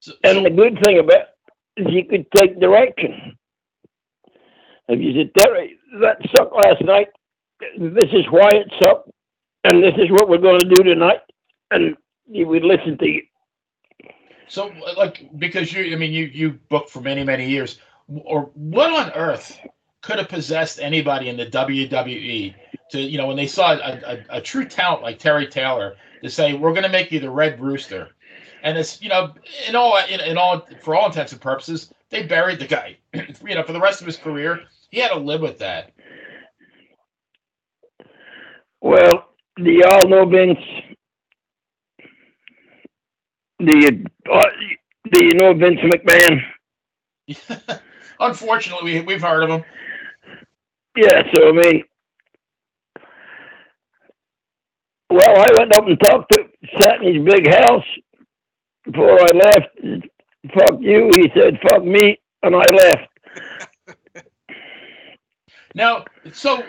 So, 0.00 0.12
And 0.24 0.46
the 0.46 0.50
good 0.50 0.78
thing 0.82 0.98
about 0.98 1.26
you 1.76 2.04
could 2.04 2.26
take 2.32 2.60
direction. 2.60 3.36
If 4.88 5.00
you 5.00 5.14
said, 5.14 5.30
Terry, 5.36 5.78
that 6.00 6.18
sucked 6.36 6.54
last 6.54 6.82
night. 6.82 7.08
This 7.78 8.08
is 8.12 8.24
why 8.30 8.50
it 8.50 8.72
sucked, 8.82 9.10
and 9.64 9.82
this 9.82 9.94
is 9.98 10.10
what 10.10 10.28
we're 10.28 10.38
going 10.38 10.60
to 10.60 10.68
do 10.68 10.82
tonight. 10.82 11.20
And 11.70 11.96
he 12.30 12.44
would 12.44 12.64
listen 12.64 12.98
to 12.98 13.06
you. 13.06 13.22
So, 14.48 14.72
like, 14.96 15.28
because 15.38 15.72
you, 15.72 15.92
I 15.92 15.96
mean, 15.96 16.12
you 16.12 16.24
you 16.26 16.58
booked 16.70 16.90
for 16.90 17.00
many 17.00 17.22
many 17.22 17.48
years, 17.48 17.78
or 18.08 18.50
what 18.54 18.90
on 18.92 19.12
earth 19.12 19.58
could 20.02 20.18
have 20.18 20.28
possessed 20.28 20.80
anybody 20.80 21.28
in 21.28 21.36
the 21.36 21.46
WWE 21.46 22.54
to, 22.90 23.00
you 23.00 23.18
know, 23.18 23.28
when 23.28 23.36
they 23.36 23.46
saw 23.46 23.72
a, 23.72 24.00
a, 24.06 24.38
a 24.38 24.40
true 24.40 24.64
talent 24.64 25.02
like 25.02 25.18
Terry 25.18 25.46
Taylor 25.46 25.96
to 26.24 26.30
say, 26.30 26.54
"We're 26.54 26.72
going 26.72 26.82
to 26.84 26.88
make 26.88 27.12
you 27.12 27.20
the 27.20 27.30
Red 27.30 27.60
Rooster," 27.60 28.08
and 28.62 28.76
it's, 28.76 29.00
you 29.02 29.08
know, 29.08 29.34
in 29.68 29.74
all 29.76 29.98
in, 30.08 30.20
in 30.20 30.36
all 30.36 30.66
for 30.82 30.94
all 30.94 31.06
intents 31.06 31.32
and 31.32 31.40
purposes, 31.40 31.92
they 32.10 32.24
buried 32.24 32.58
the 32.58 32.66
guy. 32.66 32.96
you 33.14 33.54
know, 33.54 33.62
for 33.62 33.72
the 33.72 33.80
rest 33.80 34.00
of 34.00 34.06
his 34.06 34.16
career, 34.16 34.60
he 34.90 35.00
had 35.00 35.08
to 35.08 35.18
live 35.18 35.40
with 35.40 35.58
that. 35.58 35.92
Well, 38.80 39.28
do 39.56 39.70
you 39.70 39.84
all 39.86 40.08
know 40.08 40.26
Vince? 40.26 40.58
Do 43.58 43.76
you 43.76 44.04
uh, 44.32 44.46
do 45.12 45.24
you 45.24 45.34
know 45.34 45.54
Vince 45.54 45.80
McMahon? 45.80 46.40
Unfortunately, 48.20 48.94
we, 48.94 49.00
we've 49.02 49.22
heard 49.22 49.42
of 49.44 49.50
him. 49.50 49.64
Yeah, 50.96 51.22
so 51.34 51.48
I 51.48 51.52
mean, 51.52 51.84
well, 55.10 55.38
I 55.38 55.46
went 55.58 55.76
up 55.76 55.86
and 55.86 55.98
talked 56.00 56.32
to, 56.32 56.44
sat 56.80 57.02
in 57.02 57.14
his 57.14 57.24
big 57.24 57.48
house 57.48 57.84
before 58.90 59.20
I 59.20 59.26
left. 59.34 60.02
Fuck 60.54 60.80
you, 60.80 61.10
he 61.16 61.30
said. 61.34 61.58
Fuck 61.68 61.84
me, 61.84 62.18
and 62.42 62.56
I 62.56 62.64
left. 62.72 63.06
Now, 65.74 66.04
so 66.32 66.64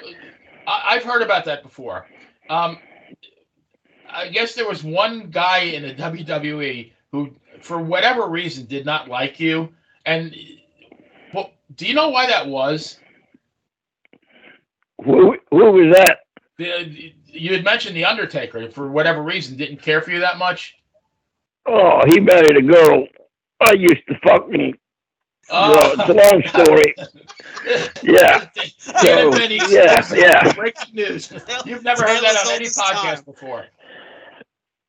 I, 0.68 0.84
I've 0.90 1.04
heard 1.04 1.24
about 1.24 1.44
that 1.46 1.64
before. 1.64 2.08
Um, 2.52 2.78
I 4.08 4.28
guess 4.28 4.54
there 4.54 4.68
was 4.68 4.84
one 4.84 5.30
guy 5.32 5.60
in 5.60 5.84
the 5.84 5.94
WWE 5.94 6.92
who, 7.12 7.32
for 7.62 7.82
whatever 7.82 8.28
reason, 8.28 8.66
did 8.66 8.86
not 8.86 9.08
like 9.08 9.40
you. 9.40 9.70
And 10.06 10.36
well, 11.34 11.52
do 11.76 11.88
you 11.88 11.94
know 11.94 12.10
why 12.10 12.28
that 12.28 12.48
was? 12.48 13.00
Who, 15.04 15.38
who 15.50 15.72
was 15.72 15.96
that? 15.98 16.20
The, 16.58 17.14
you 17.26 17.54
had 17.54 17.64
mentioned 17.64 17.96
the 17.96 18.06
Undertaker. 18.06 18.70
For 18.70 18.92
whatever 18.92 19.24
reason, 19.24 19.58
didn't 19.58 19.82
care 19.82 20.02
for 20.02 20.12
you 20.12 20.20
that 20.20 20.38
much. 20.38 20.76
Oh, 21.66 22.02
he 22.08 22.20
married 22.20 22.58
a 22.58 22.62
girl. 22.62 23.08
I 23.62 23.74
used 23.74 24.06
to 24.08 24.18
fucking. 24.24 24.78
Oh. 25.50 25.72
Well, 25.72 25.94
it's 26.00 26.10
a 26.10 26.14
long 26.14 26.66
story. 26.66 26.96
Yeah. 28.02 28.48
So, 28.78 29.36
yeah, 29.70 30.04
yeah. 30.16 30.54
Breaking 30.56 30.96
news. 30.96 31.32
You've 31.64 31.84
never 31.84 32.02
heard 32.02 32.24
that 32.24 32.44
on 32.48 32.54
any 32.54 32.66
podcast 32.66 33.24
before. 33.24 33.68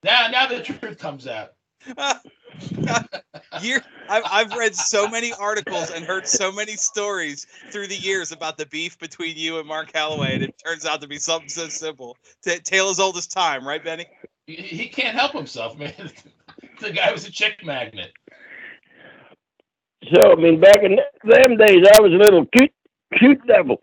Now, 0.03 0.29
now 0.29 0.47
the 0.47 0.63
truth 0.63 0.99
comes 0.99 1.27
out. 1.27 1.53
Year, 3.63 3.83
I've, 4.09 4.23
I've 4.31 4.53
read 4.55 4.75
so 4.75 5.07
many 5.07 5.33
articles 5.35 5.91
and 5.91 6.05
heard 6.05 6.27
so 6.27 6.51
many 6.51 6.77
stories 6.77 7.47
through 7.71 7.89
the 7.89 7.97
years 7.97 8.33
about 8.33 8.57
the 8.57 8.67
beef 8.67 8.99
between 8.99 9.37
you 9.37 9.59
and 9.59 9.69
Mark 9.69 9.93
Calaway, 9.93 10.35
and 10.35 10.43
it 10.43 10.55
turns 10.65 10.87
out 10.87 11.03
to 11.03 11.09
be 11.09 11.19
something 11.19 11.49
so 11.49 11.69
simple. 11.69 12.17
T- 12.43 12.59
Taylor's 12.61 13.01
oldest 13.01 13.31
time, 13.31 13.67
right, 13.67 13.85
Benny? 13.85 14.07
He, 14.47 14.55
he 14.57 14.89
can't 14.89 15.15
help 15.17 15.33
himself, 15.33 15.79
man. 15.79 16.11
the 16.81 16.93
guy 16.93 17.13
was 17.13 17.27
a 17.27 17.31
chick 17.31 17.65
magnet. 17.65 18.13
So 20.13 20.33
I 20.33 20.35
mean, 20.37 20.61
back 20.61 20.83
in 20.83 20.99
them 21.25 21.57
days, 21.57 21.87
I 21.95 22.01
was 22.01 22.13
a 22.13 22.17
little 22.17 22.47
cute, 22.47 22.73
cute 23.17 23.47
devil. 23.47 23.81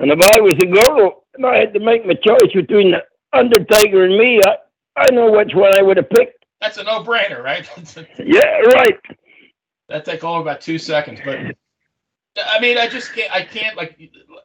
And 0.00 0.12
if 0.12 0.20
I 0.20 0.40
was 0.40 0.54
a 0.62 0.66
girl 0.66 1.24
and 1.34 1.44
I 1.44 1.56
had 1.56 1.74
to 1.74 1.80
make 1.80 2.06
my 2.06 2.14
choice 2.14 2.52
between 2.54 2.92
the 2.92 3.02
Undertaker 3.32 4.04
and 4.04 4.16
me, 4.16 4.40
I, 4.46 4.56
I 4.96 5.12
know 5.12 5.30
which 5.32 5.54
one 5.54 5.76
I 5.78 5.82
would 5.82 5.96
have 5.96 6.08
picked. 6.10 6.44
That's 6.60 6.78
a 6.78 6.84
no-brainer, 6.84 7.42
right? 7.42 7.68
Yeah, 8.24 8.60
right. 8.74 8.98
that 9.88 10.04
take 10.04 10.24
all 10.24 10.40
about 10.40 10.60
two 10.60 10.78
seconds, 10.78 11.20
but 11.24 11.56
I 12.46 12.60
mean, 12.60 12.78
I 12.78 12.88
just 12.88 13.12
can't. 13.14 13.32
I 13.32 13.42
can't 13.42 13.76
like, 13.76 13.98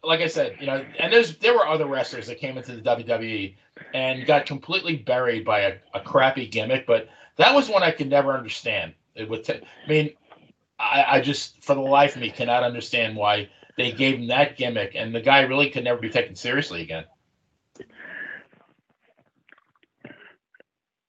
like 0.03 0.21
I 0.21 0.27
said, 0.27 0.57
you 0.59 0.65
know. 0.65 0.85
And 0.99 1.11
there's 1.11 1.37
there 1.37 1.53
were 1.53 1.67
other 1.67 1.85
wrestlers 1.85 2.27
that 2.27 2.39
came 2.39 2.57
into 2.57 2.75
the 2.75 2.81
WWE 2.81 3.55
and 3.93 4.25
got 4.25 4.45
completely 4.45 4.95
buried 4.97 5.45
by 5.45 5.61
a, 5.61 5.75
a 5.93 5.99
crappy 5.99 6.47
gimmick, 6.47 6.85
but 6.85 7.09
that 7.37 7.53
was 7.53 7.69
one 7.69 7.83
I 7.83 7.91
could 7.91 8.09
never 8.09 8.33
understand. 8.33 8.93
It 9.15 9.29
would. 9.29 9.43
ta- 9.43 9.53
I 9.85 9.89
mean, 9.89 10.11
I, 10.79 11.05
I 11.07 11.21
just 11.21 11.63
for 11.63 11.75
the 11.75 11.81
life 11.81 12.15
of 12.15 12.21
me 12.21 12.29
cannot 12.29 12.63
understand 12.63 13.15
why 13.15 13.49
they 13.77 13.91
gave 13.91 14.19
him 14.19 14.27
that 14.27 14.57
gimmick, 14.57 14.93
and 14.95 15.13
the 15.13 15.21
guy 15.21 15.41
really 15.41 15.69
could 15.69 15.83
never 15.83 15.99
be 15.99 16.09
taken 16.09 16.35
seriously 16.35 16.81
again. 16.81 17.05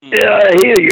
Yeah, 0.02 0.40
I 0.44 0.56
hear 0.62 0.80
you. 0.80 0.90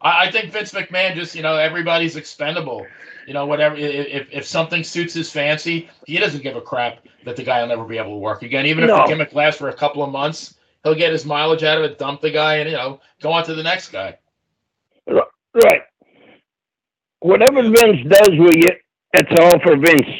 I, 0.00 0.26
I 0.26 0.30
think 0.30 0.52
Vince 0.52 0.72
McMahon 0.72 1.14
just, 1.14 1.34
you 1.34 1.42
know, 1.42 1.56
everybody's 1.56 2.16
expendable. 2.16 2.86
You 3.30 3.34
know, 3.34 3.46
whatever. 3.46 3.76
If 3.76 4.26
if 4.32 4.44
something 4.44 4.82
suits 4.82 5.14
his 5.14 5.30
fancy, 5.30 5.88
he 6.04 6.18
doesn't 6.18 6.42
give 6.42 6.56
a 6.56 6.60
crap 6.60 7.06
that 7.24 7.36
the 7.36 7.44
guy 7.44 7.60
will 7.60 7.68
never 7.68 7.84
be 7.84 7.96
able 7.96 8.10
to 8.10 8.16
work 8.16 8.42
again. 8.42 8.66
Even 8.66 8.82
if 8.82 8.88
No. 8.88 8.96
the 8.96 9.04
gimmick 9.04 9.32
lasts 9.32 9.56
for 9.56 9.68
a 9.68 9.72
couple 9.72 10.02
of 10.02 10.10
months, 10.10 10.58
he'll 10.82 10.96
get 10.96 11.12
his 11.12 11.24
mileage 11.24 11.62
out 11.62 11.78
of 11.78 11.84
it, 11.84 11.96
dump 11.96 12.22
the 12.22 12.30
guy, 12.32 12.56
and 12.56 12.68
you 12.68 12.76
know, 12.76 13.00
go 13.22 13.30
on 13.30 13.44
to 13.44 13.54
the 13.54 13.62
next 13.62 13.90
guy. 13.90 14.18
Right. 15.06 15.82
Whatever 17.20 17.62
Vince 17.62 18.04
does 18.08 18.30
with 18.32 18.56
you, 18.56 18.72
it's 19.12 19.40
all 19.40 19.60
for 19.60 19.76
Vince. 19.76 20.10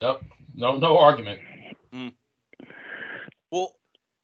Nope, 0.00 0.24
no, 0.54 0.78
no 0.78 0.96
argument. 0.96 1.38
Hmm. 1.92 2.08
Well, 3.50 3.76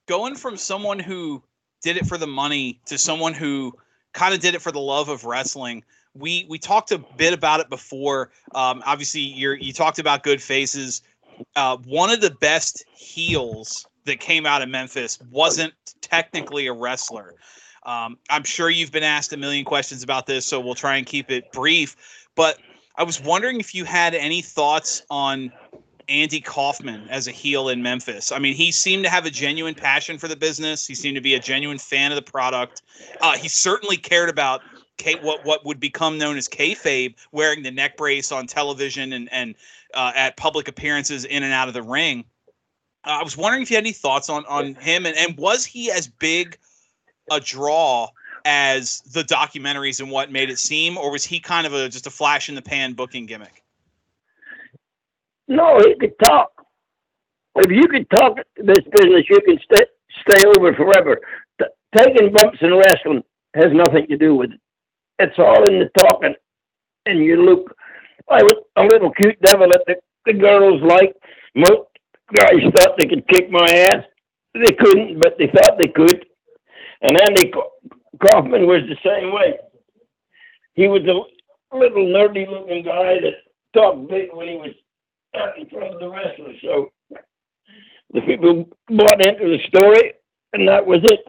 going 0.09 0.35
from 0.35 0.57
someone 0.57 0.99
who 0.99 1.43
did 1.83 1.99
it 1.99 2.07
for 2.07 2.17
the 2.17 2.27
money 2.27 2.81
to 2.87 2.97
someone 2.97 3.35
who 3.35 3.75
kind 4.15 4.33
of 4.33 4.41
did 4.41 4.55
it 4.55 4.63
for 4.63 4.73
the 4.73 4.81
love 4.81 5.11
of 5.11 5.27
wrestling. 5.27 5.85
We 6.15 6.47
we 6.49 6.59
talked 6.59 6.91
a 6.93 6.99
bit 7.17 7.33
about 7.33 7.61
it 7.61 7.69
before. 7.69 8.31
Um, 8.55 8.83
obviously, 8.85 9.21
you're 9.21 9.55
you 9.55 9.73
talked 9.73 9.99
about 9.99 10.23
good 10.23 10.43
faces. 10.43 11.03
Uh, 11.57 11.77
one 11.85 12.11
of 12.11 12.21
the 12.21 12.33
best 12.33 12.85
heels 12.95 13.87
that 14.05 14.21
came 14.21 14.47
out 14.47 14.63
of 14.63 14.69
Memphis 14.69 15.19
wasn't 15.31 15.73
technically 16.01 16.67
a 16.67 16.73
wrestler. 16.73 17.35
Um, 17.85 18.19
I'm 18.29 18.45
sure 18.45 18.69
you've 18.71 18.93
been 18.93 19.05
asked 19.05 19.33
a 19.33 19.37
million 19.37 19.65
questions 19.65 20.03
about 20.03 20.27
this, 20.27 20.45
so 20.45 20.61
we'll 20.61 20.75
try 20.75 20.97
and 20.97 21.07
keep 21.07 21.31
it 21.31 21.51
brief. 21.53 21.97
But 22.35 22.59
I 22.97 23.05
was 23.05 23.21
wondering 23.23 23.61
if 23.61 23.75
you 23.75 23.85
had 23.85 24.15
any 24.15 24.43
thoughts 24.43 25.03
on 25.11 25.51
Andy 26.09 26.41
Kaufman 26.41 27.07
as 27.09 27.29
a 27.29 27.31
heel 27.31 27.69
in 27.69 27.83
Memphis. 27.83 28.33
I 28.33 28.39
mean, 28.39 28.55
he 28.55 28.73
seemed 28.73 29.05
to 29.05 29.11
have 29.11 29.27
a 29.27 29.31
genuine 29.31 29.75
passion 29.75 30.19
for 30.19 30.29
the 30.29 30.37
business. 30.37 30.87
He 30.87 30.95
seemed 30.95 31.15
to 31.15 31.21
be 31.21 31.35
a 31.35 31.41
genuine 31.41 31.79
fan 31.79 32.11
of 32.11 32.17
the 32.17 32.23
product. 32.23 32.83
Uh, 33.21 33.37
he 33.37 33.49
certainly 33.49 33.97
cared 33.97 34.29
about 34.29 34.61
K- 35.01 35.19
what 35.23 35.45
what 35.47 35.65
would 35.65 35.81
become 35.81 36.19
known 36.19 36.37
as 36.37 36.47
kayfabe, 36.47 37.15
wearing 37.33 37.63
the 37.63 37.71
neck 37.71 37.97
brace 37.97 38.31
on 38.31 38.47
television 38.47 39.15
and 39.15 39.33
and 39.33 39.55
uh, 39.95 40.13
at 40.15 40.37
public 40.37 40.69
appearances 40.69 41.25
in 41.25 41.43
and 41.43 41.53
out 41.53 41.69
of 41.69 41.75
the 41.75 41.83
ring. 41.83 42.25
Uh, 43.05 43.19
I 43.21 43.23
was 43.23 43.35
wondering 43.35 43.63
if 43.63 43.71
you 43.71 43.77
had 43.77 43.85
any 43.85 43.93
thoughts 43.93 44.29
on 44.29 44.45
on 44.47 44.75
him, 44.75 45.07
and 45.07 45.17
and 45.17 45.37
was 45.39 45.65
he 45.65 45.91
as 45.91 46.07
big 46.07 46.59
a 47.31 47.41
draw 47.41 48.09
as 48.45 49.01
the 49.13 49.23
documentaries 49.23 50.01
and 50.01 50.11
what 50.11 50.31
made 50.31 50.51
it 50.51 50.59
seem, 50.59 50.99
or 50.99 51.11
was 51.11 51.25
he 51.25 51.41
kind 51.41 51.67
of 51.67 51.73
a 51.73 51.89
just 51.89 52.07
a 52.07 52.11
flash 52.11 52.51
in 52.51 52.55
the 52.55 52.63
pan 52.63 52.93
booking 52.93 53.25
gimmick? 53.25 53.63
No, 55.49 55.79
he 55.81 55.95
could 55.99 56.19
talk. 56.23 56.51
If 57.57 57.71
you 57.71 57.89
could 57.89 58.09
talk 58.11 58.37
this 58.57 58.85
business, 58.99 59.25
you 59.31 59.41
can 59.47 59.59
stay 59.65 59.87
stay 60.29 60.47
over 60.47 60.75
forever. 60.75 61.19
T- 61.59 61.67
taking 61.97 62.33
bumps 62.33 62.59
in 62.61 62.77
wrestling 62.77 63.23
has 63.55 63.73
nothing 63.73 64.07
to 64.09 64.19
do 64.19 64.35
with 64.35 64.53
it. 64.53 64.61
It's 65.21 65.39
all 65.39 65.65
in 65.69 65.79
the 65.79 65.91
talking 65.99 66.35
and 67.07 67.25
you 67.25 67.37
look. 67.37 67.75
I 68.31 68.43
was 68.43 68.55
a 68.77 68.83
little 68.83 69.11
cute 69.13 69.41
devil 69.43 69.69
that 69.69 69.83
the, 69.87 69.97
the 70.27 70.35
girls 70.35 70.83
liked. 70.83 71.17
Most 71.55 71.89
guys 72.35 72.63
thought 72.77 72.97
they 72.99 73.07
could 73.07 73.27
kick 73.29 73.51
my 73.51 73.67
ass. 73.67 74.05
They 74.55 74.73
couldn't, 74.79 75.21
but 75.21 75.37
they 75.39 75.47
thought 75.47 75.79
they 75.79 75.89
could. 75.89 76.25
And 77.03 77.21
Andy 77.23 77.51
Kaufman 78.23 78.67
was 78.67 78.83
the 78.89 78.97
same 79.05 79.33
way. 79.33 79.55
He 80.75 80.87
was 80.87 81.03
a 81.03 81.77
little 81.77 82.05
nerdy 82.07 82.49
looking 82.49 82.85
guy 82.85 83.21
that 83.21 83.35
talked 83.75 84.09
big 84.09 84.29
when 84.33 84.49
he 84.49 84.57
was 84.57 84.75
out 85.37 85.59
in 85.59 85.69
front 85.69 85.95
of 85.95 86.01
the 86.01 86.09
wrestlers. 86.09 86.57
So 86.63 86.91
the 88.13 88.21
people 88.23 88.69
bought 88.89 89.25
into 89.27 89.49
the 89.49 89.59
story, 89.69 90.15
and 90.53 90.69
that 90.69 90.85
was 90.85 91.01
it. 91.05 91.21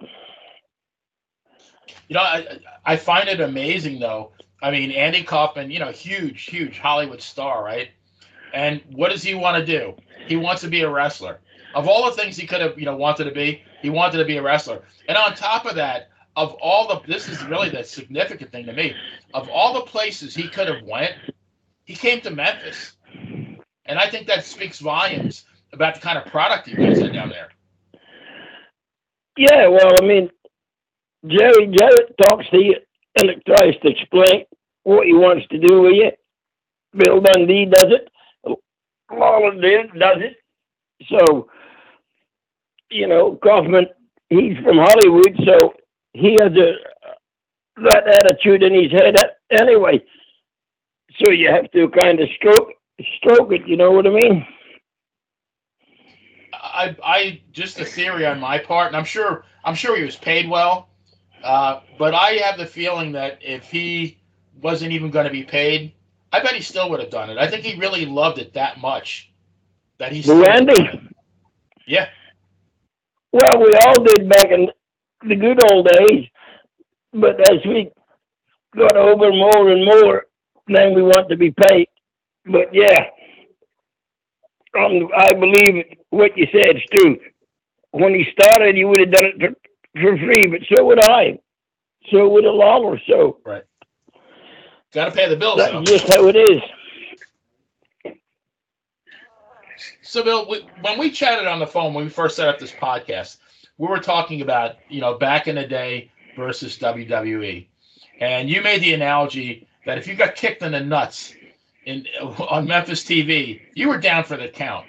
You 2.12 2.16
know, 2.16 2.24
I, 2.24 2.60
I 2.86 2.98
find 2.98 3.30
it 3.30 3.40
amazing 3.40 3.98
though. 4.02 4.32
I 4.62 4.70
mean, 4.70 4.92
Andy 4.92 5.24
Kaufman, 5.24 5.72
you 5.72 5.80
know, 5.80 5.92
huge, 5.92 6.44
huge 6.44 6.78
Hollywood 6.78 7.22
star, 7.22 7.64
right? 7.64 7.88
And 8.54 8.82
what 8.92 9.12
does 9.12 9.24
he 9.24 9.34
want 9.34 9.56
to 9.58 9.66
do? 9.66 9.96
He 10.28 10.36
wants 10.36 10.62
to 10.64 10.68
be 10.68 10.82
a 10.82 10.90
wrestler. 10.90 11.40
Of 11.74 11.88
all 11.88 12.06
the 12.10 12.22
things 12.22 12.36
he 12.36 12.46
could 12.46 12.60
have, 12.60 12.78
you 12.78 12.84
know, 12.84 12.98
wanted 12.98 13.24
to 13.24 13.32
be, 13.32 13.64
he 13.82 13.90
wanted 13.90 14.18
to 14.18 14.26
be 14.26 14.36
a 14.36 14.42
wrestler. 14.42 14.82
And 15.08 15.18
on 15.18 15.36
top 15.36 15.66
of 15.66 15.76
that, 15.76 16.10
of 16.36 16.52
all 16.62 16.86
the 16.86 17.00
this 17.08 17.30
is 17.30 17.42
really 17.46 17.70
the 17.70 17.82
significant 17.82 18.52
thing 18.52 18.66
to 18.66 18.74
me. 18.74 18.94
Of 19.34 19.48
all 19.48 19.74
the 19.74 19.84
places 19.84 20.36
he 20.36 20.50
could 20.50 20.68
have 20.68 20.84
went, 20.84 21.14
he 21.86 21.96
came 21.96 22.20
to 22.22 22.30
Memphis. 22.30 22.92
And 23.86 23.98
I 23.98 24.10
think 24.10 24.28
that 24.28 24.44
speaks 24.44 24.80
volumes 24.80 25.46
about 25.72 25.96
the 25.96 26.02
kind 26.02 26.18
of 26.18 26.26
product 26.26 26.68
you 26.68 26.76
guys 26.76 27.00
had 27.00 27.14
down 27.14 27.30
there. 27.30 27.52
Yeah, 29.38 29.68
well, 29.70 29.94
I 29.98 30.06
mean, 30.06 30.30
Jerry 31.28 31.68
Jarrett 31.68 32.18
talks 32.18 32.50
to 32.50 32.58
you 32.58 32.76
and 33.20 33.30
it 33.30 33.46
tries 33.46 33.76
to 33.82 33.90
explain 33.90 34.46
what 34.84 35.06
he 35.06 35.14
wants 35.14 35.48
to 35.48 35.60
do 35.60 35.82
with 35.82 35.94
you. 35.94 36.12
Bill 36.98 37.22
Dundee 37.22 37.66
does 37.66 37.92
it. 37.92 38.10
Lawler 39.12 39.60
did 39.60 39.92
does 40.00 40.18
it. 40.20 40.38
So, 41.10 41.50
you 42.90 43.08
know, 43.08 43.38
Kaufman, 43.44 43.88
he's 44.30 44.58
from 44.64 44.78
Hollywood, 44.78 45.38
so 45.46 45.74
he 46.14 46.36
has 46.36 46.52
a 46.54 46.74
that 47.84 48.08
attitude 48.08 48.64
in 48.64 48.74
his 48.74 48.92
head 48.92 49.16
anyway. 49.52 50.02
So 51.20 51.32
you 51.32 51.50
have 51.50 51.72
to 51.72 51.90
kind 51.90 52.20
of 52.20 52.30
stroke 52.38 52.74
stroke 53.18 53.52
it. 53.52 53.68
You 53.68 53.78
know 53.78 53.92
what 53.92 54.08
I 54.08 54.12
mean? 54.12 54.46
I, 56.54 56.96
I 57.04 57.42
just 57.52 57.80
a 57.80 57.86
theory 57.86 58.26
on 58.26 58.40
my 58.40 58.58
part, 58.58 58.88
and 58.88 58.96
I'm 58.96 59.06
sure 59.06 59.46
I'm 59.64 59.76
sure 59.76 59.98
he 59.98 60.04
was 60.04 60.16
paid 60.16 60.50
well, 60.50 60.90
uh, 61.44 61.82
but 61.98 62.14
I 62.14 62.32
have 62.44 62.58
the 62.58 62.66
feeling 62.66 63.12
that 63.14 63.40
if 63.42 63.70
he 63.70 64.18
wasn't 64.62 64.92
even 64.92 65.12
going 65.12 65.26
to 65.26 65.32
be 65.32 65.44
paid, 65.44 65.94
I 66.32 66.42
bet 66.42 66.54
he 66.54 66.62
still 66.62 66.90
would 66.90 67.00
have 67.00 67.10
done 67.10 67.30
it. 67.30 67.38
I 67.38 67.48
think 67.48 67.64
he 67.66 67.80
really 67.80 68.06
loved 68.06 68.40
it 68.40 68.54
that 68.54 68.80
much 68.80 69.32
that 70.00 70.12
he. 70.12 70.22
Randy. 70.32 71.10
Yeah. 71.88 72.08
Well, 73.32 73.60
we 73.60 73.74
all 73.86 74.04
did 74.04 74.30
back 74.30 74.52
in 74.52 74.70
the 75.28 75.36
good 75.36 75.64
old 75.72 75.88
days, 75.88 76.28
but 77.14 77.40
as 77.50 77.60
we 77.66 77.92
got 78.76 78.98
over 78.98 79.32
more 79.32 79.70
and 79.72 79.86
more, 79.86 80.26
then 80.68 80.94
we 80.94 81.02
want 81.04 81.30
to 81.30 81.38
be 81.38 81.52
paid. 81.52 81.88
But 82.46 82.74
yeah, 82.74 83.08
um, 84.78 85.10
I 85.16 85.34
believe 85.34 85.86
what 86.10 86.38
you 86.38 86.48
said 86.52 86.78
is 86.78 86.84
true. 86.92 87.20
When 87.92 88.14
he 88.16 88.26
started, 88.32 88.76
he 88.76 88.86
would 88.86 89.00
have 89.02 89.12
done 89.12 89.26
it 89.26 89.40
for, 89.40 89.71
for 89.94 90.18
free, 90.18 90.48
but 90.48 90.62
so 90.74 90.86
would 90.86 91.04
I. 91.04 91.40
So 92.12 92.28
would 92.30 92.46
a 92.46 92.52
Lawler. 92.52 93.00
So 93.08 93.38
right, 93.46 93.64
got 94.94 95.06
to 95.06 95.12
pay 95.12 95.30
the 95.30 95.36
bills. 95.36 95.58
That's 95.58 95.74
though. 95.74 95.84
just 95.84 96.08
how 96.08 96.28
it 96.28 96.36
is. 96.36 96.62
So, 100.02 100.24
Bill, 100.24 100.50
we, 100.50 100.68
when 100.82 101.00
we 101.00 101.10
chatted 101.10 101.48
on 101.48 101.60
the 101.60 101.68
phone 101.68 101.94
when 101.94 102.04
we 102.04 102.10
first 102.10 102.36
set 102.36 102.50
up 102.50 102.60
this 102.60 102.74
podcast, 102.74 103.38
we 103.78 103.88
were 103.88 104.00
talking 104.00 104.42
about 104.42 104.76
you 104.90 105.00
know 105.00 105.18
back 105.18 105.48
in 105.48 105.56
the 105.56 105.66
day 105.66 106.12
versus 106.36 106.78
WWE, 106.78 107.68
and 108.20 108.50
you 108.50 108.62
made 108.62 108.82
the 108.82 108.94
analogy 108.94 109.68
that 109.86 109.98
if 109.98 110.08
you 110.08 110.16
got 110.16 110.36
kicked 110.36 110.64
in 110.64 110.74
the 110.74 110.80
nuts 110.80 111.34
in 111.86 112.06
on 112.50 112.68
Memphis 112.68 113.04
TV, 113.04 113.62
you 113.74 113.88
were 113.88 113.98
down 113.98 114.24
for 114.24 114.38
the 114.38 114.50
count. 114.50 114.86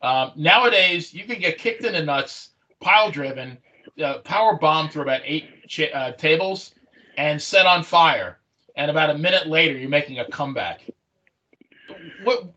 Um, 0.00 0.32
nowadays, 0.36 1.12
you 1.12 1.24
can 1.24 1.40
get 1.40 1.58
kicked 1.58 1.84
in 1.84 1.92
the 1.92 2.02
nuts, 2.02 2.50
pile 2.80 3.10
driven, 3.10 3.58
uh, 4.02 4.18
power 4.18 4.56
bombed 4.56 4.92
through 4.92 5.02
about 5.02 5.22
eight 5.24 5.66
ch- 5.68 5.90
uh, 5.92 6.12
tables, 6.12 6.74
and 7.16 7.40
set 7.40 7.66
on 7.66 7.82
fire. 7.82 8.38
And 8.76 8.90
about 8.90 9.10
a 9.10 9.18
minute 9.18 9.48
later, 9.48 9.76
you're 9.76 9.88
making 9.88 10.20
a 10.20 10.24
comeback. 10.30 10.82
What, 12.22 12.52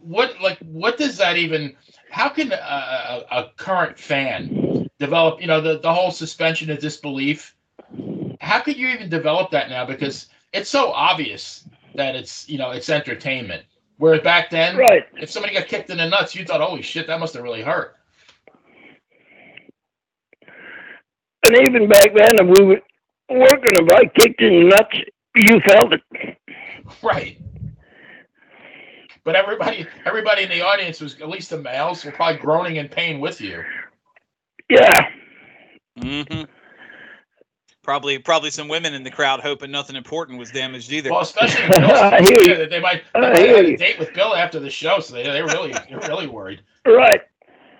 what, 0.00 0.40
like, 0.40 0.58
what 0.60 0.96
does 0.96 1.18
that 1.18 1.36
even? 1.36 1.76
How 2.10 2.28
can 2.28 2.52
a, 2.52 2.56
a, 2.56 3.24
a 3.30 3.52
current 3.56 3.98
fan 3.98 4.88
develop? 4.98 5.40
You 5.40 5.48
know, 5.48 5.60
the 5.60 5.78
the 5.78 5.92
whole 5.92 6.10
suspension 6.10 6.70
of 6.70 6.78
disbelief. 6.78 7.54
How 8.40 8.60
could 8.60 8.76
you 8.76 8.88
even 8.88 9.08
develop 9.08 9.50
that 9.50 9.68
now? 9.68 9.84
Because 9.84 10.28
it's 10.52 10.70
so 10.70 10.92
obvious 10.92 11.66
that 11.94 12.14
it's 12.14 12.48
you 12.48 12.58
know 12.58 12.70
it's 12.70 12.88
entertainment. 12.88 13.64
Whereas 13.98 14.22
back 14.22 14.50
then, 14.50 14.76
right. 14.76 15.04
if 15.20 15.30
somebody 15.30 15.54
got 15.54 15.66
kicked 15.66 15.90
in 15.90 15.98
the 15.98 16.08
nuts, 16.08 16.34
you 16.34 16.44
thought, 16.44 16.60
"Holy 16.60 16.82
shit, 16.82 17.06
that 17.06 17.20
must 17.20 17.34
have 17.34 17.42
really 17.42 17.62
hurt." 17.62 17.96
And 21.46 21.56
even 21.68 21.88
back 21.88 22.14
then, 22.14 22.38
if 22.38 22.58
we 22.58 22.64
were 22.64 22.80
working, 23.28 23.70
if 23.74 23.92
I 23.92 24.04
kicked 24.18 24.40
in 24.40 24.60
the 24.60 24.76
nuts, 24.76 24.96
you 25.36 25.60
felt 25.60 25.92
it. 25.92 26.38
Right. 27.02 27.38
But 29.24 29.36
everybody, 29.36 29.86
everybody 30.04 30.42
in 30.42 30.50
the 30.50 30.62
audience 30.62 31.00
was 31.00 31.20
at 31.20 31.28
least 31.28 31.50
the 31.50 31.58
males 31.58 32.04
were 32.04 32.12
probably 32.12 32.40
groaning 32.40 32.76
in 32.76 32.88
pain 32.88 33.20
with 33.20 33.40
you. 33.40 33.64
Yeah. 34.68 35.08
Mm-hmm. 35.98 36.44
Probably, 37.82 38.18
probably 38.18 38.50
some 38.50 38.68
women 38.68 38.94
in 38.94 39.02
the 39.02 39.10
crowd 39.10 39.40
hoping 39.40 39.70
nothing 39.70 39.96
important 39.96 40.38
was 40.38 40.50
damaged 40.50 40.90
either. 40.92 41.10
Well, 41.10 41.20
especially 41.20 41.66
that 41.68 42.68
they 42.70 42.80
might, 42.80 43.02
they 43.12 43.20
might 43.20 43.38
have 43.38 43.56
a 43.56 43.76
date 43.76 43.98
with 43.98 44.14
Bill 44.14 44.34
after 44.34 44.58
the 44.58 44.70
show, 44.70 45.00
so 45.00 45.14
they 45.14 45.22
they 45.24 45.42
really 45.42 45.72
they're 45.72 46.00
really 46.08 46.26
worried. 46.26 46.62
Right. 46.86 47.20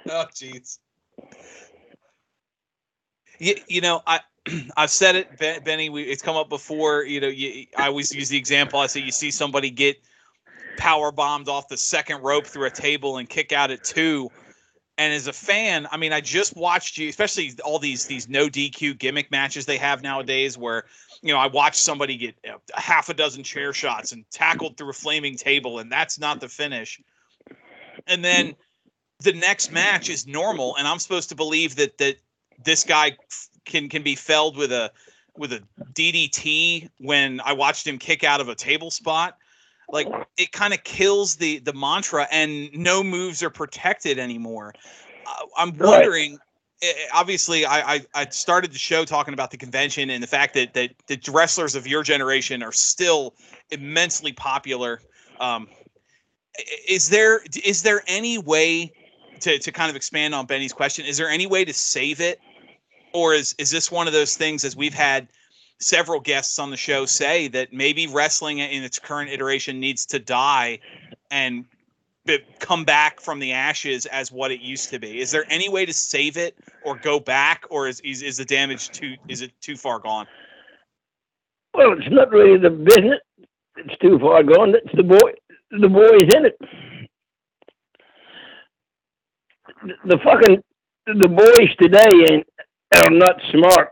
Oh, 0.08 0.26
jeez. 0.34 0.78
You, 3.44 3.54
you 3.68 3.80
know, 3.80 4.02
I 4.06 4.20
I've 4.76 4.90
said 4.90 5.16
it, 5.16 5.64
Benny. 5.64 5.88
We, 5.88 6.02
it's 6.02 6.22
come 6.22 6.36
up 6.36 6.48
before. 6.48 7.04
You 7.04 7.20
know, 7.20 7.28
you, 7.28 7.66
I 7.76 7.86
always 7.86 8.14
use 8.14 8.28
the 8.28 8.38
example. 8.38 8.78
I 8.78 8.86
say 8.86 9.00
you 9.00 9.12
see 9.12 9.30
somebody 9.30 9.70
get 9.70 9.96
power 10.76 11.12
bombed 11.12 11.48
off 11.48 11.68
the 11.68 11.76
second 11.76 12.22
rope 12.22 12.46
through 12.46 12.66
a 12.66 12.70
table 12.70 13.18
and 13.18 13.28
kick 13.28 13.52
out 13.52 13.70
at 13.70 13.84
two 13.84 14.30
and 14.96 15.12
as 15.12 15.26
a 15.26 15.32
fan, 15.32 15.88
I 15.90 15.96
mean, 15.96 16.12
I 16.12 16.20
just 16.20 16.56
watched 16.56 16.98
you, 16.98 17.08
especially 17.08 17.52
all 17.64 17.78
these 17.78 18.06
these 18.06 18.28
no 18.28 18.48
DQ 18.48 18.98
gimmick 18.98 19.30
matches 19.30 19.66
they 19.66 19.76
have 19.78 20.02
nowadays, 20.02 20.56
where 20.56 20.84
you 21.20 21.32
know 21.32 21.38
I 21.38 21.48
watched 21.48 21.80
somebody 21.80 22.16
get 22.16 22.36
a 22.44 22.80
half 22.80 23.08
a 23.08 23.14
dozen 23.14 23.42
chair 23.42 23.72
shots 23.72 24.12
and 24.12 24.24
tackled 24.30 24.76
through 24.76 24.90
a 24.90 24.94
flaming 24.94 25.36
table, 25.36 25.80
and 25.80 25.90
that's 25.90 26.18
not 26.18 26.40
the 26.40 26.48
finish. 26.48 27.00
And 28.06 28.24
then 28.24 28.54
the 29.20 29.32
next 29.32 29.72
match 29.72 30.10
is 30.10 30.26
normal, 30.28 30.76
and 30.76 30.86
I'm 30.86 31.00
supposed 31.00 31.28
to 31.30 31.34
believe 31.34 31.74
that 31.76 31.98
that 31.98 32.16
this 32.62 32.84
guy 32.84 33.16
can 33.64 33.88
can 33.88 34.02
be 34.02 34.14
felled 34.14 34.56
with 34.56 34.72
a 34.72 34.90
with 35.36 35.52
a 35.52 35.62
DDT 35.92 36.88
when 36.98 37.40
I 37.44 37.52
watched 37.52 37.86
him 37.86 37.98
kick 37.98 38.24
out 38.24 38.40
of 38.40 38.48
a 38.48 38.54
table 38.54 38.90
spot. 38.90 39.36
Like 39.90 40.08
it 40.36 40.52
kind 40.52 40.72
of 40.72 40.82
kills 40.84 41.36
the 41.36 41.58
the 41.58 41.72
mantra 41.72 42.26
and 42.30 42.72
no 42.72 43.02
moves 43.02 43.42
are 43.42 43.50
protected 43.50 44.18
anymore. 44.18 44.72
Uh, 45.26 45.46
i'm 45.56 45.76
wondering 45.78 46.32
right. 46.32 46.40
Eh, 46.82 46.86
eh, 46.88 47.08
obviously 47.14 47.64
I, 47.64 47.94
I, 47.94 48.06
I 48.14 48.28
started 48.28 48.72
the 48.72 48.78
show 48.78 49.04
talking 49.04 49.32
about 49.32 49.50
the 49.50 49.56
convention 49.56 50.10
and 50.10 50.22
the 50.22 50.26
fact 50.26 50.54
that 50.54 50.74
that 50.74 50.90
the 51.06 51.18
wrestlers 51.32 51.74
of 51.74 51.86
your 51.86 52.02
generation 52.02 52.62
are 52.62 52.72
still 52.72 53.34
immensely 53.70 54.32
popular. 54.32 55.00
Um, 55.40 55.68
is 56.88 57.08
there 57.08 57.42
is 57.64 57.82
there 57.82 58.02
any 58.06 58.38
way 58.38 58.92
to, 59.44 59.58
to 59.58 59.72
kind 59.72 59.90
of 59.90 59.96
expand 59.96 60.34
on 60.34 60.46
benny's 60.46 60.72
question 60.72 61.04
is 61.06 61.16
there 61.16 61.28
any 61.28 61.46
way 61.46 61.64
to 61.64 61.72
save 61.72 62.20
it 62.20 62.40
or 63.12 63.34
is 63.34 63.54
is 63.58 63.70
this 63.70 63.90
one 63.90 64.06
of 64.06 64.12
those 64.12 64.36
things 64.36 64.64
as 64.64 64.76
we've 64.76 64.94
had 64.94 65.28
several 65.78 66.20
guests 66.20 66.58
on 66.58 66.70
the 66.70 66.76
show 66.76 67.04
say 67.04 67.48
that 67.48 67.72
maybe 67.72 68.06
wrestling 68.06 68.58
in 68.58 68.82
its 68.82 68.98
current 68.98 69.30
iteration 69.30 69.80
needs 69.80 70.06
to 70.06 70.18
die 70.18 70.78
and 71.30 71.64
come 72.58 72.84
back 72.84 73.20
from 73.20 73.38
the 73.38 73.52
ashes 73.52 74.06
as 74.06 74.32
what 74.32 74.50
it 74.50 74.60
used 74.60 74.88
to 74.90 74.98
be. 74.98 75.20
Is 75.20 75.30
there 75.30 75.44
any 75.50 75.68
way 75.68 75.84
to 75.84 75.92
save 75.92 76.36
it 76.36 76.56
or 76.82 76.96
go 76.96 77.20
back, 77.20 77.64
or 77.70 77.86
is 77.86 78.00
is, 78.00 78.22
is 78.22 78.36
the 78.36 78.44
damage 78.44 78.90
too 78.90 79.16
is 79.28 79.42
it 79.42 79.52
too 79.60 79.76
far 79.76 79.98
gone? 79.98 80.26
Well, 81.74 81.92
it's 81.92 82.10
not 82.10 82.30
really 82.30 82.58
the 82.58 82.70
business. 82.70 83.20
It's 83.76 83.96
too 83.98 84.18
far 84.18 84.42
gone. 84.42 84.74
It's 84.74 84.94
the 84.94 85.02
boy. 85.02 85.32
The 85.70 85.88
boys 85.88 86.32
in 86.34 86.46
it 86.46 86.58
the 90.04 90.18
fucking 90.24 90.62
the 91.06 91.28
boys 91.28 91.76
today 91.80 92.08
ain't 92.30 92.46
are 92.96 93.10
not 93.10 93.36
smart. 93.52 93.90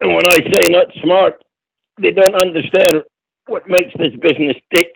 And 0.00 0.14
when 0.14 0.26
I 0.26 0.38
say 0.52 0.68
not 0.68 0.86
smart, 1.02 1.42
they 2.00 2.10
don't 2.10 2.34
understand 2.34 3.02
what 3.46 3.68
makes 3.68 3.92
this 3.98 4.12
business 4.20 4.56
tick. 4.74 4.90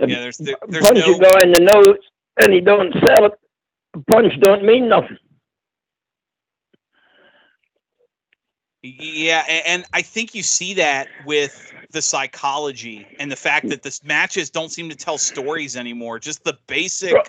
A 0.00 0.08
yeah, 0.08 0.20
there's, 0.20 0.38
the, 0.38 0.56
there's 0.68 0.84
punch 0.84 0.98
no... 0.98 1.06
you 1.06 1.20
go 1.20 1.32
in 1.42 1.52
the 1.52 1.60
nose 1.60 1.98
and 2.40 2.52
he 2.52 2.60
don't 2.60 2.92
sell 2.92 3.26
it. 3.26 3.32
A 3.94 4.00
punch 4.10 4.32
don't 4.40 4.64
mean 4.64 4.88
nothing. 4.88 5.18
Yeah, 8.82 9.44
and 9.66 9.84
I 9.92 10.02
think 10.02 10.34
you 10.34 10.42
see 10.42 10.74
that 10.74 11.08
with 11.24 11.72
the 11.90 12.00
psychology 12.00 13.06
and 13.18 13.30
the 13.30 13.36
fact 13.36 13.68
that 13.70 13.82
the 13.82 13.98
matches 14.04 14.50
don't 14.50 14.70
seem 14.70 14.88
to 14.88 14.96
tell 14.96 15.18
stories 15.18 15.76
anymore. 15.76 16.18
Just 16.18 16.44
the 16.44 16.56
basic 16.68 17.12
Right. 17.14 17.28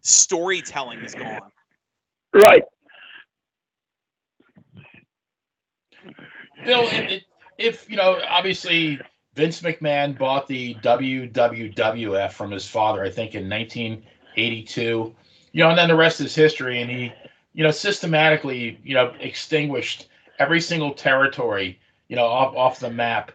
storytelling 0.00 1.04
is 1.04 1.14
gone. 1.14 1.50
Right. 2.32 2.64
Bill, 6.64 6.88
it, 6.88 7.10
it, 7.10 7.22
if 7.58 7.90
you 7.90 7.96
know, 7.96 8.20
obviously 8.28 9.00
Vince 9.34 9.60
McMahon 9.60 10.16
bought 10.16 10.46
the 10.48 10.74
WWF 10.76 12.32
from 12.32 12.50
his 12.50 12.66
father, 12.66 13.04
I 13.04 13.10
think 13.10 13.34
in 13.34 13.48
1982. 13.48 15.14
You 15.52 15.62
know, 15.62 15.70
and 15.70 15.78
then 15.78 15.88
the 15.88 15.96
rest 15.96 16.20
is 16.20 16.34
history. 16.34 16.80
And 16.80 16.90
he, 16.90 17.12
you 17.52 17.64
know, 17.64 17.70
systematically, 17.70 18.80
you 18.82 18.94
know, 18.94 19.12
extinguished 19.20 20.08
every 20.38 20.60
single 20.60 20.92
territory, 20.92 21.78
you 22.08 22.16
know, 22.16 22.26
off 22.26 22.56
off 22.56 22.80
the 22.80 22.90
map. 22.90 23.32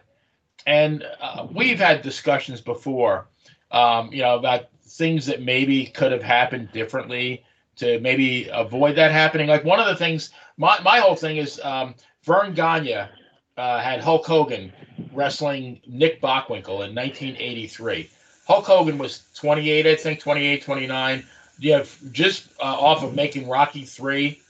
And 0.66 1.04
uh, 1.20 1.46
we've 1.52 1.80
had 1.80 2.02
discussions 2.02 2.60
before, 2.60 3.26
um, 3.72 4.12
you 4.12 4.22
know, 4.22 4.36
about 4.36 4.68
things 4.84 5.26
that 5.26 5.42
maybe 5.42 5.86
could 5.86 6.12
have 6.12 6.22
happened 6.22 6.70
differently 6.72 7.42
to 7.76 7.98
maybe 8.00 8.48
avoid 8.52 8.96
that 8.96 9.10
happening. 9.10 9.48
Like 9.48 9.64
one 9.64 9.80
of 9.80 9.86
the 9.86 9.96
things, 9.96 10.30
my 10.56 10.80
my 10.82 10.98
whole 10.98 11.16
thing 11.16 11.36
is. 11.36 11.60
Um, 11.62 11.94
Verne 12.24 12.54
Gagne 12.54 13.08
uh, 13.56 13.80
had 13.80 14.00
Hulk 14.00 14.24
Hogan 14.26 14.72
wrestling 15.12 15.80
Nick 15.86 16.20
Bockwinkel 16.20 16.86
in 16.86 16.94
1983. 16.94 18.08
Hulk 18.46 18.64
Hogan 18.64 18.98
was 18.98 19.24
28, 19.34 19.86
I 19.86 19.96
think, 19.96 20.20
28, 20.20 20.62
29. 20.62 21.26
You 21.58 21.72
have 21.72 22.12
just 22.12 22.48
uh, 22.60 22.64
off 22.64 23.02
of 23.02 23.14
making 23.14 23.48
Rocky 23.48 23.84
3. 23.84 24.40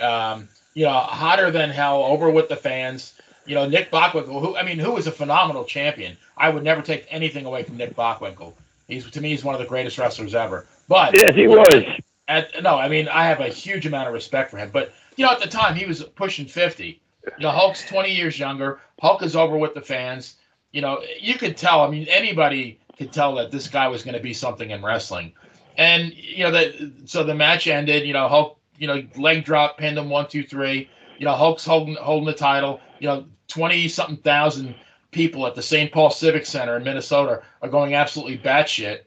Um, 0.00 0.48
you 0.74 0.84
know, 0.84 0.92
hotter 0.92 1.50
than 1.50 1.70
hell, 1.70 2.02
over 2.02 2.30
with 2.30 2.48
the 2.48 2.56
fans. 2.56 3.14
You 3.44 3.56
know, 3.56 3.68
Nick 3.68 3.90
Bockwinkel, 3.90 4.40
who, 4.40 4.56
I 4.56 4.62
mean, 4.62 4.78
who 4.78 4.96
is 4.96 5.06
a 5.06 5.12
phenomenal 5.12 5.64
champion. 5.64 6.16
I 6.36 6.48
would 6.48 6.62
never 6.62 6.80
take 6.80 7.06
anything 7.10 7.44
away 7.44 7.64
from 7.64 7.76
Nick 7.76 7.96
Bockwinkel. 7.96 8.54
He's, 8.88 9.10
to 9.10 9.20
me, 9.20 9.30
he's 9.30 9.44
one 9.44 9.54
of 9.54 9.60
the 9.60 9.66
greatest 9.66 9.98
wrestlers 9.98 10.34
ever. 10.34 10.66
But 10.88 11.16
Yes, 11.16 11.34
he 11.34 11.46
was. 11.46 11.84
at, 12.28 12.62
no, 12.62 12.76
I 12.76 12.88
mean, 12.88 13.08
I 13.08 13.24
have 13.26 13.40
a 13.40 13.48
huge 13.48 13.86
amount 13.86 14.08
of 14.08 14.14
respect 14.14 14.50
for 14.50 14.58
him. 14.58 14.70
But, 14.72 14.92
you 15.16 15.24
know, 15.24 15.32
at 15.32 15.40
the 15.40 15.48
time, 15.48 15.74
he 15.74 15.86
was 15.86 16.02
pushing 16.02 16.46
50. 16.46 17.00
You 17.24 17.32
know, 17.40 17.50
Hulk's 17.50 17.86
20 17.86 18.10
years 18.10 18.38
younger. 18.38 18.80
Hulk 19.00 19.22
is 19.22 19.36
over 19.36 19.56
with 19.56 19.74
the 19.74 19.80
fans. 19.80 20.36
You 20.72 20.80
know, 20.80 21.02
you 21.20 21.34
could 21.34 21.56
tell. 21.56 21.82
I 21.82 21.90
mean, 21.90 22.06
anybody 22.08 22.78
could 22.98 23.12
tell 23.12 23.34
that 23.36 23.50
this 23.50 23.68
guy 23.68 23.88
was 23.88 24.02
going 24.02 24.16
to 24.16 24.22
be 24.22 24.34
something 24.34 24.70
in 24.70 24.82
wrestling. 24.82 25.32
And, 25.76 26.12
you 26.14 26.44
know, 26.44 26.50
that 26.50 26.92
so 27.06 27.24
the 27.24 27.34
match 27.34 27.66
ended. 27.66 28.06
You 28.06 28.12
know, 28.12 28.28
Hulk, 28.28 28.58
you 28.78 28.86
know, 28.86 29.02
leg 29.16 29.44
drop, 29.44 29.78
pinned 29.78 29.98
him 29.98 30.08
one, 30.10 30.28
two, 30.28 30.42
three. 30.42 30.88
You 31.18 31.26
know, 31.26 31.34
Hulk's 31.34 31.64
holding, 31.64 31.94
holding 31.96 32.26
the 32.26 32.34
title. 32.34 32.80
You 32.98 33.08
know, 33.08 33.26
20 33.48 33.88
something 33.88 34.16
thousand 34.18 34.74
people 35.10 35.46
at 35.46 35.54
the 35.54 35.62
St. 35.62 35.92
Paul 35.92 36.10
Civic 36.10 36.46
Center 36.46 36.76
in 36.76 36.84
Minnesota 36.84 37.42
are 37.60 37.68
going 37.68 37.94
absolutely 37.94 38.38
batshit. 38.38 39.00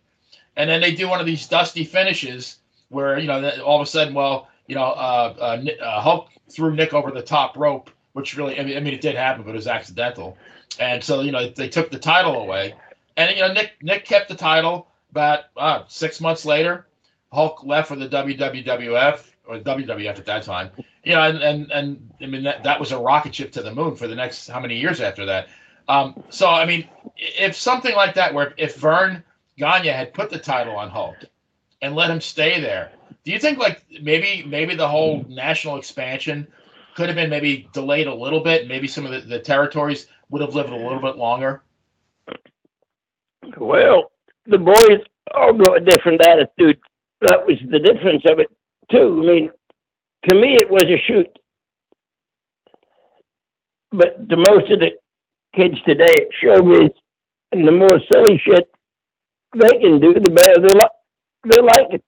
And 0.55 0.69
then 0.69 0.81
they 0.81 0.93
do 0.93 1.09
one 1.09 1.19
of 1.19 1.25
these 1.25 1.47
dusty 1.47 1.83
finishes 1.83 2.59
where, 2.89 3.19
you 3.19 3.27
know, 3.27 3.49
all 3.65 3.81
of 3.81 3.87
a 3.87 3.89
sudden, 3.89 4.13
well, 4.13 4.47
you 4.67 4.75
know, 4.75 4.83
uh, 4.83 5.33
uh, 5.37 5.83
uh, 5.83 6.01
Hulk 6.01 6.29
threw 6.49 6.73
Nick 6.73 6.93
over 6.93 7.11
the 7.11 7.21
top 7.21 7.57
rope, 7.57 7.89
which 8.13 8.37
really, 8.37 8.59
I 8.59 8.63
mean, 8.63 8.77
I 8.77 8.79
mean, 8.79 8.93
it 8.93 9.01
did 9.01 9.15
happen, 9.15 9.43
but 9.43 9.51
it 9.51 9.55
was 9.55 9.67
accidental. 9.67 10.37
And 10.79 11.03
so, 11.03 11.21
you 11.21 11.31
know, 11.31 11.49
they 11.49 11.69
took 11.69 11.91
the 11.91 11.99
title 11.99 12.35
away. 12.35 12.75
And, 13.17 13.35
you 13.35 13.41
know, 13.41 13.53
Nick 13.53 13.73
Nick 13.81 14.05
kept 14.05 14.29
the 14.29 14.35
title. 14.35 14.87
About 15.11 15.45
uh, 15.55 15.83
six 15.87 16.19
months 16.19 16.43
later, 16.43 16.87
Hulk 17.31 17.63
left 17.63 17.87
for 17.87 17.95
the 17.95 18.09
WWF 18.09 19.23
or 19.47 19.59
WWF 19.59 20.17
at 20.17 20.25
that 20.25 20.43
time. 20.43 20.71
Know, 21.05 21.21
and 21.21 21.37
and, 21.39 21.71
and 21.71 22.09
I 22.21 22.25
mean 22.25 22.43
that, 22.43 22.63
that 22.63 22.79
was 22.79 22.91
a 22.91 22.97
rocket 22.97 23.35
ship 23.35 23.51
to 23.53 23.61
the 23.61 23.73
moon 23.73 23.95
for 23.95 24.07
the 24.07 24.15
next 24.15 24.47
how 24.47 24.59
many 24.59 24.77
years 24.77 25.01
after 25.01 25.25
that. 25.25 25.47
Um, 25.87 26.23
so 26.29 26.49
I 26.49 26.65
mean, 26.65 26.87
if 27.17 27.55
something 27.55 27.95
like 27.95 28.15
that, 28.15 28.33
where 28.33 28.53
if 28.57 28.77
Verne 28.77 29.23
Gagne 29.57 29.87
had 29.87 30.13
put 30.13 30.29
the 30.29 30.39
title 30.39 30.75
on 30.75 30.89
Hulk 30.89 31.17
and 31.81 31.95
let 31.95 32.09
him 32.09 32.21
stay 32.21 32.59
there, 32.59 32.91
do 33.23 33.31
you 33.31 33.39
think 33.39 33.57
like 33.57 33.83
maybe 34.01 34.43
maybe 34.47 34.75
the 34.75 34.87
whole 34.87 35.25
national 35.29 35.77
expansion 35.77 36.47
could 36.95 37.07
have 37.07 37.15
been 37.15 37.29
maybe 37.29 37.69
delayed 37.73 38.07
a 38.07 38.13
little 38.13 38.39
bit? 38.39 38.67
Maybe 38.67 38.87
some 38.87 39.05
of 39.05 39.11
the, 39.11 39.21
the 39.21 39.39
territories 39.39 40.07
would 40.29 40.41
have 40.41 40.55
lived 40.55 40.69
a 40.69 40.75
little 40.75 41.01
bit 41.01 41.17
longer. 41.17 41.61
Well, 43.57 44.11
the 44.47 44.57
boys 44.57 45.01
all 45.33 45.53
got 45.53 45.77
a 45.77 45.79
different 45.81 46.21
attitude. 46.25 46.79
That 47.21 47.45
was 47.45 47.57
the 47.69 47.79
difference 47.79 48.23
of 48.25 48.39
it, 48.39 48.47
too. 48.91 49.21
I 49.23 49.25
mean, 49.25 49.51
to 50.29 50.35
me, 50.35 50.55
it 50.55 50.69
was 50.69 50.83
a 50.83 50.97
shoot. 51.07 51.27
But 53.91 54.27
to 54.29 54.37
most 54.37 54.71
of 54.71 54.79
the 54.79 54.91
kids 55.55 55.75
today 55.85 56.03
at 56.03 56.27
showbiz, 56.43 56.91
and 57.51 57.67
the 57.67 57.71
more 57.71 57.99
silly 58.11 58.41
shit 58.43 58.69
they 59.55 59.79
can 59.79 59.99
do, 59.99 60.13
the 60.13 60.29
better 60.29 60.59
they 60.59 60.73
like. 60.73 60.91
They 61.45 61.61
like 61.61 61.93
it. 61.93 62.03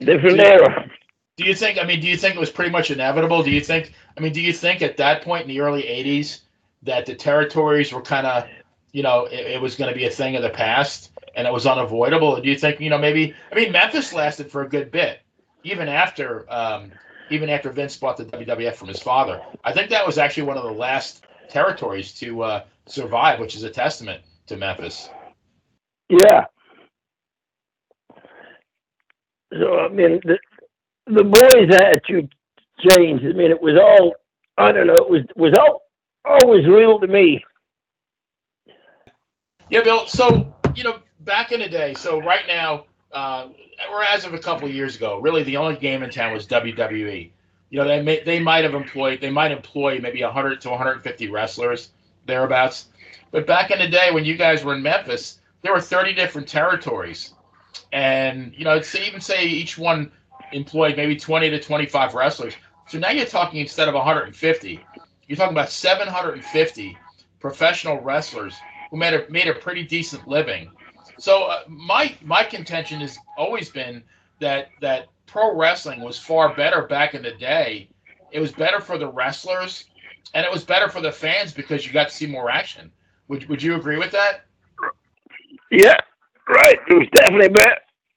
Different 0.00 0.40
era. 0.40 0.90
Do 1.36 1.44
you 1.44 1.54
think? 1.54 1.78
I 1.78 1.84
mean, 1.84 2.00
do 2.00 2.06
you 2.06 2.16
think 2.16 2.36
it 2.36 2.40
was 2.40 2.50
pretty 2.50 2.70
much 2.70 2.90
inevitable? 2.90 3.42
Do 3.42 3.50
you 3.50 3.60
think? 3.60 3.92
I 4.16 4.20
mean, 4.20 4.32
do 4.32 4.40
you 4.40 4.52
think 4.52 4.82
at 4.82 4.96
that 4.98 5.22
point 5.22 5.42
in 5.42 5.48
the 5.48 5.60
early 5.60 5.82
'80s 5.82 6.40
that 6.82 7.04
the 7.04 7.14
territories 7.14 7.92
were 7.92 8.02
kind 8.02 8.26
of, 8.26 8.44
you 8.92 9.02
know, 9.02 9.26
it, 9.26 9.46
it 9.46 9.60
was 9.60 9.74
going 9.74 9.90
to 9.92 9.96
be 9.96 10.06
a 10.06 10.10
thing 10.10 10.36
of 10.36 10.42
the 10.42 10.50
past 10.50 11.10
and 11.36 11.46
it 11.46 11.52
was 11.52 11.66
unavoidable? 11.66 12.40
Do 12.40 12.48
you 12.48 12.58
think, 12.58 12.80
you 12.80 12.90
know, 12.90 12.98
maybe? 12.98 13.34
I 13.52 13.54
mean, 13.54 13.70
Memphis 13.70 14.12
lasted 14.12 14.50
for 14.50 14.62
a 14.62 14.68
good 14.68 14.90
bit, 14.90 15.20
even 15.62 15.88
after, 15.88 16.50
um, 16.52 16.90
even 17.30 17.48
after 17.48 17.70
Vince 17.70 17.96
bought 17.96 18.16
the 18.16 18.24
WWF 18.24 18.74
from 18.74 18.88
his 18.88 19.00
father. 19.00 19.40
I 19.62 19.72
think 19.72 19.90
that 19.90 20.04
was 20.04 20.18
actually 20.18 20.44
one 20.44 20.56
of 20.56 20.64
the 20.64 20.72
last 20.72 21.24
territories 21.48 22.12
to 22.14 22.42
uh, 22.42 22.64
survive, 22.86 23.38
which 23.38 23.54
is 23.54 23.62
a 23.62 23.70
testament 23.70 24.22
to 24.46 24.56
Memphis. 24.56 25.10
Yeah. 26.08 26.46
So 29.52 29.78
I 29.78 29.88
mean, 29.88 30.20
the 30.24 30.38
the 31.06 31.24
boys' 31.24 31.74
attitude 31.74 32.32
changed. 32.90 33.24
I 33.24 33.32
mean, 33.32 33.50
it 33.50 33.60
was 33.60 33.76
all 33.76 34.14
I 34.58 34.72
don't 34.72 34.86
know. 34.86 34.96
It 34.96 35.10
was 35.10 35.22
was 35.36 35.54
all 35.58 35.82
always 36.24 36.66
real 36.66 36.98
to 37.00 37.06
me. 37.06 37.44
Yeah, 39.70 39.82
Bill. 39.82 40.06
So 40.06 40.52
you 40.74 40.84
know, 40.84 40.98
back 41.26 41.52
in 41.52 41.60
the 41.60 41.68
day. 41.68 41.92
So 41.92 42.18
right 42.22 42.46
now, 42.48 42.86
uh, 43.12 43.48
or 43.90 44.02
as 44.02 44.24
of 44.24 44.32
a 44.32 44.38
couple 44.38 44.66
of 44.66 44.74
years 44.74 44.96
ago, 44.96 45.20
really 45.20 45.42
the 45.42 45.58
only 45.58 45.76
game 45.76 46.02
in 46.02 46.10
town 46.10 46.32
was 46.32 46.46
WWE. 46.46 47.30
You 47.68 47.78
know, 47.78 47.86
they 47.86 48.00
may, 48.00 48.22
they 48.22 48.40
might 48.40 48.64
have 48.64 48.74
employed 48.74 49.20
they 49.20 49.30
might 49.30 49.50
employ 49.50 49.98
maybe 50.00 50.22
100 50.22 50.60
to 50.62 50.70
150 50.70 51.28
wrestlers 51.28 51.90
thereabouts. 52.24 52.88
But 53.32 53.46
back 53.46 53.70
in 53.70 53.78
the 53.78 53.88
day 53.88 54.10
when 54.12 54.24
you 54.24 54.36
guys 54.36 54.64
were 54.64 54.74
in 54.74 54.82
Memphis, 54.82 55.40
there 55.62 55.72
were 55.72 55.80
30 55.80 56.14
different 56.14 56.48
territories, 56.48 57.34
and 57.92 58.54
you 58.56 58.64
know, 58.64 58.74
it's 58.74 58.94
even 58.94 59.20
say 59.20 59.44
each 59.44 59.76
one 59.76 60.12
employed 60.52 60.96
maybe 60.96 61.16
20 61.16 61.50
to 61.50 61.60
25 61.60 62.14
wrestlers. 62.14 62.54
So 62.88 62.98
now 62.98 63.10
you're 63.10 63.26
talking 63.26 63.60
instead 63.60 63.88
of 63.88 63.94
150, 63.94 64.80
you're 65.26 65.36
talking 65.36 65.52
about 65.52 65.70
750 65.70 66.96
professional 67.40 68.00
wrestlers 68.00 68.54
who 68.90 68.96
made 68.96 69.14
a 69.14 69.28
made 69.30 69.48
a 69.48 69.54
pretty 69.54 69.82
decent 69.82 70.26
living. 70.28 70.70
So 71.18 71.44
uh, 71.44 71.62
my 71.68 72.16
my 72.22 72.42
contention 72.42 73.00
has 73.00 73.18
always 73.36 73.68
been 73.68 74.02
that 74.40 74.68
that 74.80 75.06
pro 75.26 75.54
wrestling 75.56 76.00
was 76.00 76.18
far 76.18 76.54
better 76.54 76.82
back 76.82 77.14
in 77.14 77.22
the 77.22 77.32
day. 77.32 77.88
It 78.32 78.40
was 78.40 78.52
better 78.52 78.80
for 78.80 78.98
the 78.98 79.08
wrestlers, 79.08 79.84
and 80.34 80.44
it 80.44 80.52
was 80.52 80.64
better 80.64 80.88
for 80.88 81.00
the 81.00 81.12
fans 81.12 81.52
because 81.52 81.86
you 81.86 81.92
got 81.92 82.08
to 82.08 82.14
see 82.14 82.26
more 82.26 82.50
action. 82.50 82.90
Would 83.28 83.48
Would 83.48 83.62
you 83.62 83.76
agree 83.76 83.98
with 83.98 84.10
that? 84.12 84.44
Yeah, 85.70 85.96
right. 86.48 86.78
It 86.88 86.94
was 86.94 87.08
definitely 87.12 87.48
better 87.48 87.76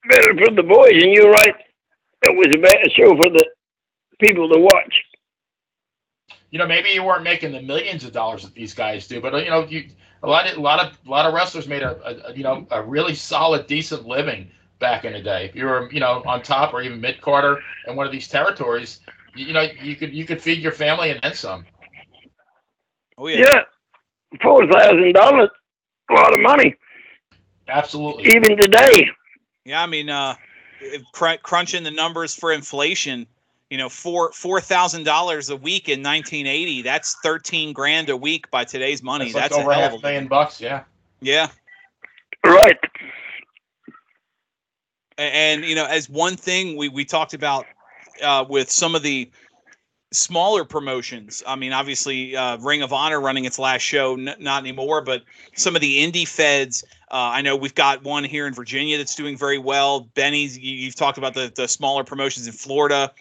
better 0.09 0.33
for 0.45 0.55
the 0.55 0.63
boys, 0.63 0.91
and 0.91 1.13
you're 1.13 1.31
right. 1.31 1.55
It 2.23 2.35
was 2.35 2.47
a 2.53 2.59
better 2.59 2.89
show 2.89 3.15
for 3.15 3.29
the 3.29 3.45
people 4.19 4.49
to 4.49 4.59
watch. 4.59 5.03
You 6.51 6.59
know, 6.59 6.67
maybe 6.67 6.89
you 6.89 7.03
weren't 7.03 7.23
making 7.23 7.51
the 7.51 7.61
millions 7.61 8.03
of 8.03 8.11
dollars 8.11 8.43
that 8.43 8.53
these 8.53 8.73
guys 8.73 9.07
do, 9.07 9.21
but 9.21 9.33
uh, 9.33 9.37
you 9.37 9.49
know, 9.49 9.65
you 9.65 9.89
a 10.23 10.27
lot 10.27 10.49
of 10.49 10.57
a 10.57 10.61
lot 10.61 10.79
of 10.85 10.97
a 11.05 11.09
lot 11.09 11.25
of 11.25 11.33
wrestlers 11.33 11.67
made 11.67 11.81
a, 11.81 12.29
a 12.29 12.33
you 12.33 12.43
know 12.43 12.67
a 12.71 12.81
really 12.81 13.15
solid, 13.15 13.67
decent 13.67 14.05
living 14.05 14.49
back 14.79 15.05
in 15.05 15.13
the 15.13 15.21
day. 15.21 15.45
If 15.45 15.55
you 15.55 15.65
were 15.65 15.89
you 15.91 15.99
know 15.99 16.23
on 16.25 16.41
top 16.41 16.73
or 16.73 16.81
even 16.81 16.99
mid 17.01 17.21
carder 17.21 17.59
in 17.87 17.95
one 17.95 18.05
of 18.05 18.11
these 18.11 18.27
territories, 18.27 18.99
you, 19.35 19.47
you 19.47 19.53
know 19.53 19.67
you 19.81 19.95
could 19.95 20.13
you 20.13 20.25
could 20.25 20.41
feed 20.41 20.59
your 20.59 20.71
family 20.71 21.11
and 21.11 21.19
then 21.21 21.33
some. 21.33 21.65
Oh 23.17 23.27
yeah. 23.27 23.39
Yeah, 23.39 23.61
four 24.41 24.65
thousand 24.67 25.13
dollars, 25.13 25.49
a 26.09 26.13
lot 26.13 26.33
of 26.33 26.39
money, 26.39 26.75
Absolutely. 27.67 28.25
even 28.27 28.57
today. 28.57 29.09
Yeah, 29.65 29.83
I 29.83 29.85
mean, 29.85 30.09
uh, 30.09 30.35
cr- 31.13 31.35
crunching 31.43 31.83
the 31.83 31.91
numbers 31.91 32.33
for 32.33 32.51
inflation, 32.51 33.27
you 33.69 33.77
know, 33.77 33.89
four 33.89 34.31
four 34.31 34.59
thousand 34.61 35.03
dollars 35.03 35.49
a 35.49 35.55
week 35.55 35.89
in 35.89 35.99
1980. 35.99 36.81
That's 36.81 37.15
13 37.23 37.73
grand 37.73 38.09
a 38.09 38.17
week 38.17 38.49
by 38.51 38.63
today's 38.63 39.03
money. 39.03 39.31
That's, 39.31 39.49
That's, 39.49 39.53
like 39.53 39.61
over 39.61 39.71
a 39.71 39.75
hell 39.75 39.83
half 39.83 39.93
of 39.93 40.03
a 40.03 40.07
a 40.07 40.09
million 40.09 40.27
bucks. 40.27 40.59
Yeah. 40.59 40.83
yeah. 41.21 41.49
Right. 42.43 42.77
A- 45.17 45.21
And 45.21 45.63
you 45.63 45.75
know, 45.75 45.85
as 45.85 46.09
one 46.09 46.35
thing 46.35 46.77
we 46.77 46.89
we 46.89 47.05
talked 47.05 47.33
about 47.33 47.65
uh, 48.23 48.45
with 48.49 48.71
some 48.71 48.95
of 48.95 49.03
the 49.03 49.29
smaller 50.11 50.65
promotions. 50.65 51.43
I 51.45 51.55
mean, 51.55 51.71
obviously, 51.71 52.35
uh, 52.35 52.57
Ring 52.57 52.81
of 52.81 52.91
Honor 52.91 53.21
running 53.21 53.45
its 53.45 53.59
last 53.59 53.81
show, 53.83 54.13
n- 54.15 54.33
not 54.39 54.63
anymore, 54.63 55.01
but 55.01 55.21
some 55.55 55.75
of 55.75 55.81
the 55.81 56.03
indie 56.03 56.27
feds. 56.27 56.83
Uh, 57.11 57.29
I 57.33 57.41
know 57.41 57.55
we've 57.55 57.75
got 57.75 58.03
one 58.03 58.23
here 58.23 58.47
in 58.47 58.53
Virginia 58.53 58.97
that's 58.97 59.13
doing 59.15 59.37
very 59.37 59.59
well. 59.59 60.09
Benny's. 60.15 60.57
You, 60.57 60.73
you've 60.73 60.95
talked 60.95 61.17
about 61.19 61.35
the 61.35 61.51
the 61.55 61.67
smaller 61.67 62.03
promotions 62.03 62.47
in 62.47 62.53
Florida. 62.53 63.11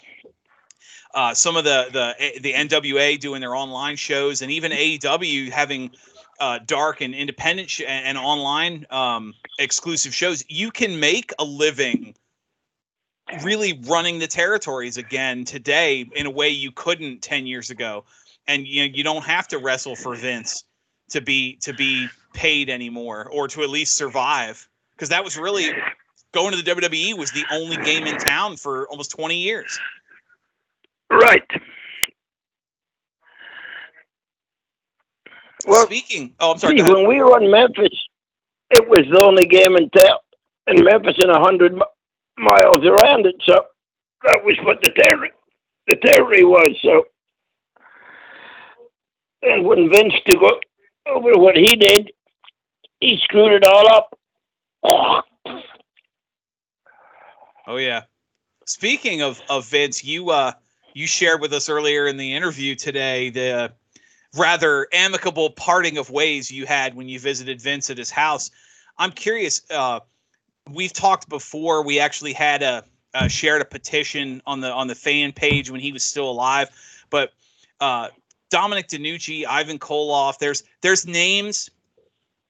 Uh, 1.15 1.35
some 1.35 1.57
of 1.57 1.65
the 1.65 1.89
the 1.93 2.41
the 2.41 2.53
NWA 2.53 3.19
doing 3.19 3.41
their 3.41 3.55
online 3.55 3.97
shows, 3.97 4.43
and 4.43 4.51
even 4.51 4.73
AEW 4.73 5.51
having 5.51 5.91
uh, 6.41 6.59
dark 6.67 7.01
and 7.01 7.15
independent 7.15 7.71
sh- 7.71 7.83
and, 7.87 8.17
online 8.17 8.87
um, 8.91 9.35
exclusive 9.59 10.15
shows. 10.15 10.45
You 10.49 10.71
can 10.71 11.01
make 11.01 11.33
a 11.39 11.45
living 11.45 12.15
really 13.43 13.81
running 13.87 14.19
the 14.19 14.27
territories 14.27 14.97
again 14.97 15.45
today 15.45 16.09
in 16.15 16.27
a 16.27 16.31
way 16.31 16.49
you 16.49 16.73
couldn't 16.73 17.21
10 17.21 17.47
years 17.47 17.69
ago 17.69 18.05
and 18.47 18.67
you 18.67 18.81
know 18.81 18.91
you 18.95 19.05
don't 19.05 19.25
have 19.25 19.47
to 19.47 19.59
wrestle 19.59 19.95
for 19.95 20.15
Vince 20.15 20.65
to 21.11 21.21
be 21.21 21.57
to 21.57 21.75
be 21.75 22.09
paid 22.33 22.71
anymore 22.71 23.29
or 23.31 23.47
to 23.49 23.63
at 23.63 23.69
least 23.69 23.97
survive 23.97 24.67
because 24.97 25.11
that 25.11 25.23
was 25.23 25.37
really 25.37 25.71
going 26.33 26.55
to 26.55 26.63
the 26.63 26.71
WWE 26.71 27.19
was 27.19 27.31
the 27.33 27.45
only 27.53 27.77
game 27.85 28.07
in 28.07 28.17
town 28.17 28.57
for 28.57 28.89
almost 28.89 29.11
20 29.11 29.37
years. 29.39 29.79
Right. 31.11 31.45
Well, 35.67 35.87
Speaking, 35.87 36.35
oh, 36.41 36.53
I'm 36.53 36.59
sorry. 36.59 36.77
See, 36.77 36.83
when 36.83 37.09
we 37.09 37.23
were 37.23 37.43
in 37.43 37.51
Memphis, 37.51 37.95
it 38.71 38.89
was 38.89 39.07
the 39.13 39.23
only 39.25 39.47
game 39.47 39.77
in 39.77 39.91
town 39.91 40.19
in 40.69 40.85
Memphis 40.85 41.17
and 41.21 41.31
a 41.33 41.41
hundred 41.41 41.75
miles 42.39 42.85
around 42.85 43.27
it. 43.27 43.37
So 43.47 43.67
that 44.25 44.41
was 44.45 44.57
what 44.65 44.81
the 44.83 44.91
territory, 44.91 45.33
the 45.89 45.97
territory 45.97 46.45
was. 46.45 46.77
So, 46.83 47.05
and 49.43 49.67
when 49.67 49.91
Vince 49.93 50.15
took 50.27 50.43
over 51.07 51.33
what 51.39 51.57
he 51.57 51.77
did, 51.77 52.11
he 53.01 53.19
screwed 53.25 53.53
it 53.53 53.67
all 53.67 53.89
up. 53.95 54.19
Oh, 54.85 55.21
Oh 57.67 57.77
yeah. 57.77 58.03
Speaking 58.67 59.23
of 59.23 59.43
of 59.49 59.67
Vince, 59.69 60.05
you 60.05 60.31
uh 60.31 60.53
you 60.99 61.07
shared 61.07 61.41
with 61.41 61.53
us 61.53 61.69
earlier 61.69 62.09
in 62.09 62.17
the 62.17 62.35
interview 62.35 62.75
today 62.75 63.31
the 63.31 63.73
rather 64.35 64.89
amicable 64.93 65.49
parting 65.51 65.97
of 65.97 66.11
ways 66.11 66.51
you 66.51 66.67
had 66.67 66.97
when 66.97 67.09
you 67.09 67.21
visited 67.21 67.61
Vince 67.61 67.89
at 67.89 67.97
his 67.97 68.11
house. 68.11 68.51
I'm 68.99 69.13
curious. 69.13 69.63
Uh, 69.71 70.01
we've 70.69 70.93
talked 70.93 71.29
before. 71.29 71.85
We 71.85 72.01
actually 72.01 72.33
had 72.33 72.65
a 72.65 72.83
uh, 73.15 73.29
shared 73.29 73.63
a 73.63 73.65
petition 73.65 74.43
on 74.45 74.61
the 74.61 74.73
on 74.73 74.89
the 74.89 74.95
fan 74.97 75.31
page 75.31 75.71
when 75.71 75.81
he 75.81 75.93
was 75.93 76.03
still 76.03 76.29
alive. 76.29 76.69
But 77.11 77.33
uh, 77.81 78.09
Dominic 78.51 78.89
DeNucci, 78.89 79.47
Ivan 79.47 79.79
Koloff, 79.79 80.39
there's 80.39 80.65
there's 80.81 81.07
names, 81.07 81.71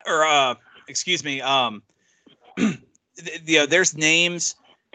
or 0.06 0.24
uh, 0.24 0.54
excuse 0.88 1.22
me, 1.22 1.42
um, 1.42 1.82
you 2.56 2.78
know, 3.46 3.66
there's 3.66 3.94
names 3.94 4.54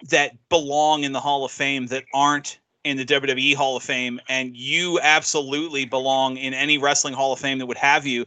that 0.10 0.32
belong 0.50 1.04
in 1.04 1.12
the 1.12 1.20
Hall 1.20 1.46
of 1.46 1.52
Fame 1.52 1.86
that 1.88 2.04
aren't 2.16 2.58
in 2.84 2.98
the 2.98 3.06
WWE 3.06 3.56
Hall 3.56 3.78
of 3.78 3.84
Fame, 3.84 4.20
and 4.28 4.56
you 4.56 5.00
absolutely 5.02 5.86
belong 5.86 6.38
in 6.38 6.54
any 6.54 6.78
wrestling 6.78 7.14
Hall 7.14 7.34
of 7.34 7.40
Fame 7.40 7.58
that 7.60 7.66
would 7.66 7.78
have 7.78 8.06
you. 8.06 8.26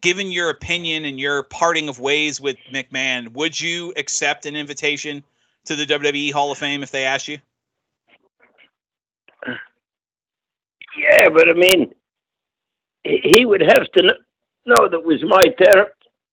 Given 0.00 0.30
your 0.30 0.50
opinion 0.50 1.04
and 1.04 1.18
your 1.18 1.44
parting 1.44 1.88
of 1.88 2.00
ways 2.00 2.40
with 2.40 2.56
McMahon, 2.72 3.32
would 3.32 3.58
you 3.58 3.92
accept 3.96 4.44
an 4.44 4.56
invitation 4.56 5.22
to 5.64 5.76
the 5.76 5.86
WWE 5.86 6.32
Hall 6.32 6.52
of 6.52 6.58
Fame 6.58 6.82
if 6.82 6.90
they 6.90 7.04
asked 7.04 7.28
you? 7.28 7.38
Yeah, 10.96 11.28
but 11.30 11.48
I 11.48 11.54
mean, 11.54 11.92
he 13.04 13.32
he 13.36 13.44
would 13.44 13.60
have 13.60 13.90
to 13.96 14.14
know 14.66 14.88
that 14.88 15.04
was 15.04 15.22
my 15.24 15.40
territory, 15.42 15.92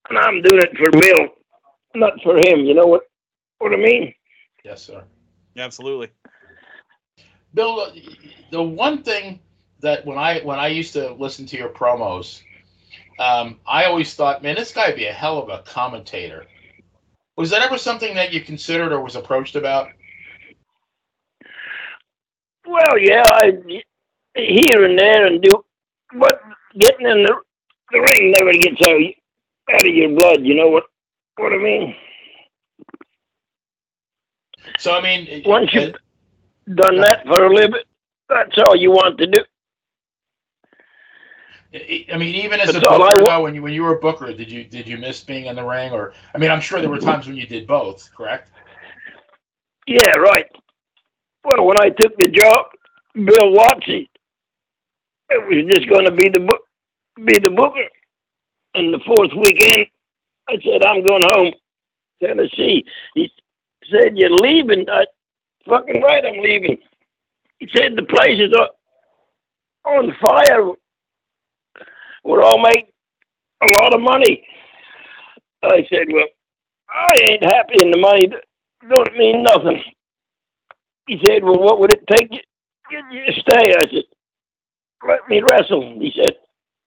and 0.09 0.17
I'm 0.17 0.41
doing 0.41 0.61
it 0.61 0.77
for 0.77 0.91
Bill, 0.91 1.27
not 1.95 2.13
for 2.23 2.37
him. 2.37 2.65
You 2.65 2.73
know 2.73 2.85
what? 2.85 3.03
What 3.57 3.73
I 3.73 3.77
mean? 3.77 4.13
Yes, 4.63 4.83
sir. 4.83 5.03
Absolutely. 5.57 6.09
Bill, 7.53 7.79
uh, 7.79 7.91
the 8.51 8.61
one 8.61 9.03
thing 9.03 9.39
that 9.81 10.05
when 10.05 10.17
I 10.17 10.39
when 10.41 10.59
I 10.59 10.67
used 10.67 10.93
to 10.93 11.13
listen 11.13 11.45
to 11.47 11.57
your 11.57 11.69
promos, 11.69 12.41
um, 13.19 13.59
I 13.67 13.85
always 13.85 14.13
thought, 14.13 14.43
man, 14.43 14.55
this 14.55 14.71
guy 14.71 14.87
would 14.87 14.95
be 14.95 15.05
a 15.05 15.13
hell 15.13 15.37
of 15.39 15.49
a 15.49 15.63
commentator. 15.63 16.45
Was 17.35 17.49
that 17.49 17.61
ever 17.61 17.77
something 17.77 18.13
that 18.15 18.33
you 18.33 18.41
considered 18.41 18.91
or 18.91 19.01
was 19.01 19.15
approached 19.15 19.55
about? 19.55 19.89
Well, 22.65 22.99
yeah, 22.99 23.23
I 23.25 23.51
here 24.35 24.85
and 24.85 24.97
there 24.97 25.25
and 25.25 25.41
do, 25.41 25.63
but 26.19 26.41
getting 26.77 27.07
in 27.07 27.23
the 27.23 27.41
the 27.91 27.99
ring 27.99 28.31
never 28.31 28.53
gets 28.53 28.81
out 28.87 29.75
out 29.75 29.85
of 29.85 29.93
your 29.93 30.09
blood. 30.09 30.43
You 30.43 30.55
know 30.55 30.69
what? 30.69 30.83
What 31.37 31.53
I 31.53 31.57
mean? 31.57 31.95
So 34.77 34.93
I 34.93 35.01
mean, 35.01 35.43
Once 35.45 35.71
uh, 35.75 35.79
you've 35.79 35.95
done 36.75 36.99
that 37.01 37.25
for 37.25 37.45
a 37.45 37.53
living, 37.53 37.81
that's 38.29 38.57
all 38.65 38.75
you 38.75 38.91
want 38.91 39.17
to 39.19 39.27
do. 39.27 39.39
I 41.73 42.17
mean, 42.17 42.35
even 42.35 42.59
as 42.59 42.69
a 42.69 42.73
That's 42.73 42.85
I 42.85 42.97
booker, 42.97 43.23
though, 43.23 43.43
when 43.43 43.55
you 43.55 43.61
when 43.61 43.71
you 43.71 43.83
were 43.83 43.95
a 43.95 43.99
booker, 43.99 44.33
did 44.33 44.51
you 44.51 44.65
did 44.65 44.87
you 44.87 44.97
miss 44.97 45.23
being 45.23 45.45
in 45.45 45.55
the 45.55 45.63
ring? 45.63 45.93
Or 45.93 46.13
I 46.35 46.37
mean, 46.37 46.51
I'm 46.51 46.59
sure 46.59 46.81
there 46.81 46.89
were 46.89 46.97
mm-hmm. 46.97 47.05
times 47.05 47.27
when 47.27 47.37
you 47.37 47.47
did 47.47 47.65
both. 47.65 48.09
Correct? 48.15 48.49
Yeah, 49.87 50.17
right. 50.17 50.47
Well, 51.45 51.65
when 51.65 51.79
I 51.79 51.89
took 51.89 52.17
the 52.17 52.27
job, 52.27 52.65
Bill 53.15 53.53
Watson, 53.53 54.05
it 55.29 55.47
was 55.47 55.73
just 55.73 55.89
going 55.89 56.05
to 56.05 56.11
be 56.11 56.29
the 56.29 56.41
book, 56.41 56.61
be 57.23 57.39
the 57.39 57.49
booker. 57.49 57.87
And 58.73 58.93
the 58.93 58.99
fourth 59.05 59.31
weekend, 59.35 59.87
I 60.49 60.57
said, 60.63 60.85
I'm 60.85 61.05
going 61.05 61.23
home, 61.31 61.53
Tennessee. 62.21 62.85
He 63.15 63.31
said, 63.89 64.17
You're 64.17 64.29
leaving? 64.29 64.89
I, 64.89 65.05
fucking 65.67 66.01
right, 66.01 66.25
I'm 66.25 66.41
leaving. 66.41 66.77
He 67.59 67.67
said, 67.75 67.95
The 67.95 68.03
place 68.03 68.39
is 68.39 68.53
on 69.85 70.13
fire. 70.21 70.71
We're 72.23 72.43
all 72.43 72.61
making 72.61 72.87
a 73.63 73.67
lot 73.81 73.93
of 73.93 74.01
money. 74.01 74.45
I 75.63 75.85
said, 75.89 76.07
Well, 76.11 76.25
I 76.89 77.13
ain't 77.29 77.43
happy, 77.43 77.75
and 77.81 77.93
the 77.93 77.99
money 77.99 78.27
don't 78.89 79.17
mean 79.17 79.43
nothing. 79.43 79.83
He 81.07 81.19
said, 81.25 81.43
Well, 81.43 81.59
what 81.59 81.79
would 81.79 81.93
it 81.93 82.05
take 82.07 82.31
you, 82.31 82.39
you, 82.91 82.99
you 83.11 83.25
to 83.25 83.41
stay? 83.41 83.73
I 83.73 83.81
said, 83.91 84.03
Let 85.07 85.27
me 85.29 85.41
wrestle. 85.49 85.97
He 85.99 86.13
said, 86.15 86.35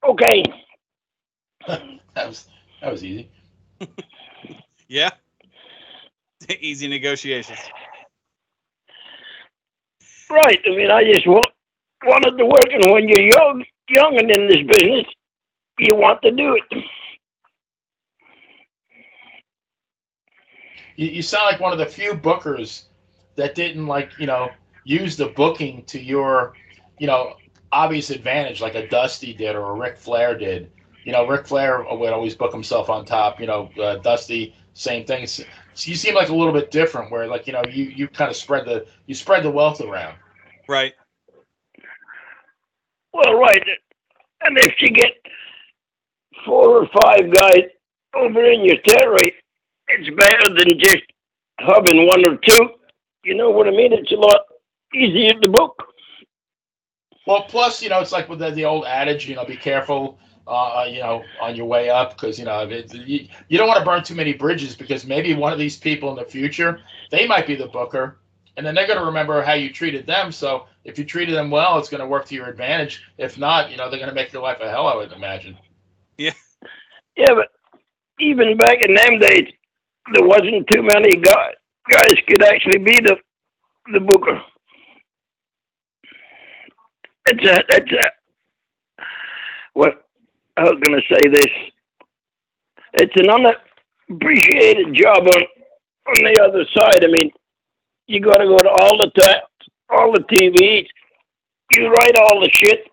Okay. 0.08 0.42
that 2.14 2.28
was 2.28 2.46
that 2.80 2.92
was 2.92 3.04
easy. 3.04 3.30
Yeah. 4.88 5.10
Easy 6.60 6.88
negotiations. 6.88 7.58
Right. 10.30 10.60
I 10.66 10.70
mean, 10.70 10.90
I 10.90 11.04
just 11.12 11.26
want, 11.26 11.46
wanted 12.04 12.36
to 12.38 12.46
work, 12.46 12.68
and 12.70 12.92
when 12.92 13.08
you're 13.08 13.28
young, 13.36 13.64
young 13.88 14.18
and 14.18 14.30
in 14.30 14.48
this 14.48 14.78
business, 14.78 15.06
you 15.78 15.94
want 15.94 16.22
to 16.22 16.30
do 16.30 16.56
it. 16.56 16.84
You, 20.96 21.08
you 21.08 21.22
sound 21.22 21.44
like 21.46 21.60
one 21.60 21.72
of 21.72 21.78
the 21.78 21.86
few 21.86 22.14
bookers 22.14 22.84
that 23.36 23.54
didn't 23.54 23.86
like 23.86 24.10
you 24.18 24.26
know 24.26 24.50
use 24.84 25.16
the 25.16 25.26
booking 25.26 25.82
to 25.86 26.00
your 26.00 26.54
you 26.98 27.06
know 27.06 27.34
obvious 27.72 28.10
advantage 28.10 28.60
like 28.60 28.76
a 28.76 28.86
Dusty 28.88 29.34
did 29.34 29.56
or 29.56 29.72
a 29.72 29.74
Ric 29.74 29.98
Flair 29.98 30.38
did. 30.38 30.70
You 31.04 31.12
know, 31.12 31.26
Ric 31.26 31.46
Flair 31.46 31.84
would 31.90 32.12
always 32.12 32.34
book 32.34 32.52
himself 32.52 32.88
on 32.88 33.04
top. 33.04 33.40
You 33.40 33.46
know, 33.46 33.70
uh, 33.82 33.96
Dusty 33.96 34.54
same 34.74 35.04
thing. 35.04 35.26
So 35.74 35.90
you 35.90 35.96
seem 35.96 36.14
like 36.14 36.28
a 36.28 36.34
little 36.34 36.52
bit 36.52 36.70
different, 36.70 37.10
where 37.10 37.26
like 37.26 37.46
you 37.46 37.52
know 37.52 37.62
you 37.68 37.84
you 37.84 38.08
kind 38.08 38.30
of 38.30 38.36
spread 38.36 38.64
the 38.64 38.86
you 39.06 39.14
spread 39.14 39.42
the 39.42 39.50
wealth 39.50 39.80
around. 39.80 40.16
Right. 40.68 40.94
Well, 43.12 43.38
right. 43.38 43.62
And 44.42 44.58
if 44.58 44.74
you 44.80 44.90
get 44.90 45.12
four 46.44 46.82
or 46.82 46.88
five 47.02 47.32
guys 47.32 47.64
over 48.14 48.44
in 48.44 48.64
your 48.64 48.76
territory, 48.78 49.34
it's 49.88 50.16
better 50.16 50.54
than 50.54 50.78
just 50.78 51.02
having 51.58 52.06
one 52.06 52.26
or 52.28 52.36
two. 52.36 52.70
You 53.24 53.34
know 53.34 53.50
what 53.50 53.66
I 53.66 53.70
mean? 53.70 53.92
It's 53.92 54.12
a 54.12 54.16
lot 54.16 54.42
easier 54.94 55.38
to 55.40 55.48
book. 55.48 55.82
Well, 57.26 57.44
plus 57.44 57.82
you 57.82 57.88
know 57.88 58.00
it's 58.00 58.12
like 58.12 58.28
with 58.28 58.38
the, 58.38 58.50
the 58.50 58.64
old 58.64 58.84
adage, 58.84 59.28
you 59.28 59.34
know, 59.34 59.44
be 59.44 59.56
careful. 59.56 60.18
Uh, 60.46 60.86
you 60.88 61.00
know, 61.00 61.22
on 61.40 61.56
your 61.56 61.66
way 61.66 61.88
up, 61.88 62.16
because 62.16 62.38
you 62.38 62.44
know 62.44 62.60
it, 62.60 62.92
you, 62.92 63.26
you 63.48 63.56
don't 63.56 63.66
want 63.66 63.78
to 63.78 63.84
burn 63.84 64.02
too 64.02 64.14
many 64.14 64.34
bridges, 64.34 64.76
because 64.76 65.06
maybe 65.06 65.34
one 65.34 65.52
of 65.52 65.58
these 65.58 65.76
people 65.76 66.10
in 66.10 66.16
the 66.16 66.24
future, 66.24 66.80
they 67.10 67.26
might 67.26 67.46
be 67.46 67.54
the 67.54 67.66
booker, 67.66 68.18
and 68.56 68.66
then 68.66 68.74
they're 68.74 68.86
going 68.86 68.98
to 68.98 69.04
remember 69.06 69.42
how 69.42 69.54
you 69.54 69.72
treated 69.72 70.06
them. 70.06 70.30
So 70.30 70.66
if 70.84 70.98
you 70.98 71.04
treated 71.04 71.34
them 71.34 71.50
well, 71.50 71.78
it's 71.78 71.88
going 71.88 72.02
to 72.02 72.06
work 72.06 72.26
to 72.26 72.34
your 72.34 72.48
advantage. 72.48 73.02
If 73.16 73.38
not, 73.38 73.70
you 73.70 73.78
know, 73.78 73.88
they're 73.88 73.98
going 73.98 74.10
to 74.10 74.14
make 74.14 74.32
your 74.32 74.42
life 74.42 74.58
a 74.60 74.68
hell. 74.68 74.86
I 74.86 74.96
would 74.96 75.12
imagine. 75.12 75.56
Yeah, 76.18 76.32
Yeah, 77.16 77.34
but 77.34 77.48
even 78.20 78.56
back 78.58 78.78
in 78.86 78.94
them 78.94 79.18
days, 79.18 79.52
there 80.12 80.26
wasn't 80.26 80.66
too 80.68 80.82
many 80.82 81.16
guys 81.16 81.54
guys 81.90 82.16
could 82.26 82.42
actually 82.42 82.78
be 82.78 82.98
the 83.00 83.16
the 83.92 84.00
booker. 84.00 84.40
It's 87.26 87.44
a 87.44 87.64
it's 87.68 87.92
a 87.92 89.04
what 89.74 90.03
I 90.56 90.64
was 90.64 90.80
gonna 90.82 91.02
say 91.10 91.28
this. 91.28 91.46
It's 92.94 93.16
an 93.16 93.30
unappreciated 93.30 94.94
job 94.94 95.26
on 95.26 95.42
on 96.06 96.24
the 96.24 96.40
other 96.42 96.64
side. 96.74 97.04
I 97.04 97.08
mean, 97.08 97.30
you 98.06 98.20
got 98.20 98.38
to 98.38 98.46
go 98.46 98.58
to 98.58 98.68
all 98.68 98.98
the 98.98 99.10
time, 99.18 99.42
all 99.90 100.12
the 100.12 100.20
TVs. 100.20 100.86
You 101.72 101.88
write 101.88 102.16
all 102.16 102.40
the 102.40 102.50
shit. 102.52 102.86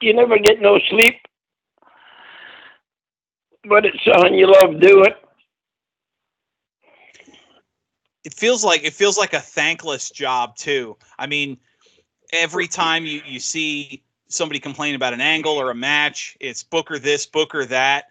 You 0.00 0.14
never 0.14 0.38
get 0.38 0.60
no 0.60 0.78
sleep. 0.90 1.14
But 3.68 3.86
it's 3.86 4.02
something 4.04 4.34
you 4.34 4.46
love 4.46 4.80
doing. 4.80 5.12
It 8.24 8.34
feels 8.34 8.62
like 8.62 8.84
it 8.84 8.92
feels 8.92 9.16
like 9.16 9.32
a 9.32 9.40
thankless 9.40 10.10
job 10.10 10.56
too. 10.56 10.96
I 11.18 11.26
mean, 11.26 11.58
every 12.32 12.68
time 12.68 13.04
you 13.06 13.22
you 13.26 13.40
see 13.40 14.02
somebody 14.30 14.60
complain 14.60 14.94
about 14.94 15.12
an 15.12 15.20
angle 15.20 15.60
or 15.60 15.70
a 15.70 15.74
match, 15.74 16.36
it's 16.40 16.62
Booker 16.62 16.98
this, 16.98 17.26
Booker 17.26 17.64
that. 17.66 18.06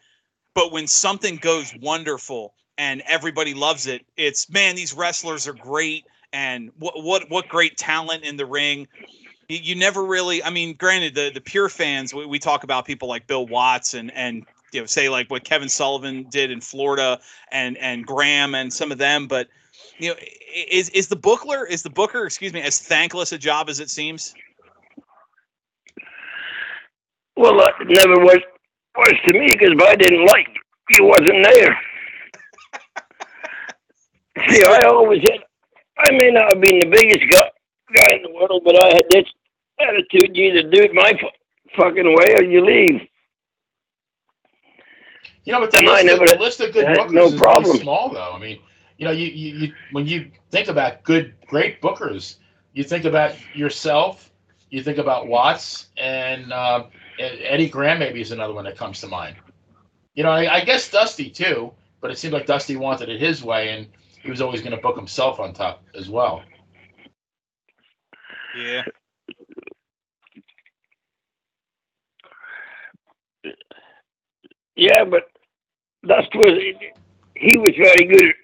But 0.54 0.72
when 0.72 0.88
something 0.88 1.38
goes 1.38 1.74
wonderful 1.82 2.54
and 2.78 3.02
everybody 3.10 3.54
loves 3.54 3.88
it, 3.88 4.06
it's 4.18 4.50
man, 4.50 4.76
these 4.76 4.94
wrestlers 4.94 5.48
are 5.48 5.54
great 5.54 6.06
and 6.34 6.72
what 6.78 7.04
what 7.04 7.30
what 7.30 7.48
great 7.48 7.78
talent 7.78 8.24
in 8.24 8.38
the 8.38 8.46
ring. 8.46 8.88
You, 9.48 9.58
you 9.58 9.76
never 9.76 10.06
really, 10.06 10.44
I 10.44 10.50
mean, 10.50 10.76
granted, 10.76 11.16
the 11.16 11.32
the 11.34 11.42
pure 11.42 11.70
fans, 11.70 12.14
we, 12.14 12.26
we 12.26 12.40
talk 12.40 12.64
about 12.64 12.86
people 12.86 13.08
like 13.08 13.28
Bill 13.28 13.48
Watts 13.48 13.94
and 13.94 14.12
and 14.12 14.46
you 14.72 14.82
know 14.82 14.86
say 14.86 15.10
like 15.10 15.30
what 15.32 15.44
Kevin 15.44 15.70
Sullivan 15.70 16.24
did 16.30 16.52
in 16.52 16.62
Florida 16.62 17.20
and 17.52 17.78
and 17.78 18.06
Graham 18.06 18.56
and 18.56 18.72
some 18.72 18.92
of 18.92 18.98
them, 18.98 19.28
but 19.28 19.48
you 19.98 20.10
know, 20.10 20.16
is 20.70 20.90
is 20.90 21.08
the 21.08 21.16
bookler 21.16 21.66
is 21.66 21.84
the 21.84 21.90
booker, 21.90 22.26
excuse 22.26 22.54
me, 22.54 22.62
as 22.62 22.80
thankless 22.80 23.32
a 23.32 23.38
job 23.38 23.70
as 23.70 23.80
it 23.80 23.90
seems? 23.90 24.34
Well, 27.40 27.58
it 27.80 27.88
never 27.88 28.20
was 28.20 28.40
was 28.98 29.14
to 29.28 29.40
me 29.40 29.48
because 29.48 29.70
if 29.72 29.82
I 29.82 29.96
didn't 29.96 30.26
like 30.26 30.50
you, 30.90 31.06
wasn't 31.06 31.42
there. 31.42 31.80
See, 34.50 34.62
I 34.68 34.84
always 34.90 35.22
had. 35.22 35.40
I 36.00 36.12
may 36.12 36.32
not 36.32 36.50
have 36.50 36.62
been 36.62 36.80
the 36.80 36.88
biggest 36.88 37.32
guy, 37.32 37.50
guy 37.96 38.16
in 38.18 38.24
the 38.24 38.32
world, 38.32 38.64
but 38.66 38.84
I 38.84 38.88
had 38.88 39.06
this 39.10 39.24
attitude: 39.80 40.36
you 40.36 40.52
either 40.52 40.70
do 40.70 40.82
it 40.82 40.94
my 40.94 41.14
fucking 41.78 42.14
way 42.14 42.36
or 42.36 42.44
you 42.44 42.66
leave. 42.66 43.08
You 45.46 45.54
know, 45.54 45.62
but 45.62 45.72
the, 45.72 45.82
list, 45.82 46.06
never, 46.06 46.26
the 46.26 46.38
list 46.40 46.60
of 46.60 46.74
good 46.74 46.88
bookers 46.88 47.12
no 47.14 47.28
is 47.28 47.36
problem. 47.36 47.78
small, 47.78 48.10
though. 48.10 48.34
I 48.34 48.40
mean, 48.40 48.60
you 48.98 49.06
know, 49.06 49.12
you, 49.12 49.28
you, 49.28 49.56
you 49.56 49.74
when 49.94 50.06
you 50.06 50.30
think 50.52 50.68
about 50.68 51.04
good, 51.04 51.34
great 51.48 51.82
bookers, 51.82 52.36
you 52.74 52.84
think 52.84 53.06
about 53.06 53.34
yourself, 53.56 54.30
you 54.72 54.84
think 54.84 54.98
about 54.98 55.28
Watts, 55.28 55.88
and 55.96 56.52
uh, 56.52 56.84
Eddie 57.20 57.70
Graham 57.70 58.00
maybe 58.00 58.22
is 58.22 58.32
another 58.32 58.54
one 58.54 58.66
that 58.66 58.78
comes 58.78 59.02
to 59.02 59.08
mind. 59.08 59.36
You 60.16 60.24
know, 60.24 60.32
I, 60.32 60.56
I, 60.56 60.66
guess 60.66 60.90
Dusty 60.90 61.30
too, 61.30 61.72
but 62.02 62.12
it 62.12 62.18
seemed 62.18 62.34
like 62.34 62.46
Dusty 62.46 62.76
wanted 62.76 63.10
it 63.10 63.20
his 63.20 63.44
way, 63.44 63.70
and 63.70 63.88
he 64.22 64.30
was 64.30 64.42
always 64.42 64.62
going 64.62 64.76
to 64.76 64.82
book 64.82 64.96
himself 64.96 65.40
on 65.40 65.54
top 65.54 65.84
as 65.96 66.10
well. 66.10 66.44
Yeah. 68.58 68.82
Yeah, 74.76 75.04
but 75.06 75.24
Dusty 76.06 76.38
was 76.38 76.58
he 77.36 77.58
was 77.58 77.72
very 77.78 78.08
good 78.08 78.30
at 78.30 78.36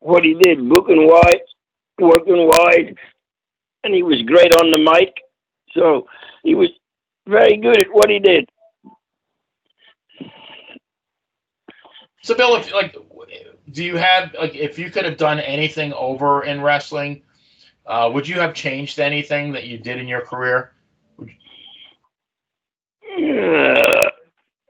what 0.00 0.24
he 0.24 0.34
did, 0.34 0.68
booking 0.68 1.06
wide, 1.06 1.40
working 1.98 2.48
wide, 2.48 2.96
and 3.84 3.94
he 3.94 4.02
was 4.02 4.22
great 4.22 4.54
on 4.56 4.70
the 4.70 4.78
mic. 4.78 5.14
So 5.72 6.06
he 6.42 6.54
was 6.54 6.68
very 7.26 7.56
good 7.56 7.80
at 7.80 7.86
what 7.92 8.10
he 8.10 8.18
did. 8.18 8.48
So, 12.22 12.34
Bill, 12.34 12.56
if 12.56 12.72
like, 12.72 12.96
do 13.72 13.84
you 13.84 13.96
have 13.96 14.34
like, 14.38 14.54
if 14.54 14.78
you 14.78 14.90
could 14.90 15.04
have 15.04 15.18
done 15.18 15.40
anything 15.40 15.92
over 15.92 16.44
in 16.44 16.60
wrestling, 16.60 17.22
uh, 17.86 18.10
would 18.12 18.26
you 18.26 18.40
have 18.40 18.54
changed 18.54 18.98
anything 18.98 19.52
that 19.52 19.64
you 19.64 19.76
did 19.78 19.98
in 19.98 20.08
your 20.08 20.22
career? 20.22 20.72
Uh, 21.20 21.24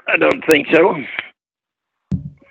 I 0.09 0.17
don't 0.19 0.45
think 0.51 0.67
so. 0.73 0.97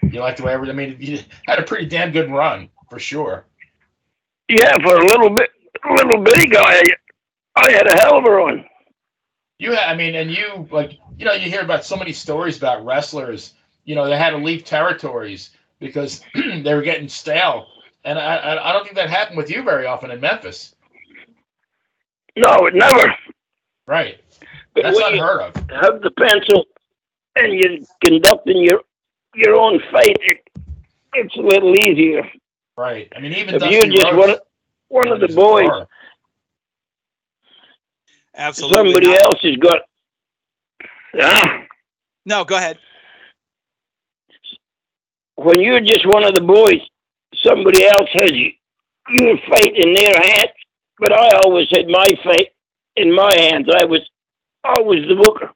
You 0.04 0.20
like 0.20 0.38
the 0.38 0.44
way 0.44 0.54
I 0.54 0.58
mean, 0.58 0.96
you 1.00 1.20
had 1.48 1.60
a 1.60 1.64
pretty 1.64 1.86
damn 1.86 2.12
good 2.12 2.32
run 2.32 2.70
for 2.90 3.00
sure. 3.00 3.46
Yeah, 4.48 4.76
for 4.84 4.96
a 4.96 5.06
little 5.06 5.30
bit, 5.30 5.50
a 5.84 5.94
little 5.94 6.22
bitty 6.22 6.48
guy, 6.48 6.82
I 7.56 7.72
had 7.72 7.88
a 7.88 7.96
hell 7.96 8.18
of 8.18 8.26
a 8.26 8.32
run. 8.32 8.66
You 9.60 9.76
I 9.76 9.96
mean, 9.96 10.16
and 10.16 10.32
you 10.32 10.68
like, 10.72 11.00
you 11.18 11.26
know, 11.26 11.34
you 11.34 11.50
hear 11.50 11.62
about 11.62 11.86
so 11.86 11.96
many 11.96 12.12
stories 12.12 12.58
about 12.58 12.86
wrestlers. 12.86 13.54
You 13.86 13.96
know, 13.96 14.08
they 14.08 14.18
had 14.18 14.32
to 14.32 14.38
leave 14.38 14.66
territories 14.66 15.52
because 15.80 16.22
they 16.36 16.74
were 16.74 16.82
getting 16.82 17.08
stale, 17.08 17.68
and 18.04 18.18
I, 18.18 18.58
I 18.62 18.74
don't 18.74 18.84
think 18.84 18.96
that 18.96 19.10
happened 19.10 19.38
with 19.38 19.50
you 19.50 19.64
very 19.64 19.86
often 19.86 20.12
in 20.12 20.20
Memphis. 20.20 20.76
No, 22.36 22.66
it 22.66 22.74
never. 22.74 23.14
Right. 23.86 24.20
That's 24.76 24.98
unheard 24.98 25.42
of. 25.42 25.56
Have 25.70 26.02
the 26.02 26.12
pencil, 26.18 26.66
and 27.36 27.54
you're 27.54 27.78
conducting 28.04 28.58
your 28.64 28.82
your 29.36 29.56
own 29.56 29.80
fight. 29.92 30.18
It, 30.22 30.48
it's 31.14 31.36
a 31.36 31.42
little 31.42 31.76
easier. 31.78 32.24
Right. 32.76 33.12
I 33.16 33.20
mean, 33.20 33.34
even 33.34 33.56
if 33.56 33.64
you 33.64 33.86
just 33.92 34.12
Rhodes, 34.12 34.40
one, 34.90 35.06
one 35.06 35.08
of 35.10 35.20
the 35.20 35.34
boys, 35.34 35.70
absolutely, 38.36 38.92
somebody 38.92 39.08
not. 39.08 39.24
else 39.24 39.42
has 39.42 39.58
got. 39.58 39.80
Yeah. 41.14 41.64
No, 42.26 42.44
go 42.44 42.56
ahead. 42.56 42.78
When 45.36 45.60
you're 45.60 45.82
just 45.82 46.06
one 46.08 46.24
of 46.24 46.34
the 46.34 46.42
boys, 46.42 46.80
somebody 47.36 47.86
else 47.86 48.10
has 48.14 48.32
you, 48.32 48.52
your 49.10 49.38
fate 49.38 49.76
in 49.76 49.94
their 49.94 50.14
hands. 50.14 50.52
But 51.00 51.12
I 51.12 51.38
always 51.44 51.68
had 51.72 51.88
my 51.88 52.08
fate 52.24 52.50
in 52.96 53.14
my 53.14 53.34
hands. 53.36 53.68
I 53.74 53.84
was 53.84 54.02
always 54.64 55.08
the 55.08 55.16
booker. 55.16 55.52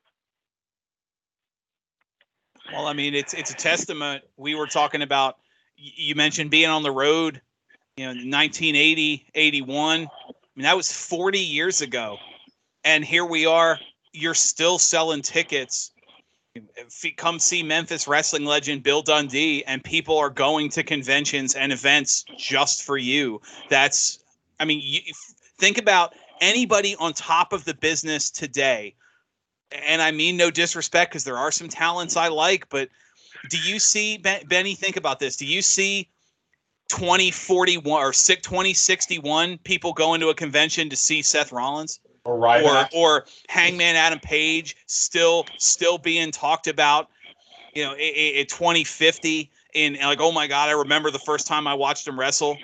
Well, 2.73 2.88
I 2.88 2.93
mean, 2.93 3.13
it's 3.15 3.34
it's 3.34 3.51
a 3.51 3.55
testament. 3.55 4.23
We 4.36 4.55
were 4.55 4.67
talking 4.67 5.01
about 5.01 5.38
you 5.78 6.15
mentioned 6.15 6.49
being 6.51 6.69
on 6.69 6.84
the 6.84 6.91
road, 6.91 7.41
you 7.95 8.05
know, 8.05 8.09
1980, 8.09 9.25
81. 9.36 10.01
I 10.01 10.05
mean, 10.55 10.63
that 10.63 10.75
was 10.75 10.91
40 10.91 11.39
years 11.39 11.82
ago. 11.82 12.17
And 12.88 13.04
here 13.04 13.26
we 13.26 13.46
are. 13.46 13.78
You're 14.14 14.34
still 14.34 14.80
selling 14.80 15.22
tickets. 15.22 15.92
Come 17.18 17.38
see 17.38 17.62
Memphis 17.62 18.08
wrestling 18.08 18.46
legend 18.46 18.82
Bill 18.82 19.02
Dundee, 19.02 19.62
and 19.66 19.84
people 19.84 20.18
are 20.18 20.30
going 20.30 20.70
to 20.70 20.84
conventions 20.84 21.56
and 21.56 21.74
events 21.74 22.24
just 22.38 22.84
for 22.84 22.98
you. 22.98 23.42
That's, 23.70 24.20
I 24.62 24.64
mean, 24.64 24.80
you, 24.82 25.02
think 25.60 25.78
about 25.78 26.14
anybody 26.40 26.96
on 26.98 27.12
top 27.12 27.52
of 27.52 27.66
the 27.66 27.74
business 27.74 28.32
today. 28.32 28.96
And 29.90 30.02
I 30.02 30.12
mean 30.12 30.38
no 30.38 30.50
disrespect 30.50 31.12
because 31.12 31.26
there 31.26 31.38
are 31.38 31.52
some 31.52 31.68
talents 31.68 32.16
I 32.16 32.30
like, 32.30 32.70
but 32.70 32.88
do 33.50 33.58
you 33.58 33.80
see 33.80 34.18
Benny? 34.18 34.76
Think 34.76 34.96
about 34.96 35.20
this. 35.20 35.36
Do 35.36 35.46
you 35.46 35.62
see 35.62 36.10
2041 36.88 38.02
or 38.02 38.14
2061 38.14 39.58
people 39.66 39.92
going 39.92 40.22
to 40.22 40.30
a 40.30 40.34
convention 40.34 40.90
to 40.90 40.96
see 40.96 41.22
Seth 41.22 41.52
Rollins? 41.52 42.00
Or 42.28 42.38
Ryback. 42.38 42.89
or 42.93 43.19
or 43.19 43.25
Hangman 43.47 43.95
Adam 43.95 44.19
Page 44.19 44.75
still 44.86 45.45
still 45.57 45.97
being 45.97 46.32
talked 46.32 46.67
about, 46.67 47.09
you 47.73 47.86
know, 47.86 47.95
in 47.95 48.45
2050 48.45 49.49
in 49.73 49.97
like 50.01 50.19
oh 50.19 50.34
my 50.34 50.45
god, 50.45 50.67
I 50.67 50.73
remember 50.73 51.09
the 51.09 51.19
first 51.19 51.47
time 51.47 51.67
I 51.67 51.73
watched 51.73 52.05
him 52.05 52.19
wrestle. 52.19 52.57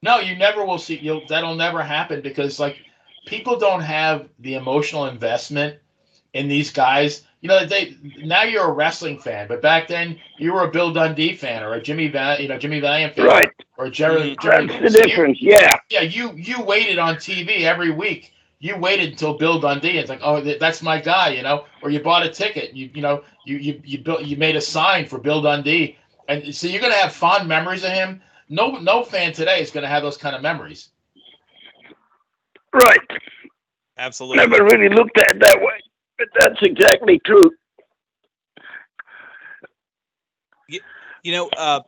No, 0.00 0.20
you 0.20 0.36
never 0.36 0.64
will 0.64 0.78
see. 0.78 0.98
You'll 0.98 1.26
that'll 1.28 1.54
never 1.54 1.82
happen 1.82 2.22
because 2.22 2.58
like 2.58 2.78
people 3.26 3.58
don't 3.58 3.82
have 3.82 4.28
the 4.38 4.54
emotional 4.54 5.04
investment 5.04 5.78
in 6.32 6.48
these 6.48 6.72
guys 6.72 7.24
you 7.44 7.48
know, 7.48 7.66
they 7.66 7.94
now 8.22 8.44
you're 8.44 8.64
a 8.64 8.72
wrestling 8.72 9.18
fan, 9.18 9.48
but 9.48 9.60
back 9.60 9.86
then 9.86 10.18
you 10.38 10.54
were 10.54 10.64
a 10.64 10.70
Bill 10.70 10.94
Dundee 10.94 11.36
fan 11.36 11.62
or 11.62 11.74
a 11.74 11.82
Jimmy, 11.82 12.08
Va- 12.08 12.38
you 12.40 12.48
know, 12.48 12.56
Jimmy 12.56 12.80
Valiant 12.80 13.14
fan, 13.14 13.26
right? 13.26 13.50
Or 13.76 13.90
Jerry. 13.90 14.34
Mm-hmm. 14.34 14.42
Jerry 14.42 14.66
That's 14.66 14.94
the 14.94 15.02
difference. 15.02 15.42
Yeah. 15.42 15.76
Yeah, 15.90 16.00
you 16.00 16.32
you 16.36 16.62
waited 16.62 16.98
on 16.98 17.16
TV 17.16 17.64
every 17.64 17.90
week. 17.90 18.32
You 18.64 18.78
waited 18.78 19.10
until 19.10 19.34
Bill 19.34 19.60
Dundee. 19.60 19.98
It's 19.98 20.08
like, 20.08 20.20
oh, 20.22 20.40
that's 20.40 20.80
my 20.80 20.98
guy, 20.98 21.28
you 21.34 21.42
know. 21.42 21.66
Or 21.82 21.90
you 21.90 22.00
bought 22.00 22.24
a 22.24 22.30
ticket. 22.30 22.74
You 22.74 22.88
you 22.94 23.02
know 23.02 23.22
you 23.44 23.58
you 23.58 23.78
you 23.84 23.98
built 23.98 24.22
you 24.22 24.38
made 24.38 24.56
a 24.56 24.60
sign 24.62 25.04
for 25.04 25.18
Bill 25.18 25.42
Dundee, 25.42 25.98
and 26.28 26.54
so 26.54 26.66
you're 26.66 26.80
gonna 26.80 26.94
have 26.94 27.12
fond 27.12 27.46
memories 27.46 27.84
of 27.84 27.90
him. 27.90 28.22
No 28.48 28.70
no 28.78 29.04
fan 29.04 29.34
today 29.34 29.60
is 29.60 29.70
gonna 29.70 29.86
have 29.86 30.02
those 30.02 30.16
kind 30.16 30.34
of 30.34 30.40
memories. 30.40 30.88
Right. 32.72 32.98
Absolutely. 33.98 34.46
Never 34.46 34.64
really 34.64 34.88
looked 34.88 35.18
at 35.18 35.32
it 35.32 35.40
that 35.40 35.58
way, 35.60 35.78
but 36.16 36.28
that's 36.38 36.62
exactly 36.62 37.20
true. 37.26 37.50
You 41.22 41.32
know, 41.32 41.50
uh, 41.54 41.80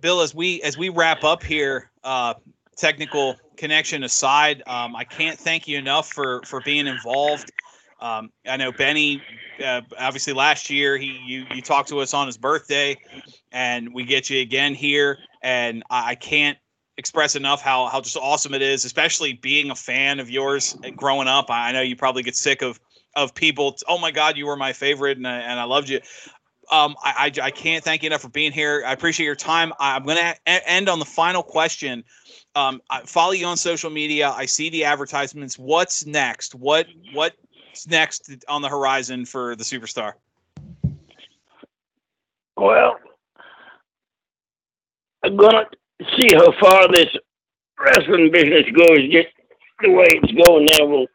Bill, 0.00 0.22
as 0.22 0.34
we 0.34 0.62
as 0.62 0.78
we 0.78 0.88
wrap 0.88 1.24
up 1.24 1.42
here, 1.42 1.90
uh, 2.02 2.34
technical 2.76 3.36
connection 3.56 4.04
aside, 4.04 4.62
um, 4.66 4.96
I 4.96 5.04
can't 5.04 5.38
thank 5.38 5.68
you 5.68 5.78
enough 5.78 6.10
for 6.12 6.42
for 6.44 6.60
being 6.60 6.86
involved. 6.86 7.52
Um, 8.00 8.30
I 8.46 8.56
know 8.56 8.72
Benny, 8.72 9.22
uh, 9.64 9.82
obviously 9.98 10.32
last 10.32 10.70
year 10.70 10.96
he 10.96 11.20
you 11.24 11.46
you 11.54 11.62
talked 11.62 11.88
to 11.90 12.00
us 12.00 12.14
on 12.14 12.26
his 12.26 12.36
birthday, 12.36 12.96
and 13.52 13.92
we 13.94 14.04
get 14.04 14.30
you 14.30 14.40
again 14.40 14.74
here, 14.74 15.18
and 15.42 15.82
I, 15.90 16.10
I 16.10 16.14
can't 16.14 16.58
express 16.98 17.36
enough 17.36 17.62
how 17.62 17.86
how 17.86 18.00
just 18.00 18.16
awesome 18.16 18.54
it 18.54 18.62
is, 18.62 18.84
especially 18.84 19.34
being 19.34 19.70
a 19.70 19.76
fan 19.76 20.20
of 20.20 20.28
yours 20.28 20.76
growing 20.96 21.28
up. 21.28 21.50
I, 21.50 21.68
I 21.68 21.72
know 21.72 21.80
you 21.80 21.96
probably 21.96 22.22
get 22.22 22.36
sick 22.36 22.62
of 22.62 22.80
of 23.14 23.34
people. 23.34 23.76
Oh 23.88 23.98
my 23.98 24.10
God, 24.10 24.36
you 24.36 24.46
were 24.46 24.56
my 24.56 24.72
favorite, 24.72 25.18
and 25.18 25.26
I, 25.26 25.38
and 25.38 25.60
I 25.60 25.64
loved 25.64 25.88
you. 25.88 26.00
Um, 26.70 26.96
I, 27.02 27.30
I, 27.38 27.46
I 27.46 27.50
can't 27.50 27.84
thank 27.84 28.02
you 28.02 28.06
enough 28.06 28.22
for 28.22 28.30
being 28.30 28.52
here. 28.52 28.82
I 28.86 28.92
appreciate 28.92 29.26
your 29.26 29.34
time. 29.34 29.72
I'm 29.78 30.04
going 30.04 30.16
to 30.16 30.70
end 30.70 30.88
on 30.88 30.98
the 30.98 31.04
final 31.04 31.42
question. 31.42 32.02
Um, 32.54 32.82
I 32.90 33.00
follow 33.02 33.32
you 33.32 33.46
on 33.46 33.56
social 33.56 33.90
media. 33.90 34.30
I 34.30 34.44
see 34.44 34.68
the 34.68 34.84
advertisements. 34.84 35.58
What's 35.58 36.04
next? 36.04 36.54
What 36.54 36.86
what's 37.14 37.86
next 37.88 38.30
on 38.48 38.60
the 38.60 38.68
horizon 38.68 39.24
for 39.24 39.56
the 39.56 39.64
superstar? 39.64 40.14
Well, 42.56 42.96
I'm 45.24 45.36
gonna 45.36 45.64
see 46.18 46.34
how 46.34 46.52
far 46.60 46.88
this 46.92 47.08
wrestling 47.78 48.30
business 48.30 48.64
goes. 48.76 49.10
Just 49.10 49.28
the 49.80 49.90
way 49.90 50.06
it's 50.08 50.32
going 50.46 50.66
now, 50.72 50.86
we'll 50.86 51.06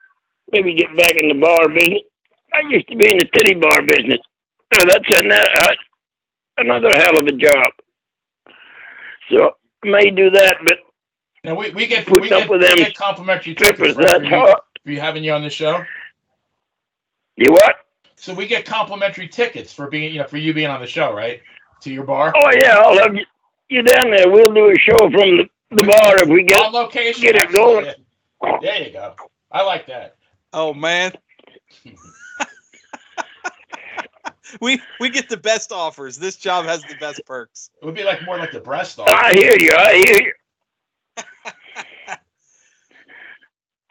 maybe 0.51 0.73
get 0.73 0.95
back 0.97 1.13
in 1.17 1.29
the 1.29 1.39
bar 1.39 1.69
business. 1.69 2.01
I 2.53 2.61
used 2.69 2.87
to 2.89 2.95
be 2.95 3.11
in 3.11 3.19
the 3.19 3.29
titty 3.33 3.55
bar 3.55 3.81
business. 3.85 4.19
So 4.73 4.85
that's 4.87 5.21
another, 5.21 5.75
another 6.57 6.97
hell 6.97 7.19
of 7.19 7.27
a 7.27 7.31
job. 7.31 7.71
So 9.31 9.51
I 9.83 9.87
may 9.87 10.09
do 10.09 10.29
that, 10.31 10.57
but 10.65 10.77
Now 11.47 11.55
we, 11.55 11.71
we 11.71 11.87
get 11.87 12.05
Put 12.05 12.19
we 12.19 12.29
up 12.29 12.41
get, 12.41 12.49
with 12.49 12.61
we 12.61 12.67
them 12.67 12.77
get 12.77 12.95
complimentary 12.95 13.55
tickets 13.55 13.77
strippers, 13.77 13.95
for 13.95 14.03
that's 14.03 14.21
you, 14.25 14.55
for 14.83 14.91
you 14.91 14.99
having 14.99 15.23
you 15.23 15.31
on 15.31 15.41
the 15.41 15.49
show. 15.49 15.81
You 17.37 17.53
what? 17.53 17.75
So 18.17 18.33
we 18.33 18.47
get 18.47 18.65
complimentary 18.65 19.29
tickets 19.29 19.71
for 19.71 19.87
being 19.87 20.11
you 20.11 20.19
know 20.19 20.27
for 20.27 20.35
you 20.35 20.53
being 20.53 20.67
on 20.67 20.81
the 20.81 20.87
show, 20.87 21.13
right? 21.13 21.41
To 21.83 21.89
your 21.89 22.03
bar. 22.03 22.33
Oh 22.35 22.51
yeah, 22.61 22.75
I'll 22.75 22.99
have 22.99 23.15
you, 23.15 23.25
you 23.69 23.81
down 23.81 24.11
there. 24.11 24.29
We'll 24.29 24.53
do 24.53 24.71
a 24.71 24.75
show 24.77 24.97
from 24.97 25.37
the, 25.37 25.49
the 25.71 25.83
bar 25.85 26.21
if 26.21 26.27
we 26.27 26.41
on 26.41 26.47
get. 26.47 26.73
location. 26.73 27.21
get 27.21 27.35
it 27.37 27.49
going. 27.53 27.85
yeah. 27.85 28.57
There 28.61 28.83
you 28.83 28.91
go. 28.91 29.15
I 29.49 29.63
like 29.63 29.87
that. 29.87 30.17
Oh 30.51 30.73
man. 30.73 31.13
we 34.59 34.81
we 34.99 35.09
get 35.09 35.29
the 35.29 35.37
best 35.37 35.71
offers. 35.71 36.17
This 36.17 36.35
job 36.35 36.65
has 36.65 36.81
the 36.81 36.95
best 36.99 37.21
perks. 37.25 37.69
It 37.81 37.85
would 37.85 37.95
be 37.95 38.03
like 38.03 38.25
more 38.25 38.37
like 38.37 38.51
the 38.51 38.59
breast 38.59 38.99
off. 38.99 39.07
I 39.07 39.31
hear 39.31 39.55
you. 39.57 39.73
I 39.77 40.03
hear 40.05 40.25
you. 40.25 40.33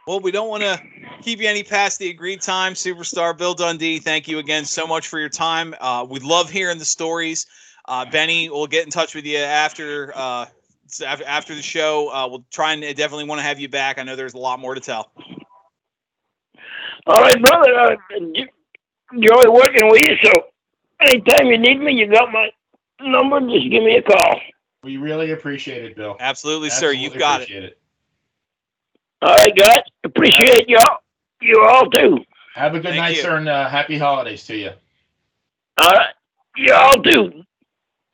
Well, 0.07 0.21
we 0.21 0.31
don't 0.31 0.49
want 0.49 0.63
to 0.63 0.81
keep 1.21 1.41
you 1.41 1.49
any 1.49 1.65
past 1.65 1.99
the 1.99 2.09
agreed 2.11 2.41
time. 2.41 2.75
Superstar 2.75 3.37
Bill 3.37 3.55
Dundee, 3.55 3.99
thank 3.99 4.29
you 4.29 4.39
again 4.39 4.65
so 4.65 4.87
much 4.87 5.09
for 5.09 5.19
your 5.19 5.29
time. 5.29 5.75
Uh, 5.81 6.07
we 6.09 6.21
love 6.21 6.49
hearing 6.49 6.79
the 6.79 6.85
stories. 6.85 7.45
Uh, 7.87 8.05
Benny, 8.09 8.49
we'll 8.49 8.69
get 8.69 8.85
in 8.85 8.91
touch 8.91 9.17
with 9.17 9.25
you 9.27 9.39
after 9.39 10.13
uh, 10.15 10.47
after 11.03 11.57
the 11.57 11.63
show. 11.63 12.09
Uh, 12.13 12.29
we'll 12.29 12.45
try 12.53 12.73
and 12.73 12.83
definitely 12.97 13.25
want 13.25 13.41
to 13.41 13.43
have 13.43 13.59
you 13.59 13.69
back. 13.69 13.99
I 13.99 14.05
know 14.05 14.15
there's 14.15 14.35
a 14.35 14.39
lot 14.39 14.61
more 14.61 14.77
to 14.77 14.81
tell. 14.81 15.11
All 17.09 17.21
right, 17.21 17.43
brother. 17.43 17.75
Uh, 17.75 17.97
j- 18.33 18.49
enjoy 19.13 19.51
working 19.51 19.89
with 19.91 20.03
you. 20.03 20.17
So 20.23 20.31
anytime 21.01 21.47
you 21.47 21.59
need 21.59 21.81
me, 21.81 21.95
you 21.95 22.07
got 22.07 22.31
my 22.31 22.49
number. 23.01 23.41
Just 23.41 23.71
give 23.73 23.83
me 23.83 23.97
a 23.97 24.03
call. 24.03 24.41
We 24.83 24.97
really 24.97 25.33
appreciate 25.33 25.85
it, 25.85 25.97
Bill. 25.97 26.17
Absolutely, 26.21 26.71
sir. 26.71 26.93
You've 26.93 27.19
got 27.19 27.41
it. 27.41 27.45
appreciate 27.45 27.65
it. 27.65 27.79
All 29.23 29.35
right, 29.35 29.57
guys. 29.57 29.83
Appreciate 30.05 30.69
y'all. 30.69 30.99
You 31.41 31.63
all 31.63 31.91
too. 31.91 32.19
Have 32.55 32.75
a 32.75 32.81
good 32.81 32.91
Thank 32.91 32.99
night, 32.99 33.17
you. 33.17 33.23
sir, 33.23 33.37
and 33.37 33.49
uh, 33.49 33.69
happy 33.69 33.99
holidays 33.99 34.47
to 34.47 34.57
you. 34.57 34.71
All 35.83 35.91
right. 35.91 36.15
You 36.57 36.73
all 36.73 37.03
too. 37.03 37.43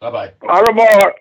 Bye 0.01 0.11
bye. 0.11 0.33
Au 0.49 0.63
revoir. 0.63 1.15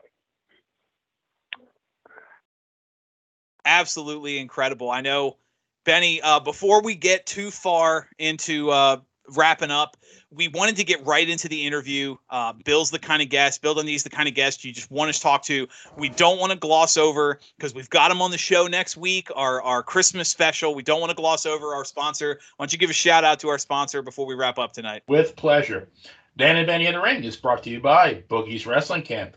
absolutely 3.65 4.39
incredible. 4.39 4.89
I 4.89 5.01
know, 5.01 5.37
Benny. 5.85 6.21
Uh, 6.21 6.39
before 6.39 6.81
we 6.81 6.95
get 6.95 7.25
too 7.25 7.51
far 7.51 8.07
into 8.19 8.69
uh, 8.69 8.97
wrapping 9.35 9.71
up, 9.71 9.97
we 10.31 10.47
wanted 10.47 10.75
to 10.77 10.83
get 10.83 11.05
right 11.05 11.27
into 11.27 11.47
the 11.47 11.65
interview. 11.65 12.15
Uh, 12.29 12.53
Bill's 12.63 12.89
the 12.91 12.99
kind 12.99 13.21
of 13.21 13.29
guest. 13.29 13.61
Bill 13.61 13.73
Dundee's 13.73 14.03
the 14.03 14.09
kind 14.09 14.29
of 14.29 14.35
guest 14.35 14.63
you 14.63 14.71
just 14.71 14.89
want 14.89 15.09
us 15.09 15.17
to 15.17 15.23
talk 15.23 15.43
to. 15.43 15.67
We 15.97 16.09
don't 16.09 16.39
want 16.39 16.51
to 16.51 16.57
gloss 16.57 16.97
over 16.97 17.39
because 17.57 17.73
we've 17.73 17.89
got 17.89 18.11
him 18.11 18.21
on 18.21 18.31
the 18.31 18.37
show 18.37 18.67
next 18.67 18.95
week. 18.97 19.29
Our 19.35 19.61
our 19.61 19.83
Christmas 19.83 20.29
special. 20.29 20.73
We 20.73 20.83
don't 20.83 20.99
want 20.99 21.09
to 21.09 21.15
gloss 21.15 21.45
over 21.45 21.73
our 21.73 21.85
sponsor. 21.85 22.39
Why 22.57 22.63
don't 22.63 22.73
you 22.73 22.79
give 22.79 22.89
a 22.89 22.93
shout 22.93 23.23
out 23.23 23.39
to 23.41 23.49
our 23.49 23.57
sponsor 23.57 24.01
before 24.01 24.25
we 24.25 24.35
wrap 24.35 24.57
up 24.57 24.73
tonight? 24.73 25.03
With 25.07 25.35
pleasure. 25.35 25.89
Dan 26.37 26.55
and 26.55 26.65
Benny 26.65 26.87
in 26.87 26.93
the 26.93 27.01
Ring 27.01 27.23
is 27.23 27.35
brought 27.35 27.63
to 27.63 27.69
you 27.69 27.81
by 27.81 28.23
Boogie's 28.29 28.65
Wrestling 28.65 29.01
Camp. 29.01 29.35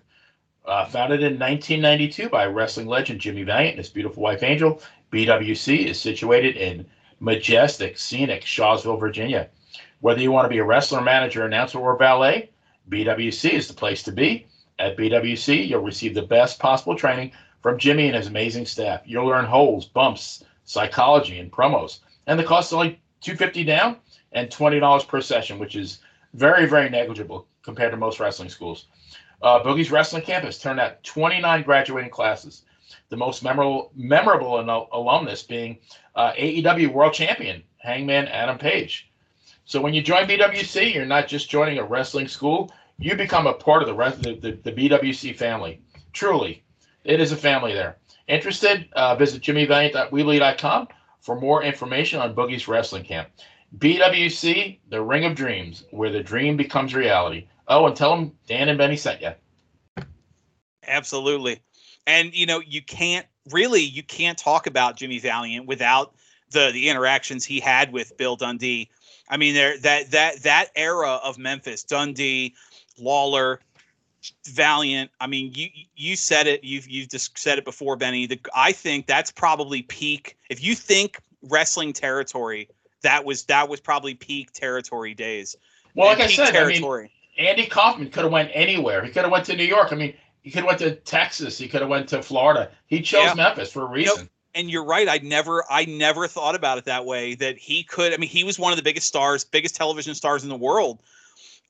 Uh, 0.64 0.86
founded 0.86 1.20
in 1.20 1.38
1992 1.38 2.30
by 2.30 2.46
wrestling 2.46 2.86
legend 2.86 3.20
Jimmy 3.20 3.42
Valiant 3.42 3.72
and 3.72 3.78
his 3.78 3.90
beautiful 3.90 4.22
wife 4.22 4.42
Angel, 4.42 4.80
BWC 5.12 5.84
is 5.84 6.00
situated 6.00 6.56
in 6.56 6.86
majestic, 7.20 7.98
scenic 7.98 8.42
Shawsville, 8.42 8.98
Virginia. 8.98 9.50
Whether 10.04 10.20
you 10.20 10.32
want 10.32 10.44
to 10.44 10.50
be 10.50 10.58
a 10.58 10.64
wrestler, 10.64 11.00
manager, 11.00 11.46
announcer, 11.46 11.78
or 11.78 11.96
valet, 11.96 12.50
BWC 12.90 13.52
is 13.52 13.68
the 13.68 13.72
place 13.72 14.02
to 14.02 14.12
be. 14.12 14.46
At 14.78 14.98
BWC, 14.98 15.66
you'll 15.66 15.80
receive 15.80 16.12
the 16.12 16.20
best 16.20 16.58
possible 16.58 16.94
training 16.94 17.32
from 17.62 17.78
Jimmy 17.78 18.08
and 18.08 18.14
his 18.14 18.26
amazing 18.26 18.66
staff. 18.66 19.00
You'll 19.06 19.24
learn 19.24 19.46
holes, 19.46 19.86
bumps, 19.86 20.44
psychology, 20.66 21.38
and 21.38 21.50
promos. 21.50 22.00
And 22.26 22.38
the 22.38 22.44
cost 22.44 22.68
is 22.68 22.74
only 22.74 23.00
250 23.22 23.64
down 23.64 23.96
and 24.32 24.50
$20 24.50 25.08
per 25.08 25.22
session, 25.22 25.58
which 25.58 25.74
is 25.74 26.00
very, 26.34 26.66
very 26.66 26.90
negligible 26.90 27.46
compared 27.62 27.92
to 27.92 27.96
most 27.96 28.20
wrestling 28.20 28.50
schools. 28.50 28.88
Uh, 29.40 29.60
Boogie's 29.60 29.90
Wrestling 29.90 30.24
Campus 30.24 30.58
turned 30.58 30.80
out 30.80 31.02
29 31.04 31.62
graduating 31.62 32.10
classes. 32.10 32.66
The 33.08 33.16
most 33.16 33.42
memorable, 33.42 33.90
memorable 33.96 34.60
al- 34.60 34.88
alumnus 34.92 35.44
being 35.44 35.78
uh, 36.14 36.32
AEW 36.32 36.92
World 36.92 37.14
Champion 37.14 37.62
Hangman 37.78 38.28
Adam 38.28 38.58
Page. 38.58 39.10
So 39.64 39.80
when 39.80 39.94
you 39.94 40.02
join 40.02 40.26
BWC, 40.26 40.94
you're 40.94 41.06
not 41.06 41.28
just 41.28 41.48
joining 41.48 41.78
a 41.78 41.84
wrestling 41.84 42.28
school; 42.28 42.72
you 42.98 43.16
become 43.16 43.46
a 43.46 43.54
part 43.54 43.82
of 43.82 43.88
the 43.88 43.94
rest 43.94 44.22
the, 44.22 44.34
the, 44.34 44.52
the 44.52 44.72
BWC 44.72 45.36
family. 45.36 45.80
Truly, 46.12 46.62
it 47.04 47.20
is 47.20 47.32
a 47.32 47.36
family 47.36 47.72
there. 47.72 47.96
Interested? 48.28 48.88
Uh, 48.94 49.14
visit 49.16 49.42
jimmyvaliant.weebly.com 49.42 50.88
for 51.20 51.40
more 51.40 51.62
information 51.62 52.20
on 52.20 52.34
Boogie's 52.34 52.68
Wrestling 52.68 53.04
Camp. 53.04 53.28
BWC, 53.78 54.78
the 54.88 55.02
Ring 55.02 55.24
of 55.24 55.34
Dreams, 55.34 55.84
where 55.90 56.10
the 56.10 56.22
dream 56.22 56.56
becomes 56.56 56.94
reality. 56.94 57.48
Oh, 57.66 57.86
and 57.86 57.96
tell 57.96 58.10
them 58.10 58.32
Dan 58.46 58.68
and 58.68 58.78
Benny 58.78 58.96
sent 58.96 59.20
you. 59.20 59.32
Absolutely. 60.86 61.60
And 62.06 62.34
you 62.34 62.46
know, 62.46 62.60
you 62.60 62.82
can't 62.82 63.26
really 63.50 63.80
you 63.80 64.02
can't 64.02 64.38
talk 64.38 64.66
about 64.66 64.96
Jimmy 64.96 65.18
Valiant 65.18 65.66
without 65.66 66.14
the 66.50 66.70
the 66.72 66.88
interactions 66.88 67.44
he 67.44 67.60
had 67.60 67.92
with 67.92 68.16
Bill 68.16 68.36
Dundee. 68.36 68.90
I 69.28 69.36
mean, 69.36 69.54
there 69.54 69.78
that 69.78 70.10
that 70.10 70.42
that 70.42 70.66
era 70.76 71.20
of 71.22 71.38
Memphis, 71.38 71.82
Dundee, 71.82 72.54
Lawler, 72.98 73.60
Valiant. 74.46 75.10
I 75.20 75.26
mean, 75.26 75.52
you 75.54 75.68
you 75.96 76.16
said 76.16 76.46
it. 76.46 76.64
You've 76.64 76.88
you've 76.88 77.08
just 77.08 77.36
said 77.38 77.58
it 77.58 77.64
before, 77.64 77.96
Benny. 77.96 78.26
The, 78.26 78.38
I 78.54 78.72
think 78.72 79.06
that's 79.06 79.30
probably 79.30 79.82
peak. 79.82 80.36
If 80.50 80.62
you 80.62 80.74
think 80.74 81.20
wrestling 81.42 81.92
territory, 81.92 82.68
that 83.02 83.24
was 83.24 83.44
that 83.44 83.68
was 83.68 83.80
probably 83.80 84.14
peak 84.14 84.52
territory 84.52 85.14
days. 85.14 85.56
Well, 85.94 86.08
like 86.08 86.20
I 86.20 86.26
said, 86.26 86.54
I 86.56 86.66
mean. 86.66 87.10
Andy 87.36 87.66
Kaufman 87.66 88.10
could 88.10 88.22
have 88.22 88.32
went 88.32 88.50
anywhere. 88.54 89.02
He 89.02 89.10
could 89.10 89.22
have 89.22 89.30
went 89.32 89.44
to 89.46 89.56
New 89.56 89.64
York. 89.64 89.92
I 89.92 89.96
mean, 89.96 90.14
he 90.42 90.50
could 90.50 90.60
have 90.60 90.66
went 90.66 90.78
to 90.80 90.94
Texas. 90.94 91.58
He 91.58 91.66
could 91.66 91.80
have 91.80 91.90
went 91.90 92.08
to 92.10 92.22
Florida. 92.22 92.70
He 92.86 93.00
chose 93.00 93.24
Yeah. 93.24 93.34
Memphis 93.34 93.72
for 93.72 93.82
a 93.82 93.86
reason. 93.86 94.30
And 94.54 94.70
you're 94.70 94.84
right. 94.84 95.08
I 95.08 95.18
never, 95.18 95.64
I 95.70 95.84
never 95.84 96.26
thought 96.28 96.54
about 96.54 96.78
it 96.78 96.84
that 96.84 97.04
way. 97.04 97.34
That 97.34 97.58
he 97.58 97.82
could. 97.82 98.14
I 98.14 98.16
mean, 98.16 98.30
he 98.30 98.44
was 98.44 98.58
one 98.58 98.72
of 98.72 98.76
the 98.76 98.82
biggest 98.82 99.06
stars, 99.06 99.44
biggest 99.44 99.74
television 99.76 100.14
stars 100.14 100.42
in 100.42 100.48
the 100.48 100.56
world, 100.56 101.00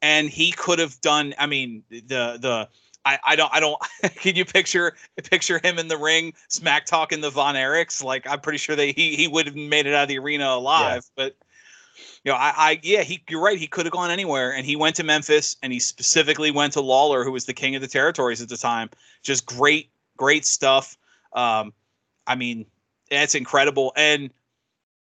and 0.02 0.28
he 0.28 0.52
could 0.52 0.78
have 0.78 1.00
done. 1.00 1.34
I 1.38 1.46
mean, 1.46 1.82
the 1.90 2.38
the. 2.40 2.68
I, 3.06 3.18
I 3.22 3.36
don't 3.36 3.52
I 3.52 3.60
don't 3.60 3.78
can 4.16 4.34
you 4.34 4.46
picture 4.46 4.96
picture 5.24 5.60
him 5.62 5.78
in 5.78 5.88
the 5.88 5.98
ring 5.98 6.32
smack 6.48 6.86
talking 6.86 7.20
the 7.20 7.28
Von 7.28 7.54
Erichs 7.54 8.02
like 8.02 8.26
I'm 8.26 8.40
pretty 8.40 8.56
sure 8.56 8.76
they 8.76 8.92
he 8.92 9.14
he 9.14 9.28
would 9.28 9.44
have 9.44 9.54
made 9.54 9.84
it 9.84 9.92
out 9.92 10.04
of 10.04 10.08
the 10.08 10.18
arena 10.18 10.46
alive 10.46 11.04
but 11.14 11.36
you 12.24 12.32
know 12.32 12.38
I, 12.38 12.54
I 12.56 12.80
yeah 12.82 13.02
he 13.02 13.22
you're 13.28 13.42
right 13.42 13.58
he 13.58 13.66
could 13.66 13.84
have 13.84 13.92
gone 13.92 14.10
anywhere 14.10 14.54
and 14.54 14.64
he 14.64 14.74
went 14.74 14.96
to 14.96 15.04
Memphis 15.04 15.56
and 15.62 15.70
he 15.70 15.80
specifically 15.80 16.50
went 16.50 16.72
to 16.72 16.80
Lawler 16.80 17.24
who 17.24 17.32
was 17.32 17.44
the 17.44 17.52
king 17.52 17.74
of 17.74 17.82
the 17.82 17.88
territories 17.88 18.40
at 18.40 18.48
the 18.48 18.56
time 18.56 18.88
just 19.22 19.44
great 19.44 19.90
great 20.16 20.46
stuff 20.46 20.96
um 21.34 21.74
I 22.26 22.36
mean 22.36 22.64
that's 23.14 23.34
incredible. 23.34 23.92
And 23.96 24.30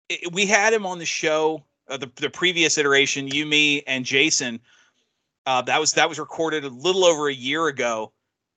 it, 0.10 0.32
we 0.32 0.46
had 0.46 0.74
him 0.74 0.86
on 0.86 1.00
the 1.00 1.06
show, 1.06 1.64
uh, 1.90 1.98
the 1.98 2.12
the 2.16 2.30
previous 2.30 2.78
iteration, 2.78 3.28
you, 3.28 3.46
me, 3.46 3.82
and 3.84 4.06
Jason. 4.06 4.60
Uh, 5.46 5.62
that 5.64 5.80
was 5.80 5.94
that 5.94 6.08
was 6.08 6.20
recorded 6.20 6.64
a 6.64 6.70
little 6.70 7.04
over 7.04 7.28
a 7.28 7.34
year 7.34 7.68
ago, 7.68 8.12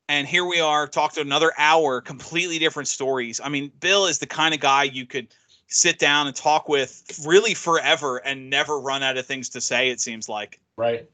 and 0.08 0.26
here 0.26 0.44
we 0.44 0.60
are, 0.60 0.86
talked 0.86 1.16
to 1.16 1.20
another 1.20 1.52
hour, 1.58 2.00
completely 2.00 2.58
different 2.58 2.88
stories. 2.88 3.40
I 3.42 3.48
mean, 3.48 3.72
Bill 3.80 4.06
is 4.06 4.18
the 4.18 4.26
kind 4.26 4.54
of 4.54 4.60
guy 4.60 4.84
you 4.84 5.04
could 5.04 5.28
sit 5.68 5.98
down 5.98 6.28
and 6.28 6.36
talk 6.36 6.68
with 6.68 7.02
really 7.26 7.54
forever 7.54 8.18
and 8.18 8.48
never 8.48 8.78
run 8.78 9.02
out 9.02 9.16
of 9.16 9.26
things 9.26 9.48
to 9.50 9.60
say. 9.60 9.90
It 9.90 10.00
seems 10.00 10.28
like. 10.28 10.60
Right. 10.76 11.08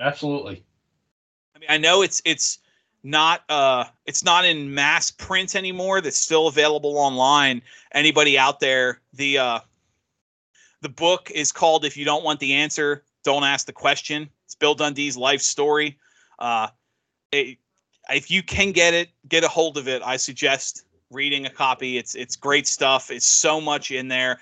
Absolutely. 0.00 0.62
I 1.56 1.58
mean, 1.58 1.70
I 1.70 1.78
know 1.78 2.02
it's 2.02 2.22
it's 2.24 2.60
not 3.02 3.42
uh 3.48 3.84
it's 4.06 4.24
not 4.24 4.44
in 4.44 4.72
mass 4.72 5.10
print 5.10 5.54
anymore. 5.54 6.00
That's 6.00 6.16
still 6.16 6.48
available 6.48 6.96
online. 6.98 7.62
Anybody 7.92 8.38
out 8.38 8.60
there, 8.60 9.00
the 9.12 9.38
uh 9.38 9.60
the 10.80 10.88
book 10.88 11.30
is 11.34 11.52
called 11.52 11.84
"If 11.84 11.96
You 11.96 12.04
Don't 12.04 12.24
Want 12.24 12.40
the 12.40 12.54
Answer, 12.54 13.04
Don't 13.24 13.44
Ask 13.44 13.66
the 13.66 13.72
Question." 13.72 14.28
It's 14.44 14.54
Bill 14.54 14.74
Dundee's 14.74 15.16
life 15.16 15.42
story. 15.42 15.98
Uh, 16.38 16.68
it, 17.32 17.58
if 18.10 18.30
you 18.30 18.42
can 18.42 18.72
get 18.72 18.94
it, 18.94 19.10
get 19.28 19.44
a 19.44 19.48
hold 19.48 19.76
of 19.76 19.88
it. 19.88 20.02
I 20.02 20.16
suggest 20.16 20.84
reading 21.10 21.46
a 21.46 21.50
copy. 21.50 21.98
It's 21.98 22.14
it's 22.14 22.36
great 22.36 22.66
stuff. 22.66 23.10
It's 23.10 23.26
so 23.26 23.60
much 23.60 23.90
in 23.90 24.08
there, 24.08 24.38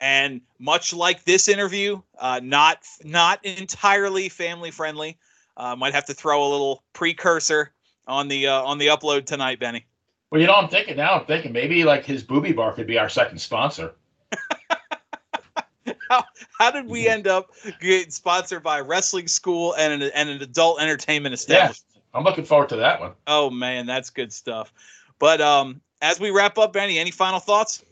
and 0.00 0.40
much 0.58 0.92
like 0.94 1.24
this 1.24 1.48
interview, 1.48 2.00
uh, 2.18 2.40
not 2.42 2.84
not 3.04 3.44
entirely 3.44 4.28
family 4.28 4.70
friendly. 4.70 5.18
Uh, 5.56 5.74
might 5.74 5.92
have 5.92 6.04
to 6.04 6.14
throw 6.14 6.46
a 6.46 6.48
little 6.48 6.84
precursor 6.92 7.72
on 8.08 8.28
the 8.28 8.48
uh, 8.48 8.62
on 8.62 8.78
the 8.78 8.88
upload 8.88 9.26
tonight, 9.26 9.60
Benny. 9.60 9.86
Well, 10.30 10.40
you 10.40 10.46
know, 10.46 10.54
I'm 10.54 10.68
thinking 10.68 10.96
now. 10.96 11.20
I'm 11.20 11.26
thinking 11.26 11.52
maybe 11.52 11.84
like 11.84 12.04
his 12.04 12.22
booby 12.22 12.52
bar 12.52 12.72
could 12.72 12.86
be 12.86 12.98
our 12.98 13.08
second 13.08 13.38
sponsor. 13.38 13.94
how, 16.10 16.24
how 16.58 16.70
did 16.70 16.86
we 16.86 17.08
end 17.08 17.26
up 17.26 17.50
getting 17.80 18.10
sponsored 18.10 18.62
by 18.62 18.80
a 18.80 18.82
wrestling 18.82 19.28
school 19.28 19.74
and 19.78 20.02
an, 20.02 20.10
and 20.14 20.28
an 20.28 20.42
adult 20.42 20.80
entertainment 20.80 21.34
establishment? 21.34 21.84
Yeah, 21.94 22.00
I'm 22.14 22.24
looking 22.24 22.44
forward 22.44 22.68
to 22.70 22.76
that 22.76 23.00
one. 23.00 23.12
Oh 23.26 23.48
man, 23.50 23.86
that's 23.86 24.10
good 24.10 24.32
stuff. 24.32 24.72
But 25.18 25.40
um, 25.40 25.80
as 26.02 26.20
we 26.20 26.30
wrap 26.30 26.58
up, 26.58 26.72
Benny, 26.72 26.98
any 26.98 27.10
final 27.10 27.40
thoughts? 27.40 27.84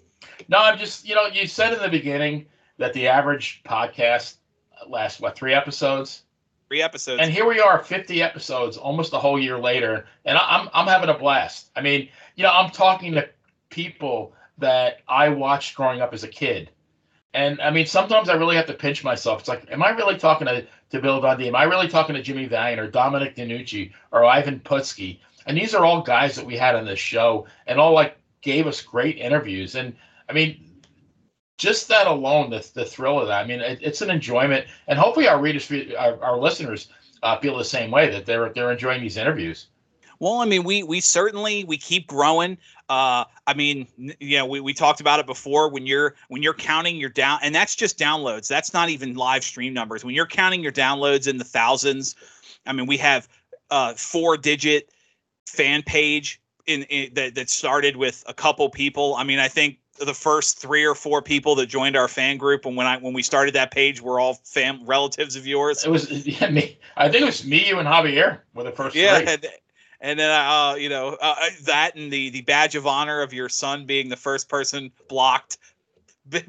No, 0.48 0.58
I'm 0.58 0.78
just 0.78 1.08
you 1.08 1.14
know 1.14 1.26
you 1.26 1.46
said 1.46 1.72
in 1.72 1.80
the 1.80 1.88
beginning 1.88 2.46
that 2.78 2.92
the 2.92 3.08
average 3.08 3.62
podcast 3.64 4.36
lasts 4.88 5.20
what 5.20 5.36
three 5.36 5.54
episodes. 5.54 6.22
Three 6.68 6.82
episodes. 6.82 7.20
And 7.22 7.32
here 7.32 7.46
we 7.46 7.60
are, 7.60 7.82
50 7.82 8.22
episodes, 8.22 8.76
almost 8.76 9.12
a 9.12 9.18
whole 9.18 9.38
year 9.38 9.58
later, 9.58 10.06
and 10.24 10.36
I'm 10.36 10.68
I'm 10.74 10.86
having 10.86 11.08
a 11.08 11.18
blast. 11.18 11.70
I 11.76 11.80
mean, 11.80 12.08
you 12.34 12.42
know, 12.42 12.50
I'm 12.50 12.70
talking 12.70 13.12
to 13.12 13.28
people 13.70 14.32
that 14.58 14.98
I 15.06 15.28
watched 15.28 15.76
growing 15.76 16.00
up 16.00 16.12
as 16.12 16.24
a 16.24 16.28
kid. 16.28 16.70
And 17.34 17.60
I 17.60 17.70
mean, 17.70 17.86
sometimes 17.86 18.28
I 18.28 18.34
really 18.34 18.56
have 18.56 18.66
to 18.66 18.72
pinch 18.72 19.04
myself. 19.04 19.40
It's 19.40 19.48
like, 19.48 19.70
am 19.70 19.82
I 19.82 19.90
really 19.90 20.16
talking 20.16 20.46
to, 20.46 20.66
to 20.90 21.00
Bill 21.00 21.20
Dundee? 21.20 21.48
Am 21.48 21.54
I 21.54 21.64
really 21.64 21.88
talking 21.88 22.16
to 22.16 22.22
Jimmy 22.22 22.46
Valiant 22.46 22.80
or 22.80 22.90
Dominic 22.90 23.36
DeNucci 23.36 23.92
or 24.10 24.24
Ivan 24.24 24.60
Putski? 24.60 25.20
And 25.46 25.56
these 25.56 25.74
are 25.74 25.84
all 25.84 26.00
guys 26.02 26.34
that 26.36 26.46
we 26.46 26.56
had 26.56 26.74
on 26.74 26.86
this 26.86 26.98
show 26.98 27.46
and 27.66 27.78
all 27.78 27.92
like 27.92 28.16
gave 28.40 28.66
us 28.66 28.80
great 28.80 29.18
interviews. 29.18 29.74
And 29.74 29.94
I 30.28 30.32
mean, 30.32 30.75
just 31.56 31.88
that 31.88 32.06
alone, 32.06 32.50
the, 32.50 32.68
the 32.74 32.84
thrill 32.84 33.20
of 33.20 33.28
that. 33.28 33.42
I 33.42 33.46
mean, 33.46 33.60
it, 33.60 33.78
it's 33.80 34.02
an 34.02 34.10
enjoyment, 34.10 34.66
and 34.88 34.98
hopefully 34.98 35.28
our 35.28 35.40
readers, 35.40 35.70
our, 35.98 36.22
our 36.22 36.38
listeners, 36.38 36.88
uh, 37.22 37.38
feel 37.38 37.56
the 37.56 37.64
same 37.64 37.90
way 37.90 38.10
that 38.10 38.26
they're 38.26 38.50
they're 38.50 38.72
enjoying 38.72 39.00
these 39.00 39.16
interviews. 39.16 39.68
Well, 40.18 40.34
I 40.34 40.46
mean, 40.46 40.64
we 40.64 40.82
we 40.82 41.00
certainly 41.00 41.64
we 41.64 41.76
keep 41.76 42.06
growing. 42.06 42.58
Uh, 42.88 43.24
I 43.46 43.54
mean, 43.54 43.86
you 43.96 44.38
know, 44.38 44.46
we, 44.46 44.60
we 44.60 44.72
talked 44.72 45.00
about 45.00 45.20
it 45.20 45.26
before. 45.26 45.68
When 45.68 45.86
you're 45.86 46.14
when 46.28 46.42
you're 46.42 46.54
counting 46.54 46.96
your 46.96 47.10
down, 47.10 47.40
and 47.42 47.54
that's 47.54 47.74
just 47.74 47.98
downloads. 47.98 48.48
That's 48.48 48.72
not 48.72 48.88
even 48.88 49.14
live 49.14 49.44
stream 49.44 49.74
numbers. 49.74 50.04
When 50.04 50.14
you're 50.14 50.26
counting 50.26 50.62
your 50.62 50.72
downloads 50.72 51.26
in 51.26 51.36
the 51.38 51.44
thousands, 51.44 52.16
I 52.66 52.72
mean, 52.72 52.86
we 52.86 52.96
have 52.98 53.28
uh, 53.70 53.94
four 53.94 54.36
digit 54.36 54.90
fan 55.46 55.82
page 55.82 56.40
in, 56.66 56.82
in 56.84 57.12
that 57.14 57.34
that 57.34 57.50
started 57.50 57.96
with 57.96 58.24
a 58.26 58.34
couple 58.34 58.68
people. 58.70 59.14
I 59.16 59.24
mean, 59.24 59.38
I 59.38 59.48
think 59.48 59.78
the 59.98 60.14
first 60.14 60.58
three 60.58 60.84
or 60.84 60.94
four 60.94 61.22
people 61.22 61.54
that 61.56 61.66
joined 61.66 61.96
our 61.96 62.08
fan 62.08 62.36
group 62.36 62.66
and 62.66 62.76
when 62.76 62.86
I 62.86 62.98
when 62.98 63.12
we 63.12 63.22
started 63.22 63.54
that 63.54 63.70
page 63.70 64.00
were 64.00 64.20
all 64.20 64.34
fam 64.44 64.84
relatives 64.84 65.36
of 65.36 65.46
yours. 65.46 65.84
It 65.84 65.90
was 65.90 66.10
yeah, 66.26 66.50
me. 66.50 66.78
I 66.96 67.08
think 67.08 67.22
it 67.22 67.26
was 67.26 67.44
me, 67.44 67.68
you, 67.68 67.78
and 67.78 67.88
Javier 67.88 68.40
were 68.54 68.64
the 68.64 68.72
first. 68.72 68.94
Yeah, 68.94 69.18
three. 69.18 69.28
And, 69.28 69.46
and 70.00 70.18
then 70.18 70.30
uh, 70.30 70.74
you 70.74 70.88
know 70.88 71.16
uh, 71.20 71.34
uh, 71.40 71.46
that 71.64 71.96
and 71.96 72.10
the 72.10 72.30
the 72.30 72.42
badge 72.42 72.74
of 72.74 72.86
honor 72.86 73.22
of 73.22 73.32
your 73.32 73.48
son 73.48 73.86
being 73.86 74.08
the 74.08 74.16
first 74.16 74.48
person 74.48 74.90
blocked 75.08 75.58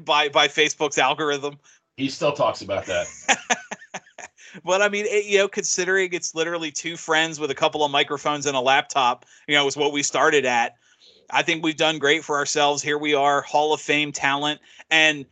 by 0.04 0.28
by 0.28 0.48
Facebook's 0.48 0.98
algorithm. 0.98 1.58
He 1.96 2.08
still 2.08 2.32
talks 2.32 2.62
about 2.62 2.86
that. 2.86 3.06
but 4.64 4.82
I 4.82 4.88
mean, 4.88 5.06
it, 5.06 5.26
you 5.26 5.38
know, 5.38 5.48
considering 5.48 6.12
it's 6.12 6.34
literally 6.34 6.70
two 6.70 6.96
friends 6.96 7.40
with 7.40 7.50
a 7.50 7.54
couple 7.54 7.84
of 7.84 7.90
microphones 7.90 8.46
and 8.46 8.56
a 8.56 8.60
laptop, 8.60 9.26
you 9.46 9.54
know, 9.54 9.66
is 9.66 9.76
what 9.76 9.92
we 9.92 10.02
started 10.02 10.44
at. 10.44 10.76
I 11.30 11.42
think 11.42 11.62
we've 11.62 11.76
done 11.76 11.98
great 11.98 12.24
for 12.24 12.36
ourselves. 12.36 12.82
Here 12.82 12.98
we 12.98 13.14
are, 13.14 13.42
Hall 13.42 13.72
of 13.72 13.80
Fame 13.80 14.12
talent, 14.12 14.60
and 14.90 15.26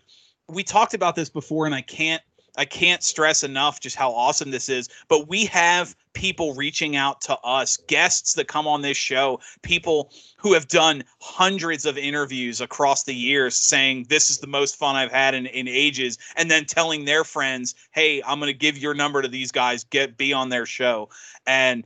we 0.48 0.62
talked 0.62 0.94
about 0.94 1.16
this 1.16 1.28
before, 1.28 1.66
and 1.66 1.74
I 1.74 1.82
can't 1.82 2.22
I 2.56 2.64
can't 2.64 3.02
stress 3.02 3.44
enough 3.44 3.80
just 3.80 3.96
how 3.96 4.12
awesome 4.12 4.50
this 4.50 4.68
is. 4.68 4.88
But 5.08 5.28
we 5.28 5.44
have 5.46 5.94
people 6.14 6.54
reaching 6.54 6.96
out 6.96 7.20
to 7.20 7.38
us, 7.40 7.76
guests 7.76 8.32
that 8.34 8.48
come 8.48 8.66
on 8.66 8.80
this 8.80 8.96
show, 8.96 9.38
people 9.60 10.10
who 10.38 10.54
have 10.54 10.66
done 10.68 11.04
hundreds 11.20 11.84
of 11.84 11.98
interviews 11.98 12.62
across 12.62 13.04
the 13.04 13.14
years 13.14 13.54
saying, 13.54 14.06
This 14.08 14.30
is 14.30 14.38
the 14.38 14.46
most 14.46 14.76
fun 14.76 14.96
I've 14.96 15.12
had 15.12 15.34
in, 15.34 15.46
in 15.46 15.68
ages, 15.68 16.18
and 16.36 16.50
then 16.50 16.64
telling 16.64 17.04
their 17.04 17.24
friends, 17.24 17.74
Hey, 17.90 18.22
I'm 18.26 18.40
to 18.40 18.54
give 18.54 18.78
your 18.78 18.94
number 18.94 19.20
to 19.20 19.28
these 19.28 19.52
guys, 19.52 19.84
get 19.84 20.16
be 20.16 20.32
on 20.32 20.48
their 20.48 20.66
show. 20.66 21.10
And 21.46 21.84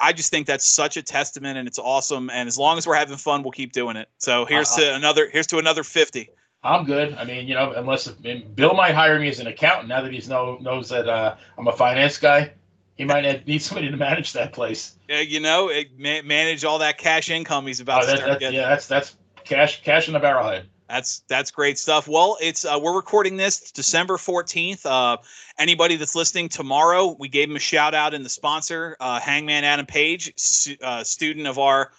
I 0.00 0.12
just 0.12 0.30
think 0.30 0.46
that's 0.46 0.66
such 0.66 0.96
a 0.96 1.02
testament 1.02 1.58
and 1.58 1.66
it's 1.68 1.78
awesome. 1.78 2.30
And 2.30 2.48
as 2.48 2.58
long 2.58 2.78
as 2.78 2.86
we're 2.86 2.94
having 2.94 3.16
fun, 3.16 3.42
we'll 3.42 3.52
keep 3.52 3.72
doing 3.72 3.96
it. 3.96 4.08
So 4.18 4.44
here's 4.44 4.70
uh, 4.72 4.80
to 4.80 4.94
another, 4.94 5.28
here's 5.30 5.46
to 5.48 5.58
another 5.58 5.84
50. 5.84 6.30
I'm 6.62 6.84
good. 6.84 7.14
I 7.14 7.24
mean, 7.24 7.46
you 7.46 7.54
know, 7.54 7.72
unless 7.72 8.08
Bill 8.08 8.74
might 8.74 8.94
hire 8.94 9.18
me 9.18 9.28
as 9.28 9.38
an 9.40 9.46
accountant 9.46 9.88
now 9.88 10.02
that 10.02 10.12
he 10.12 10.28
know, 10.28 10.58
knows 10.60 10.88
that 10.88 11.08
uh, 11.08 11.36
I'm 11.56 11.68
a 11.68 11.72
finance 11.72 12.18
guy. 12.18 12.52
He 12.96 13.04
might 13.04 13.46
need 13.46 13.62
somebody 13.62 13.90
to 13.90 13.96
manage 13.96 14.32
that 14.32 14.52
place. 14.52 14.96
Yeah, 15.08 15.20
you 15.20 15.40
know, 15.40 15.68
it, 15.68 15.96
manage 15.98 16.64
all 16.64 16.78
that 16.80 16.98
cash 16.98 17.30
income 17.30 17.66
he's 17.66 17.80
about 17.80 18.04
oh, 18.04 18.06
that, 18.06 18.40
getting. 18.40 18.58
Yeah, 18.58 18.68
that's 18.68 18.86
that's 18.86 19.14
cash 19.44 19.82
cash 19.82 20.08
in 20.08 20.14
the 20.14 20.20
barrelhead. 20.20 20.64
That's 20.88 21.20
that's 21.28 21.50
great 21.50 21.78
stuff. 21.78 22.08
Well, 22.08 22.38
it's 22.40 22.64
uh, 22.64 22.78
we're 22.80 22.96
recording 22.96 23.36
this 23.36 23.70
December 23.72 24.16
14th. 24.16 24.86
Uh, 24.86 25.18
anybody 25.58 25.96
that's 25.96 26.14
listening 26.14 26.48
tomorrow, 26.48 27.14
we 27.18 27.28
gave 27.28 27.50
him 27.50 27.56
a 27.56 27.60
shout 27.60 27.94
out 27.94 28.14
in 28.14 28.22
the 28.22 28.28
sponsor, 28.30 28.96
uh, 28.98 29.20
Hangman 29.20 29.64
Adam 29.64 29.84
Page, 29.84 30.32
uh, 30.82 31.04
student 31.04 31.46
of 31.46 31.58
our 31.58 31.92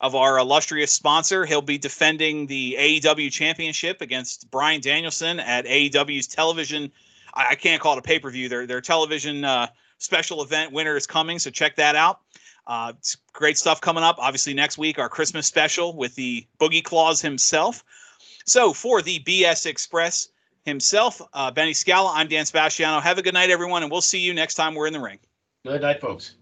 of 0.00 0.14
our 0.14 0.38
illustrious 0.38 0.92
sponsor. 0.92 1.46
He'll 1.46 1.62
be 1.62 1.78
defending 1.78 2.46
the 2.46 2.76
AEW 2.78 3.32
championship 3.32 4.02
against 4.02 4.50
Bryan 4.50 4.82
Danielson 4.82 5.40
at 5.40 5.64
AEW's 5.64 6.26
television. 6.26 6.92
I, 7.32 7.48
I 7.50 7.54
can't 7.54 7.80
call 7.80 7.94
it 7.94 7.98
a 7.98 8.02
pay 8.02 8.18
per 8.18 8.30
view. 8.30 8.50
Their 8.50 8.66
their 8.66 8.82
television 8.82 9.46
uh, 9.46 9.68
special 9.96 10.42
event 10.42 10.72
Winter 10.72 10.98
Is 10.98 11.06
Coming, 11.06 11.38
so 11.38 11.48
check 11.48 11.76
that 11.76 11.96
out. 11.96 12.20
Uh, 12.66 12.92
great 13.32 13.56
stuff 13.56 13.80
coming 13.80 14.04
up. 14.04 14.16
Obviously, 14.18 14.52
next 14.52 14.76
week 14.76 14.98
our 14.98 15.08
Christmas 15.08 15.46
special 15.46 15.96
with 15.96 16.14
the 16.14 16.46
Boogie 16.60 16.84
Claus 16.84 17.22
himself. 17.22 17.82
So 18.48 18.72
for 18.72 19.02
the 19.02 19.20
BS 19.20 19.66
Express 19.66 20.30
himself, 20.64 21.20
uh, 21.34 21.50
Benny 21.50 21.74
Scala, 21.74 22.12
I'm 22.14 22.28
Dan 22.28 22.46
Sebastiano. 22.46 22.98
Have 22.98 23.18
a 23.18 23.22
good 23.22 23.34
night, 23.34 23.50
everyone, 23.50 23.82
and 23.82 23.92
we'll 23.92 24.00
see 24.00 24.18
you 24.18 24.32
next 24.32 24.54
time 24.54 24.74
we're 24.74 24.86
in 24.86 24.94
the 24.94 25.00
ring. 25.00 25.18
Good 25.66 25.82
night, 25.82 26.00
folks. 26.00 26.36